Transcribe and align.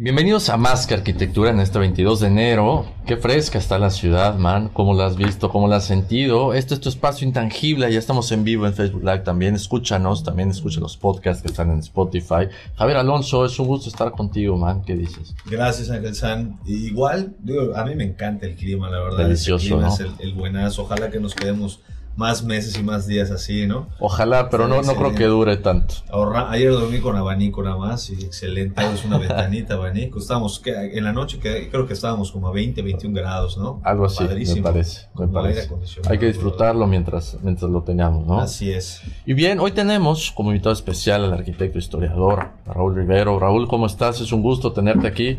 Bienvenidos 0.00 0.48
a 0.48 0.56
Más 0.56 0.86
que 0.86 0.94
Arquitectura 0.94 1.50
en 1.50 1.58
este 1.58 1.80
22 1.80 2.20
de 2.20 2.28
enero. 2.28 2.86
Qué 3.04 3.16
fresca 3.16 3.58
está 3.58 3.80
la 3.80 3.90
ciudad, 3.90 4.38
man. 4.38 4.68
¿Cómo 4.72 4.94
la 4.94 5.06
has 5.06 5.16
visto? 5.16 5.50
¿Cómo 5.50 5.66
la 5.66 5.78
has 5.78 5.86
sentido? 5.86 6.54
Este 6.54 6.74
es 6.74 6.80
tu 6.80 6.88
espacio 6.88 7.26
intangible. 7.26 7.92
Ya 7.92 7.98
estamos 7.98 8.30
en 8.30 8.44
vivo 8.44 8.64
en 8.68 8.74
Facebook 8.74 9.02
Live 9.02 9.24
también. 9.24 9.56
Escúchanos. 9.56 10.22
También 10.22 10.50
escucha 10.50 10.78
los 10.78 10.96
podcasts 10.96 11.42
que 11.42 11.48
están 11.48 11.72
en 11.72 11.80
Spotify. 11.80 12.46
Javier 12.76 12.98
Alonso, 12.98 13.44
es 13.44 13.58
un 13.58 13.66
gusto 13.66 13.88
estar 13.88 14.12
contigo, 14.12 14.56
man. 14.56 14.82
¿Qué 14.82 14.94
dices? 14.94 15.34
Gracias, 15.46 15.90
Ángel 15.90 16.14
San. 16.14 16.60
Igual, 16.64 17.34
digo, 17.40 17.74
a 17.74 17.84
mí 17.84 17.96
me 17.96 18.04
encanta 18.04 18.46
el 18.46 18.54
clima, 18.54 18.88
la 18.88 19.00
verdad. 19.00 19.18
Delicioso, 19.18 19.64
el 19.64 19.68
clima 19.68 19.88
¿no? 19.88 19.94
es 19.94 19.98
el, 19.98 20.12
el 20.20 20.32
buenazo. 20.32 20.82
Ojalá 20.82 21.10
que 21.10 21.18
nos 21.18 21.34
quedemos 21.34 21.80
más 22.18 22.42
meses 22.42 22.76
y 22.76 22.82
más 22.82 23.06
días 23.06 23.30
así, 23.30 23.68
¿no? 23.68 23.86
Ojalá, 24.00 24.50
pero 24.50 24.66
no, 24.66 24.82
no 24.82 24.94
creo 24.96 25.14
que 25.14 25.26
dure 25.26 25.56
tanto. 25.56 25.94
Ahorra- 26.10 26.50
Ayer 26.50 26.72
dormí 26.72 26.98
con 26.98 27.14
abanico 27.16 27.62
nada 27.62 27.76
más 27.76 28.10
y 28.10 28.14
excelente. 28.24 28.82
Es 28.92 29.04
una 29.04 29.18
ventanita 29.18 29.74
abanico. 29.74 30.18
Estábamos, 30.18 30.58
que 30.58 30.98
en 30.98 31.04
la 31.04 31.12
noche 31.12 31.38
que, 31.38 31.70
creo 31.70 31.86
que 31.86 31.92
estábamos 31.92 32.32
como 32.32 32.48
a 32.48 32.52
20, 32.52 32.82
21 32.82 33.14
grados, 33.16 33.56
¿no? 33.56 33.80
Algo 33.84 34.06
así, 34.06 34.24
Padrísimo. 34.24 34.56
me 34.56 34.62
parece. 34.64 35.06
Me 35.16 35.28
parece. 35.28 35.70
Hay 36.10 36.18
que 36.18 36.26
disfrutarlo 36.26 36.88
mientras, 36.88 37.38
mientras 37.40 37.70
lo 37.70 37.84
tengamos, 37.84 38.26
¿no? 38.26 38.40
Así 38.40 38.72
es. 38.72 39.00
Y 39.24 39.32
bien, 39.34 39.60
hoy 39.60 39.70
tenemos 39.70 40.32
como 40.32 40.50
invitado 40.50 40.72
especial 40.72 41.22
al 41.24 41.32
arquitecto 41.34 41.78
historiador 41.78 42.48
Raúl 42.66 42.96
Rivero. 42.96 43.38
Raúl, 43.38 43.68
¿cómo 43.68 43.86
estás? 43.86 44.20
Es 44.20 44.32
un 44.32 44.42
gusto 44.42 44.72
tenerte 44.72 45.06
aquí. 45.06 45.38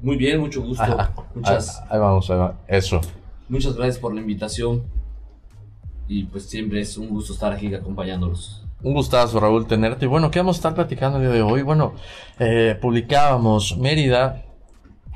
Muy 0.00 0.16
bien, 0.16 0.40
mucho 0.40 0.62
gusto. 0.62 0.82
Ah, 0.98 1.10
Muchas, 1.34 1.82
Ahí 1.90 1.98
vamos, 1.98 2.30
ahí 2.30 2.38
va. 2.38 2.54
Eso. 2.66 3.00
Muchas 3.48 3.74
gracias 3.74 3.98
por 3.98 4.14
la 4.14 4.20
invitación. 4.20 4.84
Y 6.06 6.24
pues 6.24 6.44
siempre 6.44 6.80
es 6.80 6.96
un 6.96 7.08
gusto 7.08 7.34
estar 7.34 7.52
aquí 7.52 7.74
acompañándolos. 7.74 8.64
Un 8.82 8.94
gustazo, 8.94 9.40
Raúl, 9.40 9.66
tenerte. 9.66 10.06
Y 10.06 10.08
bueno, 10.08 10.30
¿qué 10.30 10.38
vamos 10.38 10.56
a 10.56 10.58
estar 10.58 10.74
platicando 10.74 11.18
el 11.18 11.24
día 11.24 11.32
de 11.32 11.42
hoy? 11.42 11.62
Bueno, 11.62 11.94
eh, 12.38 12.78
publicábamos 12.80 13.76
Mérida 13.76 14.44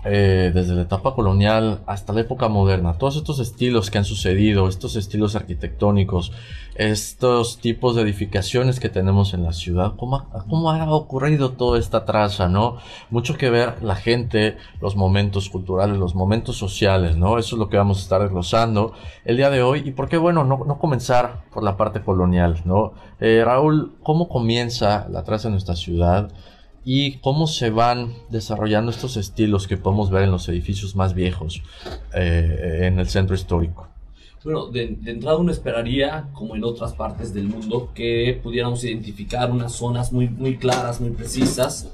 eh, 0.04 0.50
desde 0.52 0.74
la 0.74 0.82
etapa 0.82 1.14
colonial 1.14 1.80
hasta 1.86 2.12
la 2.12 2.22
época 2.22 2.48
moderna. 2.48 2.94
Todos 2.94 3.16
estos 3.16 3.38
estilos 3.38 3.88
que 3.88 3.98
han 3.98 4.04
sucedido, 4.04 4.66
estos 4.66 4.96
estilos 4.96 5.36
arquitectónicos, 5.36 6.32
estos 6.74 7.58
tipos 7.58 7.94
de 7.94 8.02
edificaciones 8.02 8.80
que 8.80 8.88
tenemos 8.88 9.32
en 9.32 9.44
la 9.44 9.52
ciudad, 9.52 9.94
¿cómo 9.96 10.70
ha, 10.70 10.92
ocurrido 10.92 11.52
toda 11.52 11.78
esta 11.78 12.04
traza, 12.04 12.48
no? 12.48 12.78
Mucho 13.10 13.36
que 13.36 13.50
ver 13.50 13.82
la 13.82 13.94
gente, 13.94 14.56
los 14.80 14.96
momentos 14.96 15.48
culturales, 15.48 15.98
los 15.98 16.16
momentos 16.16 16.56
sociales, 16.56 17.16
¿no? 17.16 17.38
Eso 17.38 17.54
es 17.54 17.58
lo 17.60 17.68
que 17.68 17.76
vamos 17.76 17.98
a 17.98 18.02
estar 18.02 18.22
desglosando 18.22 18.94
el 19.24 19.36
día 19.36 19.50
de 19.50 19.62
hoy. 19.62 19.82
¿Y 19.84 19.92
por 19.92 20.08
qué, 20.08 20.16
bueno, 20.16 20.42
no, 20.42 20.64
no 20.66 20.78
comenzar 20.78 21.44
por 21.52 21.62
la 21.62 21.76
parte 21.76 22.02
colonial, 22.02 22.62
¿no? 22.64 22.94
Eh, 23.20 23.42
Raúl, 23.44 23.94
¿cómo 24.02 24.28
comienza 24.28 25.06
la 25.10 25.22
traza 25.22 25.46
en 25.46 25.52
nuestra 25.52 25.76
ciudad? 25.76 26.32
Y 26.84 27.18
cómo 27.18 27.46
se 27.46 27.70
van 27.70 28.12
desarrollando 28.30 28.90
estos 28.90 29.16
estilos 29.16 29.66
que 29.66 29.76
podemos 29.76 30.10
ver 30.10 30.24
en 30.24 30.30
los 30.30 30.48
edificios 30.48 30.96
más 30.96 31.14
viejos 31.14 31.62
eh, 32.14 32.80
en 32.82 32.98
el 32.98 33.08
centro 33.08 33.34
histórico. 33.34 33.88
Bueno, 34.44 34.66
de, 34.66 34.96
de 35.00 35.12
entrada 35.12 35.36
uno 35.36 35.52
esperaría, 35.52 36.28
como 36.32 36.56
en 36.56 36.64
otras 36.64 36.94
partes 36.94 37.32
del 37.32 37.44
mundo, 37.44 37.90
que 37.94 38.40
pudiéramos 38.42 38.82
identificar 38.82 39.50
unas 39.52 39.72
zonas 39.72 40.12
muy, 40.12 40.28
muy 40.28 40.56
claras, 40.56 41.00
muy 41.00 41.10
precisas 41.10 41.88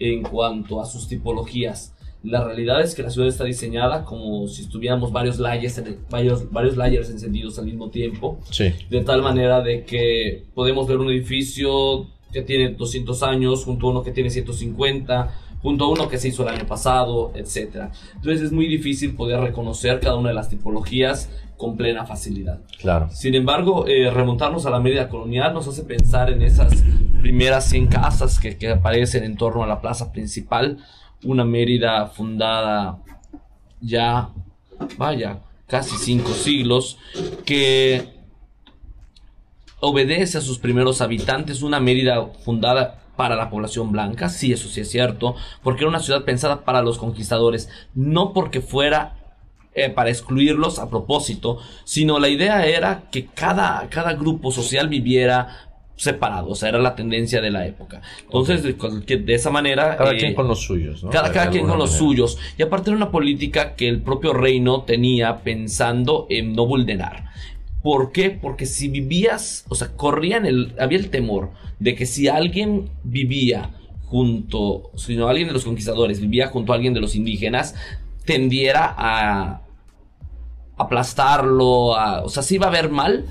en 0.00 0.22
cuanto 0.22 0.80
a 0.80 0.86
sus 0.86 1.06
tipologías. 1.06 1.94
La 2.24 2.44
realidad 2.44 2.80
es 2.82 2.94
que 2.94 3.02
la 3.02 3.10
ciudad 3.10 3.28
está 3.28 3.44
diseñada 3.44 4.04
como 4.04 4.46
si 4.46 4.62
estuviéramos 4.62 5.10
varios 5.12 5.38
layers, 5.38 5.82
varios, 6.08 6.50
varios 6.52 6.76
layers 6.76 7.10
encendidos 7.10 7.58
al 7.58 7.66
mismo 7.66 7.90
tiempo. 7.90 8.38
Sí, 8.50 8.72
de 8.90 9.00
tal 9.02 9.22
manera 9.22 9.60
de 9.60 9.84
que 9.84 10.44
podemos 10.54 10.86
ver 10.86 10.98
un 10.98 11.10
edificio 11.10 12.06
que 12.32 12.42
tiene 12.42 12.70
200 12.70 13.22
años 13.22 13.64
junto 13.64 13.86
a 13.86 13.90
uno 13.90 14.02
que 14.02 14.10
tiene 14.10 14.30
150, 14.30 15.34
junto 15.62 15.84
a 15.84 15.88
uno 15.88 16.08
que 16.08 16.18
se 16.18 16.28
hizo 16.28 16.42
el 16.42 16.54
año 16.54 16.66
pasado, 16.66 17.32
etc. 17.34 17.90
Entonces 18.14 18.42
es 18.42 18.52
muy 18.52 18.66
difícil 18.66 19.14
poder 19.14 19.40
reconocer 19.40 20.00
cada 20.00 20.16
una 20.16 20.30
de 20.30 20.34
las 20.34 20.48
tipologías 20.48 21.30
con 21.56 21.76
plena 21.76 22.04
facilidad. 22.04 22.58
claro. 22.80 23.08
Sin 23.10 23.36
embargo, 23.36 23.86
eh, 23.86 24.10
remontarnos 24.10 24.66
a 24.66 24.70
la 24.70 24.80
Mérida 24.80 25.08
colonial 25.08 25.54
nos 25.54 25.68
hace 25.68 25.84
pensar 25.84 26.30
en 26.30 26.42
esas 26.42 26.82
primeras 27.20 27.66
100 27.66 27.86
casas 27.86 28.40
que, 28.40 28.58
que 28.58 28.70
aparecen 28.70 29.22
en 29.22 29.36
torno 29.36 29.62
a 29.62 29.68
la 29.68 29.80
plaza 29.80 30.10
principal. 30.10 30.78
Una 31.22 31.44
Mérida 31.44 32.06
fundada 32.06 32.98
ya, 33.80 34.30
vaya, 34.98 35.38
casi 35.68 35.96
cinco 35.98 36.32
siglos, 36.32 36.98
que 37.44 38.21
obedece 39.84 40.38
a 40.38 40.40
sus 40.40 40.58
primeros 40.58 41.00
habitantes, 41.00 41.60
una 41.60 41.80
Mérida 41.80 42.24
fundada 42.44 43.00
para 43.16 43.34
la 43.34 43.50
población 43.50 43.90
blanca, 43.90 44.28
sí, 44.28 44.52
eso 44.52 44.68
sí 44.68 44.80
es 44.80 44.90
cierto, 44.90 45.34
porque 45.62 45.82
era 45.82 45.90
una 45.90 45.98
ciudad 45.98 46.24
pensada 46.24 46.64
para 46.64 46.82
los 46.82 46.98
conquistadores, 46.98 47.68
no 47.94 48.32
porque 48.32 48.60
fuera 48.60 49.16
eh, 49.74 49.90
para 49.90 50.10
excluirlos 50.10 50.78
a 50.78 50.88
propósito, 50.88 51.58
sino 51.84 52.20
la 52.20 52.28
idea 52.28 52.64
era 52.64 53.04
que 53.10 53.26
cada, 53.26 53.88
cada 53.90 54.14
grupo 54.14 54.52
social 54.52 54.88
viviera 54.88 55.48
separado, 55.96 56.50
o 56.50 56.54
sea, 56.54 56.68
era 56.68 56.78
la 56.78 56.94
tendencia 56.94 57.40
de 57.40 57.50
la 57.50 57.66
época. 57.66 58.02
Entonces, 58.22 58.62
de, 58.62 59.16
de 59.16 59.34
esa 59.34 59.50
manera... 59.50 59.96
Cada 59.96 60.12
eh, 60.12 60.18
quien 60.18 60.34
con 60.34 60.46
los 60.46 60.60
suyos, 60.60 61.02
¿no? 61.02 61.10
cada, 61.10 61.32
cada 61.32 61.50
quien 61.50 61.66
con 61.66 61.78
los 61.78 61.90
manera. 61.90 62.06
suyos. 62.06 62.38
Y 62.56 62.62
aparte 62.62 62.90
era 62.90 62.96
una 62.96 63.10
política 63.10 63.74
que 63.74 63.88
el 63.88 64.00
propio 64.00 64.32
reino 64.32 64.82
tenía 64.82 65.38
pensando 65.42 66.26
en 66.30 66.54
no 66.54 66.66
vulnerar. 66.66 67.32
¿Por 67.82 68.12
qué? 68.12 68.30
Porque 68.30 68.66
si 68.66 68.88
vivías, 68.88 69.64
o 69.68 69.74
sea, 69.74 69.88
corrían 69.88 70.46
el, 70.46 70.74
había 70.78 70.98
el 70.98 71.10
temor 71.10 71.50
de 71.80 71.94
que 71.94 72.06
si 72.06 72.28
alguien 72.28 72.90
vivía 73.02 73.70
junto, 74.06 74.90
si 74.96 75.16
no 75.16 75.28
alguien 75.28 75.48
de 75.48 75.54
los 75.54 75.64
conquistadores 75.64 76.20
vivía 76.20 76.48
junto 76.48 76.72
a 76.72 76.76
alguien 76.76 76.94
de 76.94 77.00
los 77.00 77.16
indígenas, 77.16 77.74
tendiera 78.24 78.94
a 78.96 79.62
aplastarlo, 80.76 81.96
a, 81.96 82.22
o 82.22 82.28
sea, 82.28 82.42
se 82.42 82.54
iba 82.56 82.66
a 82.66 82.70
ver 82.70 82.90
mal 82.90 83.24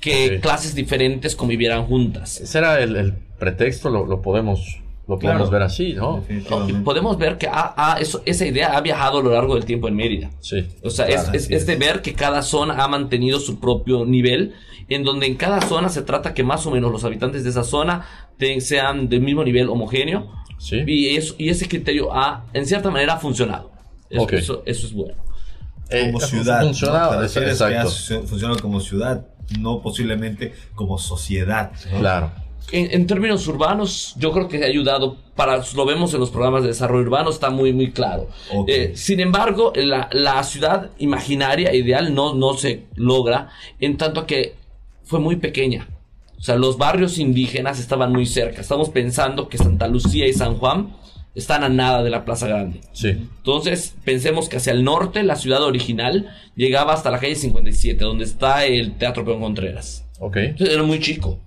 que 0.00 0.38
clases 0.40 0.74
diferentes 0.74 1.34
convivieran 1.34 1.86
juntas. 1.86 2.40
Ese 2.40 2.58
era 2.58 2.80
el, 2.82 2.96
el 2.96 3.14
pretexto, 3.38 3.88
lo, 3.88 4.04
lo 4.04 4.20
podemos, 4.20 4.82
lo 5.06 5.18
Claro. 5.18 5.38
podemos 5.38 5.50
ver 5.50 5.62
así, 5.62 5.92
¿no? 5.92 6.24
Podemos 6.84 7.18
ver 7.18 7.36
que 7.38 7.46
ah, 7.46 7.74
ah, 7.76 7.96
eso, 8.00 8.22
esa 8.24 8.46
idea 8.46 8.76
ha 8.76 8.80
viajado 8.80 9.18
a 9.18 9.22
lo 9.22 9.32
largo 9.32 9.54
del 9.54 9.64
tiempo 9.64 9.86
en 9.88 9.96
Mérida. 9.96 10.30
Sí. 10.40 10.66
O 10.82 10.90
sea, 10.90 11.06
Claro, 11.06 11.22
es, 11.22 11.28
es- 11.34 11.44
así 11.44 11.54
es 11.54 11.66
de 11.66 11.76
ver 11.76 12.00
que 12.02 12.14
cada 12.14 12.42
zona 12.42 12.82
ha 12.82 12.88
mantenido 12.88 13.38
su 13.40 13.60
propio 13.60 14.06
nivel, 14.06 14.54
en 14.88 15.04
donde 15.04 15.26
en 15.26 15.34
cada 15.36 15.60
zona 15.60 15.88
se 15.88 16.02
trata 16.02 16.32
que 16.34 16.42
más 16.42 16.66
o 16.66 16.70
menos 16.70 16.90
los 16.90 17.04
habitantes 17.04 17.44
de 17.44 17.50
esa 17.50 17.64
zona 17.64 18.06
te- 18.38 18.60
sean 18.60 19.08
del 19.08 19.20
mismo 19.20 19.44
nivel 19.44 19.68
homogéneo, 19.68 20.30
Sí. 20.58 20.82
y, 20.86 21.16
eso, 21.16 21.34
y 21.36 21.48
ese 21.50 21.68
criterio 21.68 22.14
ha, 22.14 22.46
en 22.54 22.64
cierta 22.66 22.90
manera, 22.90 23.14
ha 23.14 23.18
funcionado. 23.18 23.72
Eso, 24.08 24.22
Ok. 24.22 24.32
eso, 24.34 24.62
eso 24.64 24.86
es 24.86 24.92
bueno. 24.94 25.14
Eh, 25.90 26.06
como 26.06 26.18
ha 26.18 26.26
ciudad. 26.26 26.62
funcionado, 26.62 27.14
¿no? 27.20 27.28
Que 27.28 27.40
exacto. 27.50 27.90
funcionado 28.26 28.58
como 28.60 28.80
ciudad, 28.80 29.26
no 29.60 29.82
posiblemente 29.82 30.54
como 30.74 30.96
sociedad. 30.96 31.72
¿no? 31.92 31.98
Claro. 31.98 32.30
En, 32.72 32.92
en 32.92 33.06
términos 33.06 33.46
urbanos, 33.46 34.14
yo 34.18 34.32
creo 34.32 34.48
que 34.48 34.62
ha 34.64 34.66
ayudado, 34.66 35.16
para, 35.36 35.62
lo 35.74 35.84
vemos 35.86 36.14
en 36.14 36.20
los 36.20 36.30
programas 36.30 36.62
de 36.62 36.68
desarrollo 36.68 37.04
urbano, 37.04 37.30
está 37.30 37.50
muy, 37.50 37.72
muy 37.72 37.92
claro. 37.92 38.28
Eh, 38.66 38.92
sin 38.94 39.20
embargo, 39.20 39.72
la, 39.76 40.08
la 40.12 40.42
ciudad 40.42 40.90
imaginaria 40.98 41.74
ideal 41.74 42.14
no, 42.14 42.34
no 42.34 42.54
se 42.54 42.84
logra, 42.96 43.50
en 43.80 43.96
tanto 43.96 44.26
que 44.26 44.54
fue 45.04 45.20
muy 45.20 45.36
pequeña. 45.36 45.88
O 46.38 46.42
sea, 46.42 46.56
los 46.56 46.76
barrios 46.76 47.18
indígenas 47.18 47.78
estaban 47.80 48.12
muy 48.12 48.26
cerca. 48.26 48.60
Estamos 48.60 48.90
pensando 48.90 49.48
que 49.48 49.56
Santa 49.56 49.88
Lucía 49.88 50.26
y 50.26 50.32
San 50.32 50.56
Juan 50.58 50.94
están 51.34 51.64
a 51.64 51.68
nada 51.68 52.02
de 52.02 52.10
la 52.10 52.24
Plaza 52.24 52.46
Grande. 52.46 52.80
Sí. 52.92 53.08
Entonces, 53.08 53.94
pensemos 54.04 54.48
que 54.48 54.58
hacia 54.58 54.72
el 54.72 54.84
norte, 54.84 55.22
la 55.22 55.36
ciudad 55.36 55.62
original 55.62 56.30
llegaba 56.54 56.92
hasta 56.92 57.10
la 57.10 57.18
calle 57.18 57.34
57, 57.34 58.04
donde 58.04 58.24
está 58.24 58.66
el 58.66 58.92
Teatro 58.96 59.24
Peón 59.24 59.40
Contreras. 59.40 60.04
Ok. 60.20 60.36
Entonces, 60.36 60.74
era 60.74 60.84
muy 60.84 61.00
chico. 61.00 61.38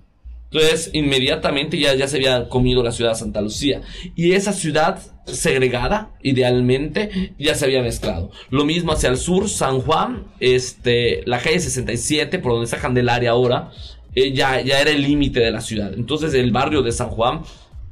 Entonces, 0.50 0.90
inmediatamente 0.94 1.78
ya, 1.78 1.94
ya 1.94 2.08
se 2.08 2.16
había 2.16 2.48
comido 2.48 2.82
la 2.82 2.92
ciudad 2.92 3.10
de 3.10 3.18
Santa 3.18 3.40
Lucía. 3.40 3.82
Y 4.14 4.32
esa 4.32 4.52
ciudad 4.52 5.00
segregada, 5.26 6.12
idealmente, 6.22 7.34
ya 7.38 7.54
se 7.54 7.66
había 7.66 7.82
mezclado. 7.82 8.30
Lo 8.48 8.64
mismo 8.64 8.92
hacia 8.92 9.10
el 9.10 9.18
sur, 9.18 9.48
San 9.48 9.80
Juan, 9.80 10.24
este, 10.40 11.22
la 11.26 11.38
calle 11.40 11.60
67, 11.60 12.38
por 12.38 12.52
donde 12.52 12.64
está 12.64 12.78
Candelaria 12.78 13.30
ahora, 13.30 13.70
eh, 14.14 14.32
ya, 14.32 14.60
ya 14.62 14.80
era 14.80 14.90
el 14.90 15.02
límite 15.02 15.40
de 15.40 15.50
la 15.50 15.60
ciudad. 15.60 15.92
Entonces, 15.92 16.32
el 16.32 16.50
barrio 16.50 16.82
de 16.82 16.92
San 16.92 17.10
Juan 17.10 17.42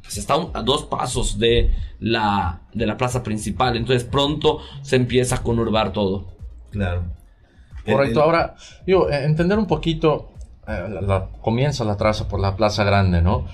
pues, 0.03 0.17
está 0.17 0.35
a 0.55 0.63
dos 0.63 0.85
pasos 0.85 1.39
de 1.39 1.75
la, 2.01 2.63
de 2.73 2.87
la 2.87 2.97
plaza 2.97 3.23
principal. 3.23 3.77
Entonces, 3.77 4.05
pronto 4.05 4.61
se 4.81 4.97
empieza 4.97 5.37
a 5.37 5.43
conurbar 5.43 5.93
todo. 5.93 6.37
Claro. 6.71 7.05
Correcto. 7.85 8.23
Ahora, 8.23 8.57
digo, 8.87 9.11
eh, 9.11 9.25
entender 9.25 9.59
un 9.59 9.67
poquito 9.67 10.33
la, 10.67 11.27
comienza 11.41 11.85
la 11.85 11.97
traza 11.97 12.29
por 12.29 12.41
la 12.41 12.57
Plaza 12.57 12.85
Grande, 12.85 13.23
¿no? 13.23 13.47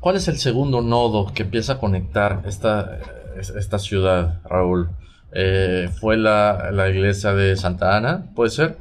¿Cuál 0.00 0.16
es 0.16 0.28
el 0.28 0.38
segundo 0.38 0.82
nodo 0.82 1.32
que 1.32 1.42
empieza 1.42 1.74
a 1.74 1.78
conectar 1.78 2.42
esta, 2.46 2.98
esta 3.38 3.78
ciudad, 3.78 4.40
Raúl? 4.44 4.90
Eh, 5.32 5.88
¿Fue 6.00 6.16
la, 6.16 6.70
la, 6.72 6.88
iglesia 6.88 7.32
de 7.32 7.56
Santa 7.56 7.96
Ana? 7.96 8.26
¿Puede 8.34 8.50
ser? 8.50 8.76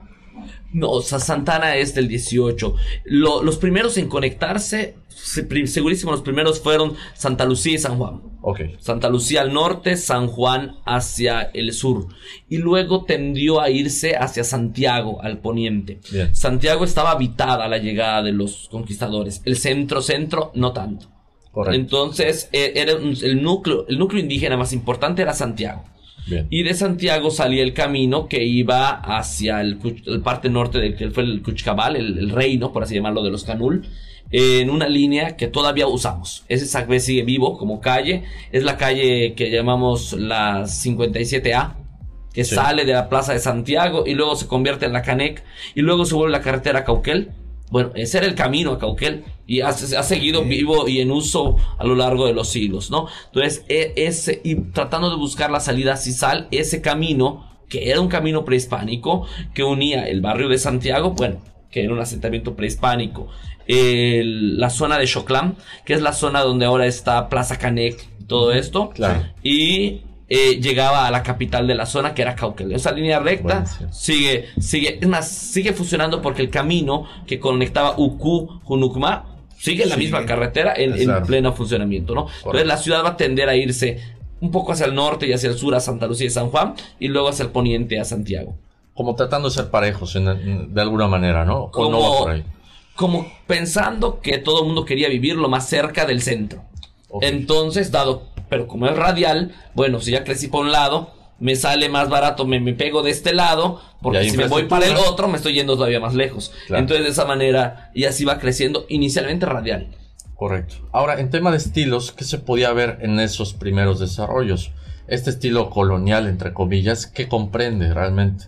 No, 0.74 1.02
Santana 1.02 1.78
es 1.78 1.94
del 1.94 2.08
18. 2.08 2.76
los 3.06 3.58
primeros 3.58 3.98
en 3.98 4.10
conectarse, 4.10 4.96
segurísimo, 5.08 6.12
los 6.12 6.22
primeros 6.22 6.60
fueron 6.60 6.96
Santa 7.14 7.46
Lucía 7.46 7.76
y 7.76 7.78
San 7.78 7.98
Juan. 7.98 8.22
Ok. 8.42 8.62
Santa 8.80 9.10
Lucía 9.10 9.42
al 9.42 9.54
norte, 9.54 9.96
San 9.96 10.28
Juan 10.28 10.78
hacia 10.86 11.44
el 11.54 11.72
sur. 11.74 12.08
Y 12.50 12.58
luego 12.58 13.06
tendió 13.06 13.62
a 13.62 13.70
irse 13.70 14.16
hacia 14.16 14.44
Santiago, 14.44 15.22
al 15.22 15.40
poniente. 15.40 16.00
Santiago 16.34 16.84
estaba 16.84 17.12
habitada 17.12 17.66
a 17.66 17.70
la 17.70 17.78
llegada 17.78 18.24
de 18.24 18.34
los 18.34 18.68
conquistadores. 18.70 19.42
El 19.46 19.56
centro, 19.58 20.02
centro, 20.02 20.52
no 20.56 20.74
tanto. 20.74 21.08
Correcto. 21.52 21.80
Entonces, 21.80 22.50
e, 22.52 22.74
era 22.76 22.94
el 22.94 23.44
núcleo, 23.44 23.86
el 23.88 24.00
núcleo 24.00 24.22
indígena 24.22 24.58
más 24.58 24.74
importante 24.74 25.22
era 25.22 25.34
Santiago. 25.34 25.84
Y 26.50 26.64
de 26.64 26.74
Santiago 26.74 27.32
salía 27.32 27.64
el 27.64 27.74
camino 27.74 28.28
que 28.28 28.44
iba 28.44 28.92
hacia 28.92 29.62
el, 29.62 29.78
parte 30.24 30.50
norte 30.50 30.80
del 30.80 30.96
que 30.96 31.12
fue 31.12 31.24
el 31.24 31.42
Cuchcabal, 31.42 31.96
el, 31.96 32.30
reino, 32.30 32.72
por 32.72 32.84
así 32.84 32.96
llamarlo, 32.96 33.24
de 33.24 33.32
los 33.32 33.44
Canul, 33.44 33.86
en 34.32 34.70
una 34.70 34.88
línea 34.88 35.36
que 35.36 35.48
todavía 35.48 35.88
usamos. 35.88 36.46
Ese 36.48 36.66
Sacbé 36.66 37.00
sigue 37.00 37.24
vivo 37.24 37.58
como 37.58 37.82
calle. 37.82 38.24
Es 38.52 38.64
la 38.64 38.78
calle 38.78 39.34
que 39.36 39.52
llamamos 39.52 40.14
la 40.14 40.64
57A, 40.64 41.76
que 42.34 42.44
sale 42.44 42.86
de 42.86 42.94
la 42.94 43.10
Plaza 43.10 43.34
de 43.34 43.40
Santiago 43.40 44.06
y 44.08 44.14
luego 44.14 44.36
se 44.36 44.48
convierte 44.48 44.86
en 44.86 44.94
la 44.94 45.02
Canec 45.02 45.44
y 45.76 45.82
luego 45.82 46.06
se 46.06 46.16
vuelve 46.16 46.32
la 46.32 46.42
carretera 46.42 46.84
Cauquel 46.84 47.32
bueno, 47.74 47.90
ese 47.96 48.20
era 48.20 48.28
el 48.28 48.36
camino 48.36 48.74
a 48.74 48.78
Cauquel 48.78 49.24
y 49.48 49.62
ha, 49.62 49.74
seguido 49.74 50.44
vivo 50.44 50.88
y 50.88 51.00
en 51.00 51.10
uso 51.10 51.58
a 51.80 51.84
lo 51.84 51.96
largo 51.96 52.28
de 52.28 52.34
los 52.34 52.50
siglos, 52.50 52.92
¿no? 52.92 53.08
Entonces, 53.26 53.66
e, 53.68 53.94
ese, 53.96 54.42
y 54.44 54.54
tratando 54.72 55.10
de 55.10 55.16
buscar 55.16 55.50
la 55.50 55.60
salida 55.60 55.94
a 55.94 55.98
Cisal, 55.98 56.48
ese 56.52 56.84
camino, 56.84 57.50
que 57.70 57.90
era 57.90 58.00
un 58.00 58.10
camino 58.10 58.46
prehispánico, 58.46 59.26
que 59.56 59.64
unía 59.64 60.08
el 60.08 60.22
barrio 60.22 60.50
de 60.50 60.60
Santiago, 60.60 61.14
bueno, 61.18 61.42
que 61.72 61.84
era 61.84 61.92
un 61.92 62.00
asentamiento 62.00 62.56
prehispánico, 62.56 63.30
la 63.68 64.70
zona 64.70 65.00
de 65.00 65.08
Choclán, 65.08 65.56
que 65.84 65.96
es 65.96 66.02
la 66.04 66.14
zona 66.14 66.42
donde 66.42 66.68
ahora 66.68 66.86
está 66.86 67.28
Plaza 67.28 67.58
Canec, 67.58 68.08
todo 68.28 68.52
esto, 68.52 68.92
claro. 68.92 69.24
y 69.42 70.02
eh, 70.30 70.60
llegaba 70.62 71.06
a 71.06 71.12
la 71.12 71.22
capital 71.22 71.68
de 71.68 71.76
la 71.76 71.86
zona, 71.86 72.14
que 72.14 72.22
era 72.22 72.36
Cauquel. 72.36 72.72
Esa 72.72 72.92
línea 72.92 73.20
recta 73.20 73.66
sigue, 73.92 74.50
sigue, 74.60 75.00
es 75.02 75.08
más, 75.08 75.28
sigue 75.28 75.74
funcionando 75.74 76.22
porque 76.22 76.42
el 76.42 76.50
camino 76.50 77.06
que 77.28 77.40
conectaba 77.40 77.96
Uku, 77.98 78.62
Junukma, 78.64 79.26
sigue 79.58 79.84
en 79.84 79.90
la 79.90 79.98
misma 79.98 80.26
carretera 80.26 80.74
en, 80.76 81.24
pleno 81.26 81.54
funcionamiento, 81.54 82.16
¿no? 82.16 82.28
Entonces 82.38 82.68
la 82.68 82.78
ciudad 82.78 83.04
va 83.04 83.10
a 83.10 83.18
tender 83.18 83.50
a 83.50 83.56
irse 83.56 84.02
un 84.42 84.52
poco 84.52 84.74
hacia 84.74 84.86
el 84.86 84.96
norte 84.96 85.26
y 85.26 85.34
hacia 85.34 85.50
el 85.50 85.58
sur 85.58 85.74
a 85.76 85.80
Santa 85.80 86.06
Lucía 86.06 86.28
y 86.28 86.30
San 86.30 86.50
Juan, 86.50 86.74
y 87.00 87.08
luego 87.08 87.30
hacia 87.30 87.44
el 87.44 87.52
poniente 87.52 88.00
a 88.00 88.04
Santiago. 88.04 88.56
Como 88.94 89.16
tratando 89.16 89.50
de 89.50 89.56
ser 89.56 89.70
parejos 89.70 90.14
de 90.14 90.82
alguna 90.82 91.08
manera, 91.08 91.46
¿no? 91.46 91.72
Como, 91.72 92.28
como 92.96 93.26
pensando 93.48 94.20
que 94.20 94.38
todo 94.38 94.62
el 94.62 94.66
mundo 94.68 94.84
quería 94.84 95.08
vivir 95.08 95.36
lo 95.36 95.48
más 95.48 95.68
cerca 95.68 96.06
del 96.06 96.22
centro. 96.22 96.64
Entonces, 97.22 97.92
dado 97.92 98.33
pero 98.54 98.68
como 98.68 98.86
es 98.86 98.96
radial, 98.96 99.52
bueno, 99.74 100.00
si 100.00 100.12
ya 100.12 100.24
crecí 100.24 100.48
por 100.48 100.64
un 100.64 100.72
lado, 100.72 101.10
me 101.40 101.56
sale 101.56 101.90
más 101.90 102.08
barato, 102.08 102.46
me, 102.46 102.60
me 102.60 102.74
pego 102.74 103.02
de 103.02 103.10
este 103.10 103.34
lado, 103.34 103.82
porque 104.00 104.30
si 104.30 104.38
me 104.38 104.48
voy 104.48 104.66
para 104.66 104.86
el 104.86 104.96
otro, 104.96 105.28
me 105.28 105.38
estoy 105.38 105.56
yendo 105.56 105.74
todavía 105.74 106.00
más 106.00 106.14
lejos. 106.14 106.54
Entonces, 106.70 107.04
de 107.04 107.10
esa 107.10 107.26
manera, 107.26 107.90
y 107.96 108.04
así 108.04 108.26
va 108.26 108.38
creciendo, 108.38 108.86
inicialmente 108.90 109.48
radial. 109.48 109.88
Correcto. 110.36 110.76
Ahora, 110.92 111.20
en 111.20 111.32
tema 111.32 111.50
de 111.50 111.58
estilos, 111.58 112.12
¿qué 112.12 112.26
se 112.26 112.38
podía 112.38 112.72
ver 112.74 113.00
en 113.02 113.20
esos 113.20 113.56
primeros 113.56 114.00
desarrollos? 114.00 114.72
Este 115.08 115.32
estilo 115.32 115.72
colonial, 115.72 116.28
entre 116.28 116.54
comillas, 116.54 117.08
¿qué 117.08 117.28
comprende 117.28 117.92
realmente? 117.92 118.46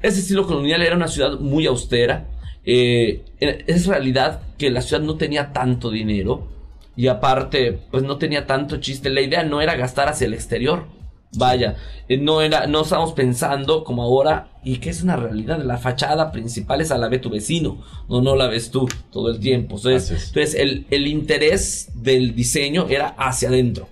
Ese 0.00 0.20
estilo 0.20 0.46
colonial 0.46 0.80
era 0.82 0.94
una 0.94 1.08
ciudad 1.08 1.40
muy 1.40 1.66
austera. 1.66 2.28
Eh, 2.64 3.24
es 3.40 3.88
realidad 3.88 4.42
que 4.58 4.70
la 4.70 4.80
ciudad 4.80 5.02
no 5.02 5.16
tenía 5.16 5.52
tanto 5.52 5.90
dinero 5.90 6.59
y 7.00 7.08
aparte, 7.08 7.80
pues 7.90 8.02
no 8.02 8.18
tenía 8.18 8.46
tanto 8.46 8.76
chiste. 8.76 9.08
La 9.08 9.22
idea 9.22 9.42
no 9.42 9.62
era 9.62 9.74
gastar 9.74 10.10
hacia 10.10 10.26
el 10.26 10.34
exterior. 10.34 10.84
Vaya, 11.32 11.76
eh, 12.10 12.18
no 12.18 12.42
era, 12.42 12.66
no 12.66 12.82
estamos 12.82 13.14
pensando 13.14 13.84
como 13.84 14.02
ahora, 14.02 14.50
y 14.62 14.76
que 14.80 14.90
es 14.90 15.02
una 15.02 15.16
realidad, 15.16 15.62
la 15.64 15.78
fachada 15.78 16.30
principal 16.30 16.82
es 16.82 16.90
a 16.90 16.98
la 16.98 17.08
ve 17.08 17.18
tu 17.18 17.30
vecino, 17.30 17.82
no, 18.10 18.20
no 18.20 18.36
la 18.36 18.48
ves 18.48 18.70
tú 18.70 18.86
todo 19.10 19.30
el 19.30 19.40
tiempo. 19.40 19.76
Entonces, 19.76 20.26
entonces 20.26 20.54
el, 20.56 20.84
el 20.90 21.06
interés 21.06 21.88
del 21.94 22.34
diseño 22.34 22.86
era 22.90 23.14
hacia 23.16 23.48
adentro. 23.48 23.88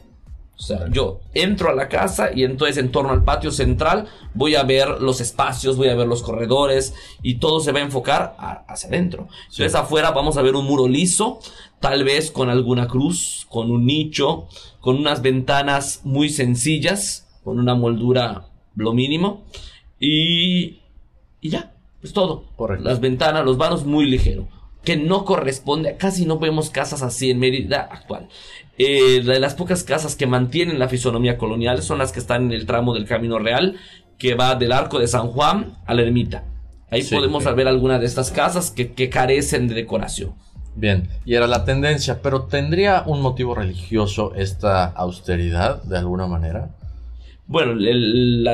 O 0.59 0.61
sea, 0.61 0.89
yo 0.91 1.21
entro 1.35 1.71
a 1.71 1.75
la 1.75 1.89
casa 1.89 2.31
y 2.35 2.43
entonces 2.43 2.79
en 2.79 2.91
torno 2.91 3.13
al 3.13 3.23
patio 3.23 3.53
central 3.53 4.09
voy 4.35 4.57
a 4.57 4.65
ver 4.65 5.01
los 5.01 5.21
espacios, 5.21 5.77
voy 5.77 5.89
a 5.89 5.95
ver 5.95 6.09
los 6.09 6.25
corredores 6.25 6.95
y 7.23 7.37
todo 7.37 7.61
se 7.61 7.71
va 7.71 7.79
a 7.79 7.85
enfocar 7.85 8.35
hacia 8.67 8.89
adentro. 8.89 9.29
Entonces 9.43 9.77
afuera 9.77 10.11
vamos 10.11 10.37
a 10.37 10.43
ver 10.43 10.57
un 10.57 10.67
muro 10.67 10.89
liso, 10.89 11.39
tal 11.79 12.03
vez 12.03 12.33
con 12.33 12.51
alguna 12.51 12.89
cruz, 12.89 13.47
con 13.49 13.71
un 13.71 13.87
nicho, 13.87 14.49
con 14.81 14.97
unas 14.97 15.23
ventanas 15.23 16.01
muy 16.03 16.29
sencillas, 16.29 17.29
con 17.45 17.61
una 17.61 17.77
moldura 17.77 18.49
lo 18.75 18.93
mínimo 18.93 19.45
y, 20.01 20.81
y 21.41 21.51
ya, 21.51 21.73
es 22.03 22.13
todo. 22.13 22.47
Las 22.81 22.99
ventanas, 22.99 23.45
los 23.45 23.59
vanos 23.59 23.85
muy 23.85 24.07
ligero 24.07 24.49
que 24.85 24.97
no 24.97 25.25
corresponde, 25.25 25.97
casi 25.97 26.25
no 26.25 26.39
vemos 26.39 26.71
casas 26.71 27.03
así 27.03 27.31
en 27.31 27.39
Mérida 27.39 27.83
actual. 27.91 28.29
Eh, 28.79 29.23
de 29.25 29.41
las 29.41 29.55
pocas 29.55 29.83
casas 29.83 30.15
que 30.15 30.27
mantienen 30.27 30.79
la 30.79 30.89
fisonomía 30.89 31.37
colonial 31.37 31.83
son 31.83 31.99
las 31.99 32.13
que 32.13 32.21
están 32.21 32.45
en 32.45 32.53
el 32.53 32.65
tramo 32.65 32.95
del 32.95 33.07
Camino 33.07 33.41
Real, 33.41 33.77
que 34.19 34.35
va 34.35 34.55
del 34.55 34.73
Arco 34.73 35.01
de 35.01 35.09
San 35.09 35.29
Juan 35.29 35.77
a 35.85 35.95
la 35.95 36.03
Ermita. 36.03 36.45
Ahí 36.91 37.03
podemos 37.03 37.45
ver 37.55 37.69
algunas 37.69 38.01
de 38.01 38.07
estas 38.07 38.31
casas 38.31 38.71
que, 38.71 39.11
carecen 39.11 39.69
de 39.69 39.75
decoración. 39.75 40.35
Bien, 40.75 41.09
y 41.25 41.35
era 41.35 41.47
la 41.47 41.65
tendencia, 41.65 42.23
pero 42.23 42.45
¿tendría 42.45 43.03
un 43.05 43.21
motivo 43.21 43.55
religioso 43.55 44.35
esta 44.37 44.85
austeridad 44.85 45.83
de 45.83 45.99
alguna 45.99 46.27
manera? 46.27 46.71
Bueno, 47.47 47.75
la, 47.75 48.53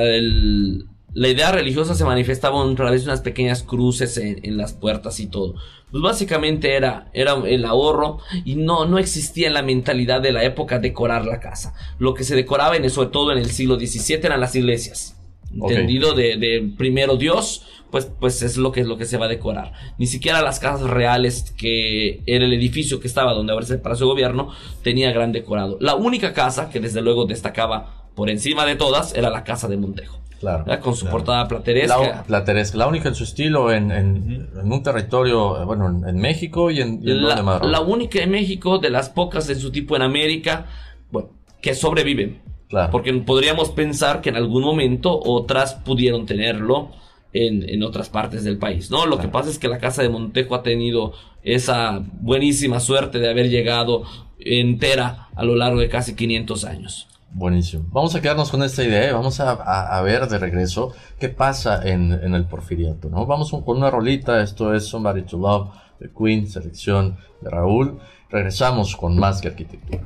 idea 1.15 1.51
religiosa 1.51 1.95
se 1.95 2.03
manifestaba 2.03 2.61
a 2.61 2.75
través 2.75 3.03
de 3.03 3.09
unas 3.09 3.21
pequeñas 3.21 3.63
cruces 3.63 4.17
en 4.17 4.57
las 4.57 4.73
puertas 4.73 5.19
y 5.19 5.27
todo 5.27 5.55
pues 5.95 6.03
básicamente 6.03 6.75
era, 6.75 7.09
era 7.13 7.35
el 7.47 7.63
ahorro 7.63 8.19
y 8.43 8.55
no, 8.55 8.85
no 8.85 8.97
existía 8.97 9.47
en 9.47 9.53
la 9.53 9.61
mentalidad 9.61 10.19
de 10.19 10.33
la 10.33 10.43
época 10.43 10.77
decorar 10.77 11.25
la 11.25 11.39
casa. 11.39 11.73
Lo 11.99 12.13
que 12.13 12.25
se 12.25 12.35
decoraba, 12.35 12.75
en, 12.75 12.89
sobre 12.89 13.11
todo 13.11 13.31
en 13.31 13.37
el 13.37 13.49
siglo 13.49 13.79
XVII, 13.79 14.19
eran 14.23 14.41
las 14.41 14.55
iglesias. 14.57 15.15
Entendido 15.53 16.13
de, 16.13 16.73
primero 16.77 17.15
Dios, 17.15 17.65
pues, 17.91 18.11
pues 18.19 18.41
es 18.41 18.57
lo 18.57 18.73
que 18.73 18.81
es 18.81 18.87
lo 18.87 18.97
que 18.97 19.05
se 19.05 19.17
va 19.17 19.27
a 19.27 19.29
decorar. 19.29 19.71
Ni 19.97 20.05
siquiera 20.05 20.41
las 20.41 20.59
casas 20.59 20.89
reales, 20.89 21.53
que 21.57 22.21
era 22.25 22.43
el 22.43 22.51
edificio 22.51 22.99
que 22.99 23.07
estaba 23.07 23.31
donde 23.31 23.53
ahora 23.53 23.63
es 23.63 23.71
el 23.71 23.79
Palacio 23.79 24.05
de 24.07 24.11
Gobierno, 24.11 24.51
tenía 24.83 25.13
gran 25.13 25.31
decorado. 25.31 25.77
La 25.79 25.95
única 25.95 26.33
casa 26.33 26.69
que 26.69 26.81
desde 26.81 27.01
luego 27.01 27.23
destacaba 27.23 28.04
por 28.15 28.29
encima 28.29 28.65
de 28.65 28.75
todas 28.75 29.13
era 29.15 29.29
la 29.29 29.43
casa 29.43 29.67
de 29.67 29.77
Montejo. 29.77 30.19
Claro. 30.39 30.65
Con 30.81 30.95
su 30.95 31.07
portada 31.07 31.47
plateresca. 31.47 31.97
La, 31.97 32.23
plateresca, 32.23 32.77
la 32.77 32.87
única 32.87 33.09
en 33.09 33.15
su 33.15 33.23
estilo 33.23 33.71
en, 33.71 33.91
en, 33.91 34.49
un 34.63 34.83
territorio, 34.83 35.65
bueno, 35.65 35.87
en, 36.07 36.17
México 36.17 36.69
y 36.69 36.81
en, 36.81 36.99
la, 37.03 37.61
la 37.63 37.81
única 37.81 38.21
en 38.21 38.31
México, 38.31 38.77
de 38.77 38.89
las 38.89 39.09
pocas 39.09 39.47
de 39.47 39.55
su 39.55 39.71
tipo 39.71 39.95
en 39.95 40.01
América, 40.01 40.65
bueno, 41.11 41.29
que 41.61 41.73
sobreviven. 41.73 42.41
Claro. 42.67 42.91
Porque 42.91 43.13
podríamos 43.13 43.69
pensar 43.69 44.21
que 44.21 44.29
en 44.29 44.35
algún 44.35 44.63
momento 44.63 45.19
otras 45.23 45.75
pudieron 45.75 46.25
tenerlo 46.25 46.89
en, 47.31 47.67
en 47.67 47.83
otras 47.83 48.09
partes 48.09 48.43
del 48.43 48.57
país, 48.57 48.91
¿no? 48.91 49.05
Lo 49.05 49.17
que 49.17 49.27
pasa 49.27 49.49
es 49.49 49.59
que 49.59 49.67
la 49.67 49.77
Casa 49.77 50.01
de 50.01 50.09
Montejo 50.09 50.55
ha 50.55 50.63
tenido 50.63 51.13
esa 51.43 52.03
buenísima 52.21 52.79
suerte 52.79 53.19
de 53.19 53.29
haber 53.29 53.49
llegado 53.49 54.03
entera 54.39 55.29
a 55.35 55.43
lo 55.43 55.55
largo 55.55 55.79
de 55.79 55.89
casi 55.89 56.15
500 56.15 56.65
años. 56.65 57.07
Buenísimo. 57.37 57.83
Vamos 57.91 58.15
a 58.15 58.21
quedarnos 58.21 58.49
con 58.49 58.63
esta 58.63 58.81
idea, 58.81 59.11
vamos 59.11 59.41
a, 59.41 60.01
ver 60.03 60.25
de 60.29 60.37
regreso 60.37 60.93
qué 61.19 61.27
pasa 61.27 61.85
en, 61.85 62.13
el 62.13 62.45
porfiriato, 62.45 63.09
¿no? 63.09 63.25
Vamos 63.25 63.51
con 63.51 63.75
una 63.75 63.91
rolita, 63.91 64.41
esto 64.41 64.73
es 64.73 64.85
Somebody 64.85 65.23
to 65.23 65.37
Love 65.37 65.67
de 65.99 66.09
Queen, 66.17 66.49
selección 66.49 67.17
de 67.41 67.49
Raúl. 67.49 67.99
Regresamos 68.29 68.95
con 68.95 69.19
más 69.19 69.41
que 69.41 69.49
arquitectura. 69.49 70.01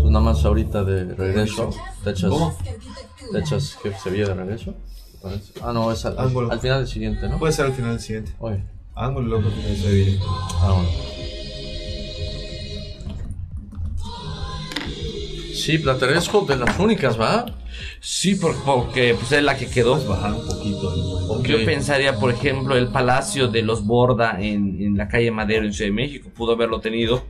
Tú 0.00 0.10
nada 0.10 0.24
más 0.24 0.44
ahorita 0.44 0.82
de 0.82 1.14
regreso, 1.14 1.70
te 2.02 2.10
echas, 2.10 2.32
te 3.30 3.38
echas 3.38 3.78
que 3.80 3.92
se 3.92 4.10
de 4.10 4.34
regreso. 4.34 4.74
Ah, 5.62 5.72
no, 5.72 5.92
es 5.92 6.04
al, 6.04 6.28
final 6.28 6.78
del 6.78 6.88
siguiente, 6.88 7.28
¿no? 7.28 7.38
Puede 7.38 7.52
ser 7.52 7.66
al 7.66 7.72
final 7.72 7.92
del 7.92 8.00
siguiente. 8.00 8.32
Oye. 8.40 8.64
Ángulo 8.96 9.38
loco 9.38 9.54
que 9.54 9.76
se 9.76 10.18
Ah, 10.24 10.72
bueno. 10.72 11.15
Sí, 15.56 15.78
Plateresco 15.78 16.42
de 16.42 16.56
las 16.56 16.78
únicas, 16.78 17.18
¿va? 17.18 17.46
Sí, 18.00 18.34
porque, 18.34 19.14
pues, 19.18 19.32
es 19.32 19.42
la 19.42 19.56
que 19.56 19.66
quedó. 19.66 19.98
bajar 20.06 20.32
un 20.32 20.46
poquito. 20.46 21.42
Yo 21.42 21.64
pensaría, 21.64 22.18
por 22.18 22.30
ejemplo, 22.30 22.76
el 22.76 22.88
Palacio 22.88 23.48
de 23.48 23.62
los 23.62 23.84
Borda 23.84 24.40
en, 24.40 24.96
la 24.96 25.08
calle 25.08 25.30
Madero 25.30 25.64
en 25.64 25.72
Ciudad 25.72 25.88
de 25.88 25.94
México. 25.94 26.30
Pudo 26.34 26.52
haberlo 26.52 26.80
tenido. 26.80 27.24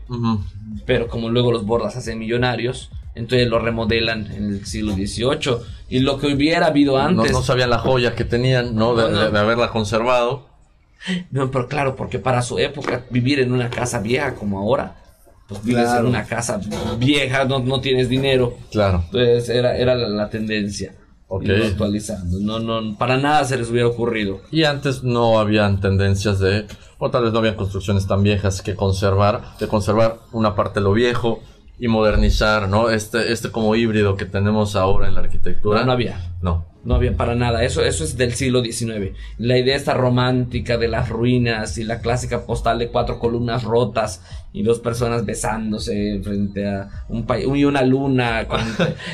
Pero 0.85 1.09
como 1.09 1.31
luego 1.31 1.53
los 1.53 1.65
Bordas 1.65 1.95
se 1.95 2.01
hacen 2.01 2.19
millonarios, 2.19 2.91
entonces 3.15 3.49
lo 3.49 3.59
remodelan 3.59 4.31
en 4.33 4.47
el 4.51 4.67
siglo 4.67 4.93
XVIII. 4.93 5.57
Y 5.89 6.01
lo 6.01 6.19
que 6.19 6.27
hubiera 6.27 6.67
habido 6.67 6.99
antes. 6.99 7.33
No, 7.33 7.43
sabían 7.43 7.71
la 7.71 7.79
joya 7.79 8.15
que 8.15 8.25
tenían, 8.25 8.75
¿no? 8.75 8.95
De, 8.95 9.31
de, 9.31 9.39
haberla 9.39 9.71
conservado. 9.71 10.49
No, 11.31 11.51
pero 11.51 11.69
claro, 11.69 11.95
porque 11.95 12.19
para 12.19 12.43
su 12.43 12.59
época 12.59 13.05
vivir 13.11 13.39
en 13.39 13.53
una 13.53 13.71
casa 13.71 14.01
vieja 14.01 14.35
como 14.35 14.59
ahora 14.59 15.06
pues 15.49 15.63
vives 15.63 15.91
en 15.91 16.07
una 16.07 16.25
casa 16.25 16.61
vieja, 16.99 17.45
no, 17.45 17.61
no, 17.61 17.81
tienes 17.81 18.09
dinero. 18.09 18.57
Claro. 18.71 19.05
Entonces 19.07 19.49
era, 19.49 19.77
era 19.77 19.95
la, 19.95 20.29
tendencia. 20.29 20.95
Ok. 21.29 21.45
actualizando. 21.65 22.39
No, 22.41 22.61
no, 22.61 22.97
para 22.97 23.17
nada 23.17 23.45
se 23.45 23.57
les 23.57 23.71
hubiera 23.71 23.89
ocurrido. 23.89 24.41
Y 24.51 24.65
antes 24.65 25.03
no 25.03 25.41
habían 25.41 25.81
tendencias 25.81 26.39
de, 26.39 26.67
o 26.99 27.11
tal 27.11 27.25
vez 27.25 27.33
no 27.33 27.41
habían 27.41 27.57
construcciones 27.57 28.07
tan 28.07 28.23
viejas 28.23 28.63
que 28.63 28.75
conservar, 28.75 29.57
de 29.59 29.67
conservar 29.67 30.19
una 30.33 30.55
parte 30.55 30.81
de 30.81 30.85
lo 30.85 30.93
viejo 30.93 31.41
y 31.79 31.89
modernizar, 31.89 32.69
¿no? 32.69 32.91
Este, 32.91 33.33
este 33.33 33.51
como 33.51 33.75
híbrido 33.75 34.17
que 34.17 34.25
tenemos 34.25 34.77
ahora 34.77 35.09
en 35.09 35.15
la 35.15 35.21
arquitectura. 35.21 35.81
No, 35.81 35.87
no 35.87 35.93
había. 35.93 36.33
No. 36.41 36.65
No 36.85 36.95
había 36.95 37.17
para 37.17 37.35
nada. 37.35 37.65
Eso, 37.65 37.83
eso 37.83 38.05
es 38.05 38.17
del 38.17 38.35
siglo 38.35 38.63
XIX. 38.63 39.13
La 39.39 39.59
idea 39.59 39.75
esta 39.75 39.93
romántica 39.93 40.79
de 40.79 40.87
las 40.87 41.09
ruinas 41.09 41.79
y 41.79 41.85
la 41.85 42.01
clásica 42.01 42.47
postal 42.47 42.79
de 42.79 42.89
cuatro 42.89 43.19
columnas 43.19 43.65
rotas 43.65 44.23
y 44.53 44.63
dos 44.63 44.79
personas 44.79 45.27
besándose 45.27 46.21
frente 46.23 46.67
a 46.67 47.05
un 47.09 47.27
país 47.27 47.47
y 47.53 47.65
una 47.65 47.83
luna. 47.83 48.47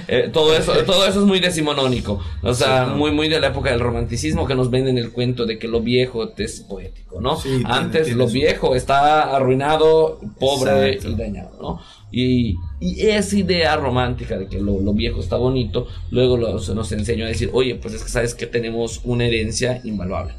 Eh, 0.08 0.30
todo 0.32 0.54
eso, 0.54 0.72
todo 0.84 1.06
eso 1.06 1.20
es 1.20 1.26
muy 1.26 1.40
decimonónico. 1.40 2.20
O 2.42 2.52
sea, 2.52 2.86
muy, 2.86 3.12
muy 3.12 3.28
de 3.28 3.40
la 3.40 3.48
época 3.48 3.70
del 3.70 3.80
romanticismo 3.80 4.46
que 4.46 4.54
nos 4.54 4.70
venden 4.70 4.98
el 4.98 5.10
cuento 5.12 5.46
de 5.46 5.58
que 5.58 5.68
lo 5.68 5.80
viejo 5.80 6.30
es 6.36 6.60
poético, 6.60 7.20
¿no? 7.20 7.38
Antes 7.64 8.14
lo 8.14 8.26
viejo 8.26 8.74
está 8.74 9.34
arruinado, 9.34 10.20
pobre 10.38 10.98
y 11.02 11.14
dañado, 11.14 11.58
¿no? 11.60 11.80
Y, 12.12 12.56
esa 12.80 13.36
idea 13.36 13.76
romántica 13.76 14.38
de 14.38 14.46
que 14.46 14.60
lo, 14.60 14.92
viejo 14.92 15.20
está 15.20 15.36
bonito, 15.36 15.86
luego 16.10 16.36
nos 16.36 16.92
enseñó 16.92 17.24
a 17.24 17.28
decir, 17.28 17.50
oye, 17.52 17.76
pues 17.76 17.94
es 17.94 18.02
que 18.02 18.10
sabes 18.10 18.34
que 18.34 18.46
tenemos 18.46 19.00
una 19.04 19.24
herencia 19.24 19.80
invaluable. 19.84 20.34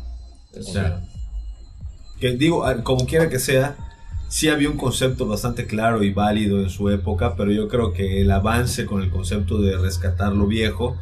O 0.57 0.63
sea, 0.63 1.01
que 2.19 2.31
digo, 2.31 2.63
como 2.83 3.05
quiera 3.05 3.27
que 3.27 3.39
sea, 3.39 3.75
sí 4.29 4.49
había 4.49 4.69
un 4.69 4.77
concepto 4.77 5.27
bastante 5.27 5.65
claro 5.65 6.03
y 6.03 6.13
válido 6.13 6.61
en 6.61 6.69
su 6.69 6.89
época, 6.89 7.35
pero 7.35 7.51
yo 7.51 7.67
creo 7.67 7.93
que 7.93 8.21
el 8.21 8.31
avance 8.31 8.85
con 8.85 9.01
el 9.01 9.09
concepto 9.09 9.61
de 9.61 9.77
rescatar 9.77 10.33
lo 10.33 10.47
viejo 10.47 10.97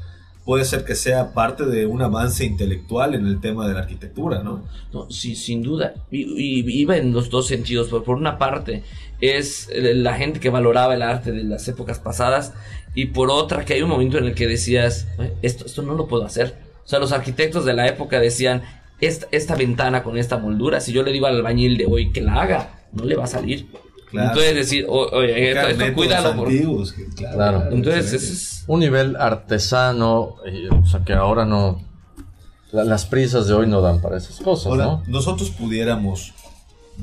puede 0.52 0.66
ser 0.66 0.84
que 0.84 0.96
sea 0.96 1.34
parte 1.34 1.64
de 1.66 1.86
un 1.86 2.02
avance 2.02 2.44
intelectual 2.44 3.16
en 3.16 3.26
el 3.26 3.40
tema 3.40 3.70
de 3.70 3.74
la 3.74 3.80
arquitectura, 3.80 4.44
¿no? 4.44 4.66
no 4.92 5.10
sí, 5.10 5.34
sin 5.34 5.62
duda. 5.62 5.94
Y, 6.12 6.70
iba 6.78 6.98
en 6.98 7.14
los 7.14 7.30
dos 7.30 7.48
sentidos. 7.48 7.88
Por, 7.88 8.18
una 8.18 8.38
parte, 8.38 8.84
es 9.22 9.70
la 9.74 10.14
gente 10.16 10.42
que 10.42 10.50
valoraba 10.50 10.94
el 10.96 11.04
arte 11.04 11.32
de 11.32 11.46
las 11.46 11.66
épocas 11.70 12.00
pasadas 12.00 12.54
y 12.94 13.06
por 13.06 13.32
otra 13.32 13.64
que 13.64 13.76
hay 13.76 13.82
un 13.82 13.88
momento 13.88 14.18
en 14.18 14.26
el 14.26 14.36
que 14.36 14.46
decías, 14.46 15.08
esto, 15.42 15.68
esto 15.68 15.84
no 15.84 15.94
lo 15.94 16.10
puedo 16.10 16.26
hacer. 16.26 16.54
O 16.84 16.88
sea, 16.90 17.00
los 17.00 17.14
arquitectos 17.14 17.64
de 17.64 17.74
la 17.74 17.88
época 17.88 18.20
decían, 18.20 18.62
esta, 19.00 19.28
esta 19.32 19.56
ventana 19.56 20.04
con 20.04 20.18
esta 20.18 20.38
moldura, 20.38 20.82
si 20.82 20.92
yo 20.92 21.02
le 21.02 21.14
digo 21.14 21.28
al 21.28 21.38
albañil 21.38 21.78
de 21.78 21.86
hoy 21.86 22.12
que 22.12 22.20
la 22.20 22.42
haga, 22.42 22.82
no 22.92 23.06
le 23.06 23.16
va 23.16 23.24
a 23.24 23.28
salir. 23.28 23.68
Entonces 24.14 24.56
decir, 24.56 24.86
oye, 24.88 25.52
esto, 25.52 25.94
cuídalo. 25.94 26.46
claro. 27.16 27.64
Entonces 27.72 28.14
es, 28.14 28.64
un 28.68 28.82
nivel 28.82 29.16
artesano, 29.16 30.36
o 30.72 30.86
sea 30.86 31.04
que 31.06 31.14
ahora 31.14 31.46
no, 31.46 31.82
las 32.72 33.06
prisas 33.06 33.48
de 33.48 33.54
hoy 33.54 33.68
no 33.68 33.82
dan 33.82 34.02
para 34.02 34.18
esas 34.18 34.40
cosas, 34.40 34.74
¿no? 34.78 35.04
Nosotros 35.08 35.50
pudiéramos 35.52 36.34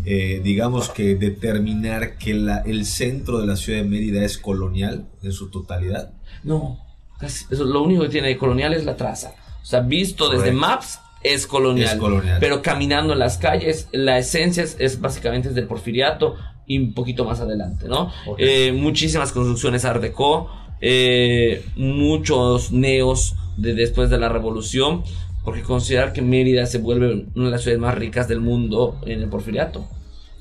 eh, 0.04 0.40
digamos 0.44 0.90
que 0.90 1.16
determinar 1.16 2.18
que 2.18 2.34
la, 2.34 2.58
el 2.58 2.86
centro 2.86 3.38
de 3.38 3.46
la 3.46 3.56
ciudad 3.56 3.80
de 3.80 3.88
Mérida 3.88 4.24
es 4.24 4.38
colonial 4.38 5.06
en 5.22 5.32
su 5.32 5.50
totalidad. 5.50 6.12
No, 6.44 6.78
eso, 7.20 7.64
lo 7.64 7.82
único 7.82 8.02
que 8.02 8.08
tiene 8.08 8.28
de 8.28 8.38
colonial 8.38 8.74
es 8.74 8.84
la 8.84 8.96
traza. 8.96 9.34
O 9.62 9.64
sea, 9.64 9.80
visto 9.80 10.30
desde 10.30 10.52
maps 10.52 11.00
es 11.22 11.46
colonial, 11.46 12.00
Pero 12.38 12.62
caminando 12.62 13.12
en 13.12 13.18
las 13.18 13.38
calles, 13.38 13.88
la 13.92 14.18
esencia 14.18 14.62
es, 14.62 15.00
básicamente 15.00 15.48
es 15.48 15.54
del 15.54 15.66
porfiriato 15.66 16.36
y 16.68 16.78
un 16.78 16.94
poquito 16.94 17.24
más 17.24 17.40
adelante, 17.40 17.88
¿no? 17.88 18.12
Eh, 18.36 18.72
muchísimas 18.72 19.32
construcciones 19.32 19.84
Art 19.84 20.00
Deco, 20.00 20.48
eh, 20.80 21.64
muchos 21.76 22.70
neos 22.70 23.34
de 23.56 23.74
después 23.74 24.10
de 24.10 24.18
la 24.18 24.28
revolución 24.28 25.02
porque 25.44 25.62
considerar 25.62 26.12
que 26.12 26.20
Mérida 26.20 26.66
se 26.66 26.76
vuelve 26.76 27.26
una 27.34 27.46
de 27.46 27.50
las 27.50 27.62
ciudades 27.62 27.80
más 27.80 27.94
ricas 27.94 28.28
del 28.28 28.40
mundo 28.40 29.00
en 29.06 29.22
el 29.22 29.30
porfiriato. 29.30 29.88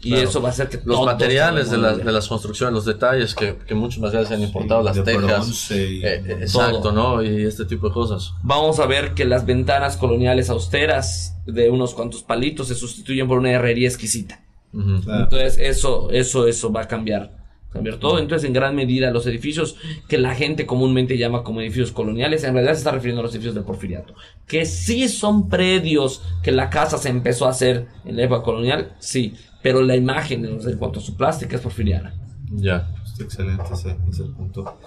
Y 0.01 0.13
eso 0.15 0.41
va 0.41 0.50
a 0.50 0.51
hacer 0.51 0.67
que 0.69 0.79
los 0.84 1.05
materiales 1.05 1.72
de, 1.72 1.77
de, 1.77 2.12
las 2.12 2.27
construcciones, 2.27 2.74
los 2.74 2.86
detalles 2.86 3.34
que, 3.34 3.55
que 3.55 3.74
muchos 3.74 4.00
materiales 4.00 4.27
se 4.27 4.36
han 4.36 4.41
importado, 4.41 4.84
las 4.84 5.01
tejas, 5.03 5.72
y 5.72 6.05
eh, 6.05 6.24
exacto, 6.41 6.91
¿no? 6.91 7.24
Y 7.24 7.46
este 7.46 7.65
tipo 7.65 7.88
de 7.88 7.93
cosas. 7.93 8.34
Vamos 8.43 8.79
a 8.79 8.86
ver 8.86 9.13
que 9.13 9.25
las 9.25 9.46
ventanas 9.46 9.98
coloniales 9.98 10.50
austeras 10.50 11.36
de 11.46 11.69
unos 11.69 11.93
cuantos 11.93 12.22
palitos 12.22 12.67
se 12.67 12.75
sustituyen 12.75 13.27
por 13.27 13.39
una 13.39 13.51
herrería 13.51 13.88
exquisita. 13.88 14.41
Entonces 14.74 15.57
eso, 15.59 16.09
eso, 16.12 16.47
eso 16.47 16.71
va 16.71 16.81
a 16.81 16.88
cambiar 16.88 17.38
cambiar 17.71 17.97
todo. 17.97 18.19
Entonces, 18.19 18.47
en 18.47 18.53
gran 18.53 18.75
medida, 18.75 19.12
los 19.12 19.25
edificios 19.27 19.75
que 20.07 20.17
la 20.17 20.36
gente 20.36 20.65
comúnmente 20.65 21.17
llama 21.17 21.43
como 21.43 21.62
edificios 21.62 21.91
coloniales, 21.91 22.43
en 22.43 22.53
realidad 22.53 22.74
se 22.74 22.79
está 22.79 22.91
refiriendo 22.91 23.21
a 23.21 23.24
los 23.24 23.31
edificios 23.31 23.55
del 23.55 23.63
porfiriato. 23.63 24.13
Que 24.47 24.65
sí 24.65 25.07
son 25.07 25.50
predios 25.50 26.21
que 26.43 26.51
la 26.51 26.69
casa 26.69 26.97
se 26.97 27.09
empezó 27.09 27.45
a 27.45 27.51
hacer 27.51 27.88
en 28.05 28.15
la 28.17 28.24
época 28.24 28.43
colonial, 28.43 28.95
sí, 29.00 29.36
pero 29.62 29.81
la 29.81 29.95
imagen 29.95 30.45
en 30.45 30.77
cuanto 30.77 31.00
a 31.00 31.03
su 31.03 31.15
plástica 31.15 31.55
es 31.55 31.62
porfiriana. 31.62 32.13
Ya. 32.50 32.88
excelente 33.19 33.63
ese, 33.74 33.97
ese 34.09 34.24
punto. 34.24 34.77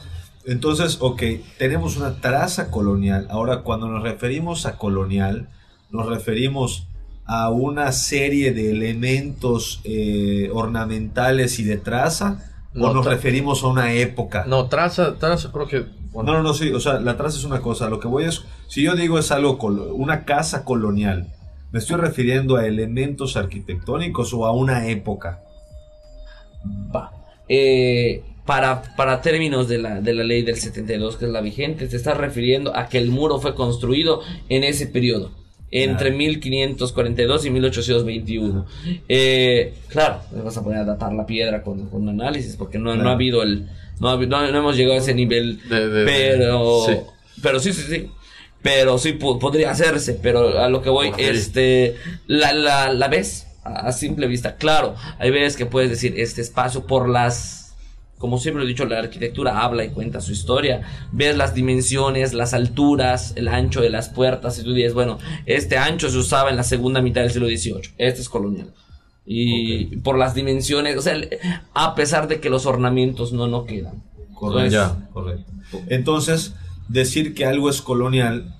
Entonces, 0.46 0.96
ok, 1.00 1.22
tenemos 1.58 1.96
una 1.96 2.16
traza 2.16 2.70
colonial. 2.70 3.26
Ahora, 3.30 3.62
cuando 3.62 3.88
nos 3.88 4.02
referimos 4.02 4.64
a 4.64 4.78
colonial, 4.78 5.49
nos 5.90 6.06
referimos 6.06 6.87
a 7.32 7.49
una 7.49 7.92
serie 7.92 8.52
de 8.52 8.72
elementos 8.72 9.80
eh, 9.84 10.50
ornamentales 10.52 11.60
y 11.60 11.64
de 11.64 11.76
traza 11.76 12.50
¿O 12.75 12.92
nos 12.92 13.04
referimos 13.04 13.62
a 13.62 13.68
una 13.68 13.92
época? 13.92 14.44
No, 14.46 14.68
traza, 14.68 15.16
traza 15.16 15.50
creo 15.52 15.66
que... 15.66 15.87
No, 16.12 16.22
no, 16.22 16.42
no, 16.42 16.54
sí, 16.54 16.72
o 16.72 16.80
sea, 16.80 17.00
la 17.00 17.16
traza 17.16 17.38
es 17.38 17.44
una 17.44 17.60
cosa. 17.60 17.88
Lo 17.88 18.00
que 18.00 18.08
voy 18.08 18.25
es, 18.25 18.44
si 18.68 18.82
yo 18.82 18.94
digo 18.94 19.18
es 19.18 19.30
algo, 19.30 19.58
una 19.94 20.25
casa 20.25 20.64
colonial, 20.64 21.32
¿me 21.70 21.78
estoy 21.78 21.96
refiriendo 21.96 22.56
a 22.56 22.66
elementos 22.66 23.37
arquitectónicos 23.37 24.32
o 24.34 24.46
a 24.46 24.52
una 24.52 24.88
época? 24.88 25.42
Va. 26.94 27.12
Eh, 27.49 28.25
para, 28.44 28.82
para 28.96 29.20
términos 29.20 29.68
de 29.68 29.78
la, 29.78 30.00
de 30.00 30.14
la 30.14 30.25
ley 30.25 30.42
del 30.42 30.56
72, 30.56 31.16
que 31.16 31.26
es 31.26 31.30
la 31.30 31.40
vigente, 31.40 31.87
te 31.87 31.96
estás 31.96 32.16
refiriendo 32.16 32.76
a 32.76 32.88
que 32.88 32.99
el 32.99 33.10
muro 33.10 33.40
fue 33.40 33.54
construido 33.54 34.20
en 34.49 34.64
ese 34.64 34.88
periodo 34.88 35.39
entre 35.70 36.10
1542 36.10 37.46
y 37.46 37.50
1821. 37.50 38.66
Eh, 39.08 39.74
claro, 39.88 40.20
vas 40.44 40.56
a 40.56 40.64
poner 40.64 40.80
a 40.80 40.84
datar 40.84 41.12
la 41.12 41.26
piedra 41.26 41.62
con, 41.62 41.88
con 41.88 42.08
análisis, 42.08 42.56
porque 42.56 42.78
no, 42.78 42.94
no, 42.96 43.08
ha 43.08 43.12
habido 43.12 43.42
el. 43.42 43.68
No, 44.00 44.16
no, 44.16 44.46
hemos 44.46 44.76
llegado 44.76 44.96
a 44.96 44.98
ese 44.98 45.14
nivel. 45.14 45.60
pero. 45.68 46.86
Sí. 46.86 46.92
Pero 47.42 47.60
sí, 47.60 47.72
sí, 47.72 47.82
sí. 47.88 48.10
Pero 48.62 48.98
sí 48.98 49.12
podría 49.12 49.70
hacerse. 49.70 50.14
Pero 50.14 50.58
a 50.58 50.68
lo 50.68 50.82
que 50.82 50.90
voy, 50.90 51.12
este. 51.18 51.96
La, 52.26 52.52
la, 52.52 52.92
la 52.92 53.08
ves 53.08 53.46
a 53.64 53.92
simple 53.92 54.26
vista. 54.26 54.56
Claro, 54.56 54.94
hay 55.18 55.30
veces 55.30 55.56
que 55.56 55.66
puedes 55.66 55.90
decir 55.90 56.14
este 56.16 56.40
espacio 56.40 56.86
por 56.86 57.08
las 57.08 57.59
como 58.20 58.36
siempre 58.36 58.64
he 58.64 58.66
dicho, 58.66 58.84
la 58.84 58.98
arquitectura 58.98 59.64
habla 59.64 59.82
y 59.82 59.88
cuenta 59.88 60.20
su 60.20 60.32
historia. 60.32 60.82
Ves 61.10 61.38
las 61.38 61.54
dimensiones, 61.54 62.34
las 62.34 62.52
alturas, 62.52 63.32
el 63.34 63.48
ancho 63.48 63.80
de 63.80 63.88
las 63.88 64.10
puertas 64.10 64.58
y 64.58 64.62
tú 64.62 64.74
dices, 64.74 64.92
bueno, 64.92 65.18
este 65.46 65.78
ancho 65.78 66.10
se 66.10 66.18
usaba 66.18 66.50
en 66.50 66.56
la 66.56 66.62
segunda 66.62 67.00
mitad 67.00 67.22
del 67.22 67.30
siglo 67.30 67.48
XVIII. 67.48 67.94
Este 67.96 68.20
es 68.20 68.28
colonial. 68.28 68.74
Y 69.24 69.96
por 70.00 70.18
las 70.18 70.34
dimensiones, 70.34 70.98
o 70.98 71.00
sea, 71.00 71.18
a 71.72 71.94
pesar 71.94 72.28
de 72.28 72.40
que 72.40 72.50
los 72.50 72.66
ornamentos 72.66 73.32
no, 73.32 73.48
no 73.48 73.64
quedan. 73.64 74.02
Correcto. 74.34 74.98
correcto. 75.14 75.50
Entonces, 75.88 76.54
decir 76.88 77.32
que 77.32 77.46
algo 77.46 77.70
es 77.70 77.80
colonial 77.80 78.54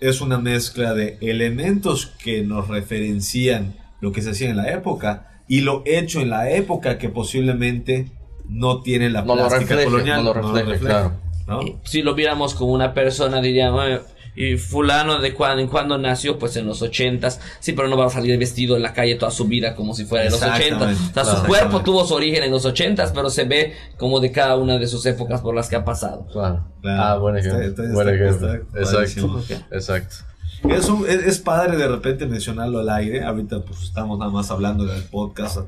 es 0.00 0.22
una 0.22 0.38
mezcla 0.38 0.94
de 0.94 1.18
elementos 1.20 2.06
que 2.06 2.44
nos 2.44 2.68
referencian 2.68 3.76
lo 4.00 4.12
que 4.12 4.22
se 4.22 4.30
hacía 4.30 4.48
en 4.48 4.56
la 4.56 4.72
época 4.72 5.42
y 5.48 5.60
lo 5.60 5.82
hecho 5.84 6.22
en 6.22 6.30
la 6.30 6.50
época 6.50 6.96
que 6.96 7.10
posiblemente 7.10 8.15
no 8.48 8.82
tiene 8.82 9.10
la 9.10 9.24
plástica 9.24 9.84
colonial. 9.84 10.24
No 10.24 10.34
lo 10.34 10.52
refleja, 10.52 11.12
Si 11.84 12.02
lo 12.02 12.14
viéramos 12.14 12.54
como 12.54 12.72
una 12.72 12.94
persona, 12.94 13.40
diríamos, 13.40 13.84
y 14.36 14.58
fulano 14.58 15.18
de 15.18 15.32
cuando 15.32 15.62
en 15.62 15.68
cuando 15.68 15.96
nació, 15.96 16.38
pues 16.38 16.56
en 16.56 16.66
los 16.66 16.82
ochentas, 16.82 17.40
sí, 17.58 17.72
pero 17.72 17.88
no 17.88 17.96
va 17.96 18.06
a 18.06 18.10
salir 18.10 18.38
vestido 18.38 18.76
en 18.76 18.82
la 18.82 18.92
calle 18.92 19.14
toda 19.14 19.30
su 19.30 19.46
vida 19.46 19.74
como 19.74 19.94
si 19.94 20.04
fuera 20.04 20.24
de 20.24 20.30
los 20.30 20.42
ochentas. 20.42 20.94
O 21.10 21.14
sea, 21.14 21.24
su 21.24 21.46
cuerpo 21.46 21.80
tuvo 21.80 22.04
su 22.04 22.14
origen 22.14 22.42
en 22.42 22.50
los 22.50 22.66
ochentas, 22.66 23.12
pero 23.12 23.30
se 23.30 23.44
ve 23.44 23.72
como 23.96 24.20
de 24.20 24.30
cada 24.30 24.56
una 24.56 24.78
de 24.78 24.86
sus 24.86 25.06
épocas 25.06 25.40
por 25.40 25.54
las 25.54 25.70
que 25.70 25.76
ha 25.76 25.84
pasado. 25.84 26.26
Claro. 26.30 26.66
ah, 26.84 27.16
bueno 27.18 27.38
Exacto. 28.74 29.42
Exacto. 29.70 30.16
Es, 30.68 30.88
es, 31.10 31.38
padre 31.38 31.76
de 31.76 31.88
repente 31.88 32.26
mencionarlo 32.26 32.80
al 32.80 32.90
aire. 32.90 33.24
Ahorita 33.24 33.60
pues 33.60 33.82
estamos 33.82 34.18
nada 34.18 34.30
más 34.30 34.50
hablando 34.50 34.84
del 34.84 35.02
podcast 35.04 35.58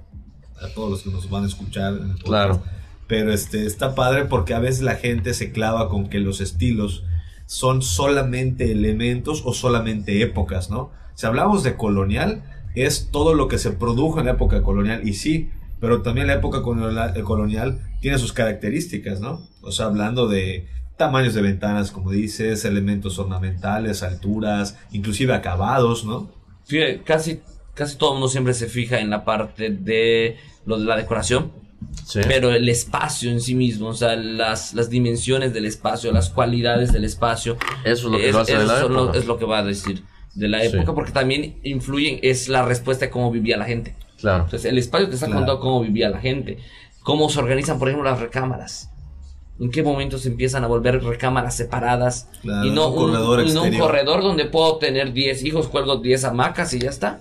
a, 0.62 0.68
todos 0.68 0.90
los 0.90 1.02
que 1.02 1.10
nos 1.10 1.28
van 1.30 1.44
a 1.44 1.46
escuchar 1.46 1.94
en 1.94 2.02
el 2.02 2.08
podcast. 2.10 2.26
Claro. 2.26 2.62
Pero 3.06 3.32
este 3.32 3.66
está 3.66 3.94
padre 3.94 4.26
porque 4.26 4.54
a 4.54 4.58
veces 4.58 4.82
la 4.82 4.96
gente 4.96 5.32
se 5.34 5.50
clava 5.50 5.88
con 5.88 6.08
que 6.08 6.20
los 6.20 6.40
estilos 6.40 7.04
son 7.46 7.80
solamente 7.80 8.70
elementos 8.70 9.42
o 9.44 9.54
solamente 9.54 10.22
épocas, 10.22 10.70
¿no? 10.70 10.90
Si 11.14 11.26
hablamos 11.26 11.62
de 11.62 11.76
colonial, 11.76 12.42
es 12.74 13.08
todo 13.10 13.34
lo 13.34 13.48
que 13.48 13.58
se 13.58 13.72
produjo 13.72 14.20
en 14.20 14.26
la 14.26 14.32
época 14.32 14.62
colonial, 14.62 15.08
y 15.08 15.14
sí, 15.14 15.50
pero 15.80 16.02
también 16.02 16.26
la 16.26 16.34
época 16.34 16.62
colonial 16.62 17.80
tiene 18.00 18.18
sus 18.18 18.32
características, 18.32 19.20
¿no? 19.20 19.48
O 19.62 19.72
sea, 19.72 19.86
hablando 19.86 20.28
de 20.28 20.68
tamaños 20.96 21.34
de 21.34 21.42
ventanas, 21.42 21.90
como 21.90 22.10
dices, 22.10 22.64
elementos 22.64 23.18
ornamentales, 23.18 24.02
alturas, 24.02 24.76
inclusive 24.92 25.32
acabados, 25.32 26.04
¿no? 26.04 26.30
Fíjate, 26.66 27.02
casi, 27.02 27.40
casi 27.78 27.96
todo 27.96 28.10
el 28.10 28.14
mundo 28.14 28.28
siempre 28.28 28.54
se 28.54 28.66
fija 28.66 28.98
en 28.98 29.08
la 29.08 29.24
parte 29.24 29.70
de 29.70 30.36
lo 30.66 30.78
de 30.78 30.84
la 30.84 30.96
decoración, 30.96 31.52
pero 32.26 32.50
el 32.50 32.68
espacio 32.68 33.30
en 33.30 33.40
sí 33.40 33.54
mismo, 33.54 33.88
o 33.88 33.94
sea, 33.94 34.16
las, 34.16 34.74
las 34.74 34.90
dimensiones 34.90 35.54
del 35.54 35.64
espacio, 35.64 36.10
las 36.10 36.28
cualidades 36.28 36.92
del 36.92 37.04
espacio. 37.04 37.56
Eso 37.84 38.08
es 38.08 38.12
lo 38.12 38.18
que, 38.18 38.32
va, 38.32 38.40
a 38.40 39.16
es 39.16 39.26
lo 39.26 39.38
que 39.38 39.44
va 39.44 39.60
a 39.60 39.62
decir 39.62 40.02
de 40.34 40.48
la 40.48 40.62
época, 40.64 40.92
porque 40.92 41.12
también 41.12 41.60
influyen, 41.62 42.18
es 42.22 42.48
la 42.48 42.64
respuesta 42.64 43.06
de 43.06 43.10
cómo 43.10 43.30
vivía 43.30 43.56
la 43.56 43.64
gente. 43.64 43.94
Claro. 44.18 44.44
Entonces, 44.44 44.68
el 44.70 44.76
espacio 44.76 45.08
te 45.08 45.14
está 45.14 45.26
contando 45.26 45.60
cómo 45.60 45.80
vivía 45.80 46.10
la 46.10 46.18
gente, 46.18 46.58
cómo 47.04 47.28
se 47.28 47.38
organizan, 47.38 47.78
por 47.78 47.88
ejemplo, 47.88 48.10
las 48.10 48.18
recámaras. 48.18 48.90
¿En 49.60 49.70
qué 49.70 49.82
momento 49.82 50.18
se 50.18 50.28
empiezan 50.28 50.64
a 50.64 50.66
volver 50.66 51.02
recámaras 51.02 51.56
separadas? 51.56 52.28
y 52.42 52.70
no 52.70 52.88
un, 52.88 52.96
corredor, 52.96 53.48
no 53.52 53.62
un 53.62 53.78
corredor 53.78 54.22
donde 54.22 54.46
puedo 54.46 54.78
tener 54.78 55.12
10 55.12 55.44
hijos, 55.44 55.68
cuelgo 55.68 55.96
10 55.96 56.24
hamacas 56.24 56.74
y 56.74 56.80
ya 56.80 56.90
está. 56.90 57.20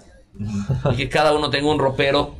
Y 0.91 0.96
que 0.96 1.10
cada 1.10 1.36
uno 1.36 1.50
tenga 1.50 1.72
un 1.72 1.79
ropero 1.79 2.36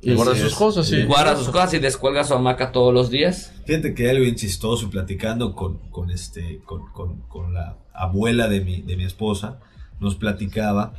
y 0.00 0.14
guarda 0.14 0.34
sus 0.34 0.54
cosas, 0.54 0.88
sí. 0.88 1.04
guarda 1.04 1.36
sus 1.36 1.48
cosas 1.48 1.74
y 1.74 1.78
descuelga 1.78 2.24
su 2.24 2.34
hamaca 2.34 2.72
todos 2.72 2.92
los 2.92 3.08
días. 3.08 3.52
Fíjate 3.66 3.94
que 3.94 4.04
hay 4.04 4.10
algo 4.10 4.24
bien 4.24 4.34
chistoso 4.34 4.90
platicando 4.90 5.54
con, 5.54 5.78
con 5.90 6.10
este, 6.10 6.60
con, 6.64 6.90
con, 6.92 7.20
con, 7.28 7.54
la 7.54 7.76
abuela 7.94 8.48
de 8.48 8.62
mi, 8.62 8.82
de 8.82 8.96
mi 8.96 9.04
esposa, 9.04 9.60
nos 10.00 10.16
platicaba 10.16 10.94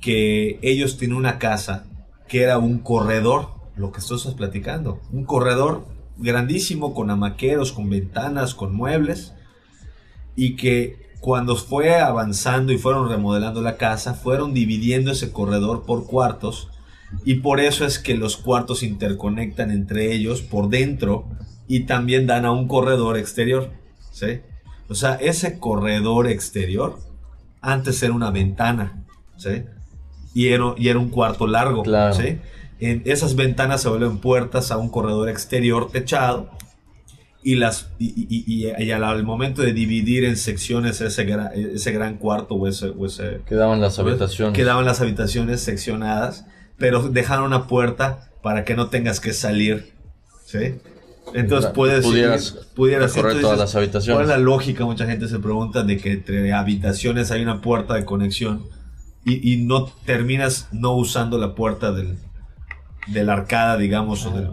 que 0.00 0.60
ellos 0.62 0.98
tienen 0.98 1.16
una 1.16 1.40
casa 1.40 1.86
que 2.28 2.42
era 2.42 2.58
un 2.58 2.78
corredor, 2.78 3.48
lo 3.74 3.90
que 3.90 3.98
estás 3.98 4.22
platicando, 4.34 5.00
un 5.10 5.24
corredor 5.24 5.84
grandísimo 6.16 6.94
con 6.94 7.10
amaqueros, 7.10 7.72
con 7.72 7.90
ventanas, 7.90 8.54
con 8.54 8.72
muebles, 8.74 9.34
y 10.36 10.54
que 10.54 11.07
cuando 11.20 11.56
fue 11.56 11.98
avanzando 12.00 12.72
y 12.72 12.78
fueron 12.78 13.08
remodelando 13.08 13.60
la 13.60 13.76
casa, 13.76 14.14
fueron 14.14 14.54
dividiendo 14.54 15.10
ese 15.12 15.32
corredor 15.32 15.84
por 15.84 16.06
cuartos 16.06 16.68
y 17.24 17.36
por 17.36 17.60
eso 17.60 17.84
es 17.84 17.98
que 17.98 18.14
los 18.14 18.36
cuartos 18.36 18.82
interconectan 18.82 19.70
entre 19.70 20.12
ellos 20.12 20.42
por 20.42 20.68
dentro 20.68 21.26
y 21.66 21.80
también 21.80 22.26
dan 22.26 22.44
a 22.44 22.52
un 22.52 22.68
corredor 22.68 23.16
exterior. 23.16 23.70
¿sí? 24.10 24.40
O 24.88 24.94
sea, 24.94 25.14
ese 25.14 25.58
corredor 25.58 26.28
exterior 26.28 26.98
antes 27.60 28.02
era 28.02 28.12
una 28.12 28.30
ventana. 28.30 29.04
¿sí? 29.36 29.64
Y, 30.34 30.48
era, 30.48 30.74
y 30.76 30.88
era 30.88 30.98
un 30.98 31.08
cuarto 31.08 31.46
largo. 31.46 31.82
¿sí? 32.12 32.38
En 32.80 33.02
esas 33.06 33.34
ventanas 33.34 33.82
se 33.82 33.88
vuelven 33.88 34.18
puertas 34.18 34.70
a 34.70 34.76
un 34.76 34.88
corredor 34.88 35.28
exterior 35.28 35.90
techado. 35.90 36.50
Y, 37.40 37.54
las, 37.54 37.90
y, 37.98 38.90
al, 38.90 39.22
momento 39.22 39.62
de 39.62 39.72
dividir 39.72 40.24
en 40.24 40.36
secciones 40.36 41.00
ese, 41.00 41.24
gran, 41.24 41.50
ese 41.54 41.92
gran 41.92 42.16
cuarto 42.16 42.56
o 42.56 42.66
ese, 42.66 42.92
Quedaban 43.46 43.80
las 43.80 43.98
habitaciones. 43.98 44.54
Quedaban 44.54 44.84
las 44.84 45.00
habitaciones 45.00 45.60
seccionadas 45.60 46.44
pero 46.78 47.08
dejaron 47.08 47.46
una 47.46 47.66
puerta 47.66 48.30
para 48.42 48.64
que 48.64 48.74
no 48.74 48.88
tengas 48.88 49.20
que 49.20 49.32
salir. 49.32 49.92
¿Sí? 50.46 50.76
Entonces 51.34 51.72
puedes 51.72 52.06
pudieras, 52.06 52.52
pudieras 52.74 53.12
correr 53.12 53.40
todas 53.40 53.58
las 53.58 53.74
habitaciones. 53.74 54.16
¿Cuál 54.16 54.30
es 54.30 54.30
la 54.30 54.42
lógica? 54.42 54.86
Mucha 54.86 55.04
gente 55.04 55.28
se 55.28 55.38
pregunta 55.38 55.82
de 55.82 55.98
que 55.98 56.12
entre 56.12 56.54
habitaciones 56.54 57.30
hay 57.30 57.42
una 57.42 57.60
puerta 57.60 57.94
de 57.94 58.06
conexión 58.06 58.64
y, 59.26 59.52
y 59.52 59.58
no 59.58 59.86
terminas 60.06 60.68
no 60.72 60.94
usando 60.94 61.36
la 61.36 61.54
puerta 61.54 61.92
del, 61.92 62.16
de 63.08 63.24
la 63.24 63.34
arcada, 63.34 63.76
digamos, 63.76 64.24
o 64.24 64.30
del, 64.30 64.48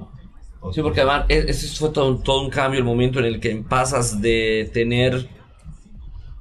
Sí, 0.73 0.81
porque 0.81 1.01
además 1.01 1.25
e, 1.29 1.45
ese 1.47 1.67
fue 1.75 1.89
todo, 1.89 2.17
todo, 2.17 2.41
un 2.41 2.49
cambio 2.49 2.79
el 2.79 2.85
momento 2.85 3.19
en 3.19 3.25
el 3.25 3.39
que 3.39 3.55
pasas 3.67 4.21
de 4.21 4.69
tener 4.73 5.27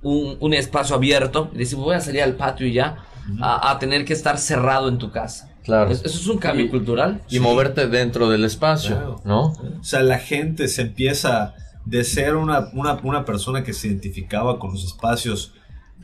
un, 0.02 0.36
un 0.40 0.54
espacio 0.54 0.96
abierto 0.96 1.50
y 1.54 1.58
decir 1.58 1.78
voy 1.78 1.94
a 1.94 2.00
salir 2.00 2.22
al 2.22 2.36
patio 2.36 2.66
y 2.66 2.72
ya, 2.74 3.04
a, 3.40 3.70
a, 3.70 3.78
tener 3.78 4.04
que 4.04 4.12
estar 4.12 4.38
cerrado 4.38 4.88
en 4.88 4.98
tu 4.98 5.10
casa. 5.10 5.50
Claro. 5.64 5.90
Eso 5.90 6.04
es 6.04 6.26
un 6.26 6.36
cambio 6.36 6.68
cultural. 6.68 7.22
Y 7.30 7.40
moverte 7.40 7.88
dentro 7.88 8.28
del 8.28 8.44
espacio, 8.44 9.22
¿no? 9.24 9.46
O 9.46 9.84
sea, 9.84 10.02
la 10.02 10.18
gente 10.18 10.68
se 10.68 10.82
empieza 10.82 11.54
de 11.86 12.04
ser 12.04 12.36
una, 12.36 12.70
una, 12.72 13.24
persona 13.24 13.64
que 13.64 13.72
se 13.72 13.88
identificaba 13.88 14.58
con 14.58 14.72
los 14.72 14.84
espacios 14.84 15.52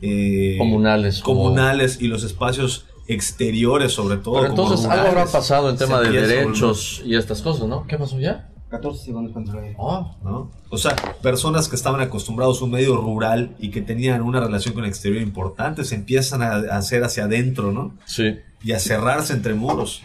eh, 0.01 0.55
comunales, 0.57 1.21
comunales 1.21 2.01
y 2.01 2.07
los 2.07 2.23
espacios 2.23 2.85
exteriores 3.07 3.93
sobre 3.93 4.17
todo. 4.17 4.35
Pero 4.35 4.47
entonces 4.47 4.85
algo 4.85 5.07
habrá 5.07 5.25
pasado 5.25 5.69
en 5.69 5.77
tema 5.77 5.99
de 6.01 6.09
derechos 6.09 7.01
y 7.05 7.15
estas 7.15 7.41
cosas, 7.41 7.67
¿no? 7.67 7.85
¿Qué 7.87 7.97
pasó 7.97 8.19
ya? 8.19 8.47
14 8.69 9.03
segundos 9.03 9.35
oh, 9.77 10.15
¿no? 10.23 10.49
O 10.69 10.77
sea, 10.77 10.95
personas 11.21 11.67
que 11.67 11.75
estaban 11.75 11.99
acostumbrados 11.99 12.61
a 12.61 12.65
un 12.65 12.71
medio 12.71 12.95
rural 12.95 13.53
y 13.59 13.69
que 13.69 13.81
tenían 13.81 14.21
una 14.21 14.39
relación 14.39 14.73
con 14.73 14.85
el 14.85 14.89
exterior 14.89 15.21
importante 15.21 15.83
se 15.83 15.95
empiezan 15.95 16.41
a 16.41 16.55
hacer 16.77 17.03
hacia 17.03 17.25
adentro, 17.25 17.73
¿no? 17.73 17.97
Sí 18.05 18.39
y 18.63 18.73
a 18.73 18.79
cerrarse 18.79 19.33
entre 19.33 19.53
muros. 19.53 20.01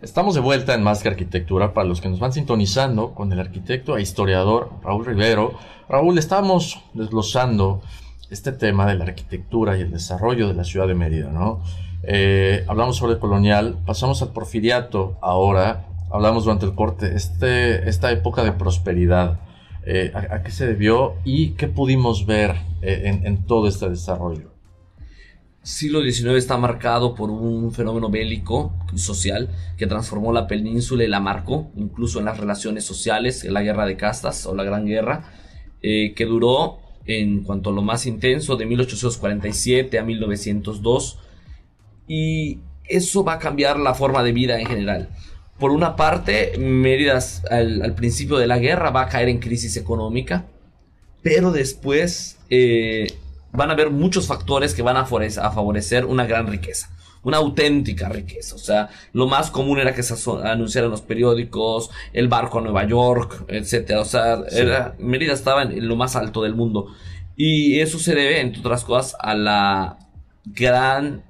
Estamos 0.00 0.34
de 0.34 0.40
vuelta 0.40 0.74
en 0.74 0.82
Más 0.82 1.02
que 1.02 1.08
Arquitectura 1.08 1.74
para 1.74 1.88
los 1.88 2.00
que 2.00 2.08
nos 2.08 2.20
van 2.20 2.32
sintonizando 2.32 3.14
con 3.14 3.32
el 3.32 3.40
arquitecto 3.40 3.96
e 3.96 4.02
historiador 4.02 4.70
Raúl 4.82 5.04
Rivero. 5.04 5.54
Raúl, 5.88 6.18
estamos 6.18 6.80
desglosando 6.94 7.80
este 8.30 8.52
tema 8.52 8.86
de 8.86 8.94
la 8.94 9.04
arquitectura 9.04 9.76
y 9.76 9.80
el 9.80 9.90
desarrollo 9.90 10.46
de 10.46 10.54
la 10.54 10.64
ciudad 10.64 10.86
de 10.86 10.94
Mérida, 10.94 11.30
¿no? 11.30 11.62
Eh, 12.04 12.64
hablamos 12.68 12.96
sobre 12.96 13.14
el 13.14 13.18
colonial, 13.18 13.78
pasamos 13.84 14.22
al 14.22 14.32
porfiriato 14.32 15.18
ahora 15.20 15.88
hablamos 16.10 16.44
durante 16.44 16.66
el 16.66 16.74
corte, 16.74 17.14
este, 17.14 17.88
esta 17.88 18.10
época 18.10 18.44
de 18.44 18.52
prosperidad, 18.52 19.40
eh, 19.84 20.12
a, 20.14 20.42
qué 20.42 20.50
se 20.50 20.66
debió 20.66 21.14
y 21.24 21.50
qué 21.50 21.66
pudimos 21.68 22.26
ver 22.26 22.56
eh, 22.82 23.20
en, 23.24 23.46
todo 23.46 23.68
este 23.68 23.88
desarrollo? 23.88 24.50
Siglo 25.62 26.02
XIX 26.02 26.36
está 26.36 26.56
marcado 26.56 27.14
por 27.14 27.30
un 27.30 27.72
fenómeno 27.72 28.08
bélico 28.08 28.72
y 28.94 28.98
social 28.98 29.50
que 29.76 29.86
transformó 29.86 30.32
la 30.32 30.46
península 30.46 31.04
y 31.04 31.08
la 31.08 31.20
marcó, 31.20 31.70
incluso 31.76 32.20
en 32.20 32.24
las 32.24 32.38
relaciones 32.38 32.84
sociales, 32.84 33.44
en 33.44 33.52
la 33.52 33.62
guerra 33.62 33.84
de 33.84 33.96
castas 33.96 34.46
o 34.46 34.54
la 34.54 34.64
Gran 34.64 34.86
Guerra, 34.86 35.32
eh, 35.82 36.14
que 36.14 36.24
duró 36.24 36.78
en 37.04 37.42
cuanto 37.42 37.70
a 37.70 37.72
lo 37.72 37.82
más 37.82 38.06
intenso 38.06 38.56
de 38.56 38.66
1847 38.66 39.98
a 39.98 40.04
1902 40.04 41.18
y 42.06 42.58
eso 42.84 43.24
va 43.24 43.34
a 43.34 43.38
cambiar 43.38 43.78
la 43.78 43.94
forma 43.94 44.22
de 44.22 44.32
vida 44.32 44.58
en 44.58 44.66
general. 44.66 45.10
Por 45.58 45.72
una 45.72 45.96
parte, 45.96 46.56
Mérida 46.58 47.18
al, 47.50 47.94
principio 47.94 48.38
de 48.38 48.46
la 48.46 48.58
guerra 48.58 48.90
va 48.90 49.02
a 49.02 49.08
caer 49.08 49.28
en 49.28 49.38
crisis 49.38 49.76
económica, 49.76 50.46
pero 51.22 51.50
después 51.50 52.38
eh, 52.48 53.08
van 53.52 53.70
a 53.70 53.72
haber 53.72 53.90
muchos 53.90 54.26
factores 54.26 54.74
que 54.74 54.82
van 54.82 54.96
a 54.96 55.04
favorecer, 55.04 56.04
una 56.04 56.26
gran 56.26 56.46
riqueza. 56.46 56.90
una 57.24 57.38
auténtica 57.38 58.08
riqueza. 58.08 58.54
O 58.54 58.58
sea, 58.58 58.88
lo 59.12 59.26
más 59.26 59.50
común 59.50 59.80
era 59.80 59.92
que 59.94 60.02
se 60.02 60.14
anunciara 60.44 60.86
en 60.86 60.92
los 60.92 61.02
periódicos, 61.02 61.90
el 62.12 62.28
barco 62.28 62.58
a 62.58 62.62
Nueva 62.62 62.86
York, 62.86 63.44
etcétera. 63.48 64.00
O 64.00 64.04
sea, 64.04 64.38
era, 64.50 64.94
Mérida 64.98 65.32
estaba 65.32 65.62
en, 65.62 65.86
lo 65.86 65.96
más 65.96 66.16
alto 66.16 66.42
del 66.42 66.54
mundo. 66.54 66.94
Y 67.36 67.80
eso 67.80 67.98
se 67.98 68.14
debe, 68.14 68.40
entre 68.40 68.60
otras 68.60 68.84
cosas, 68.84 69.16
a 69.20 69.34
la 69.34 69.98
gran, 70.44 71.22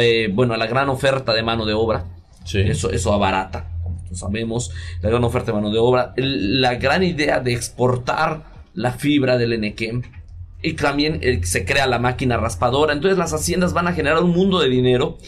eh, 0.00 0.30
bueno, 0.32 0.54
a 0.54 0.56
la 0.56 0.66
gran 0.66 0.88
oferta 0.88 1.32
de 1.32 1.42
mano 1.42 1.64
de 1.66 1.74
obra. 1.74 2.06
Eso, 2.52 2.90
eso 2.90 3.12
abarata, 3.12 3.70
como 3.82 4.14
sabemos, 4.14 4.70
la 5.00 5.10
gran 5.10 5.24
oferta 5.24 5.46
de 5.52 5.56
mano 5.56 5.70
de 5.70 5.78
obra. 5.78 6.12
la 6.16 6.74
gran 6.74 7.02
idea 7.02 7.40
de 7.40 7.52
exportar 7.52 8.44
la 8.74 8.92
fibra 8.92 9.38
del 9.38 9.52
Enequem 9.52 10.02
y 10.64 10.72
también 10.72 11.18
eh, 11.22 11.40
se 11.44 11.64
crea 11.64 11.86
la 11.86 11.98
máquina 11.98 12.38
raspadora. 12.38 12.94
Entonces 12.94 13.18
las 13.18 13.34
haciendas 13.34 13.74
van 13.74 13.86
a 13.86 13.92
generar 13.92 14.22
un 14.22 14.30
mundo 14.30 14.60
de 14.60 14.70
dinero 14.70 15.18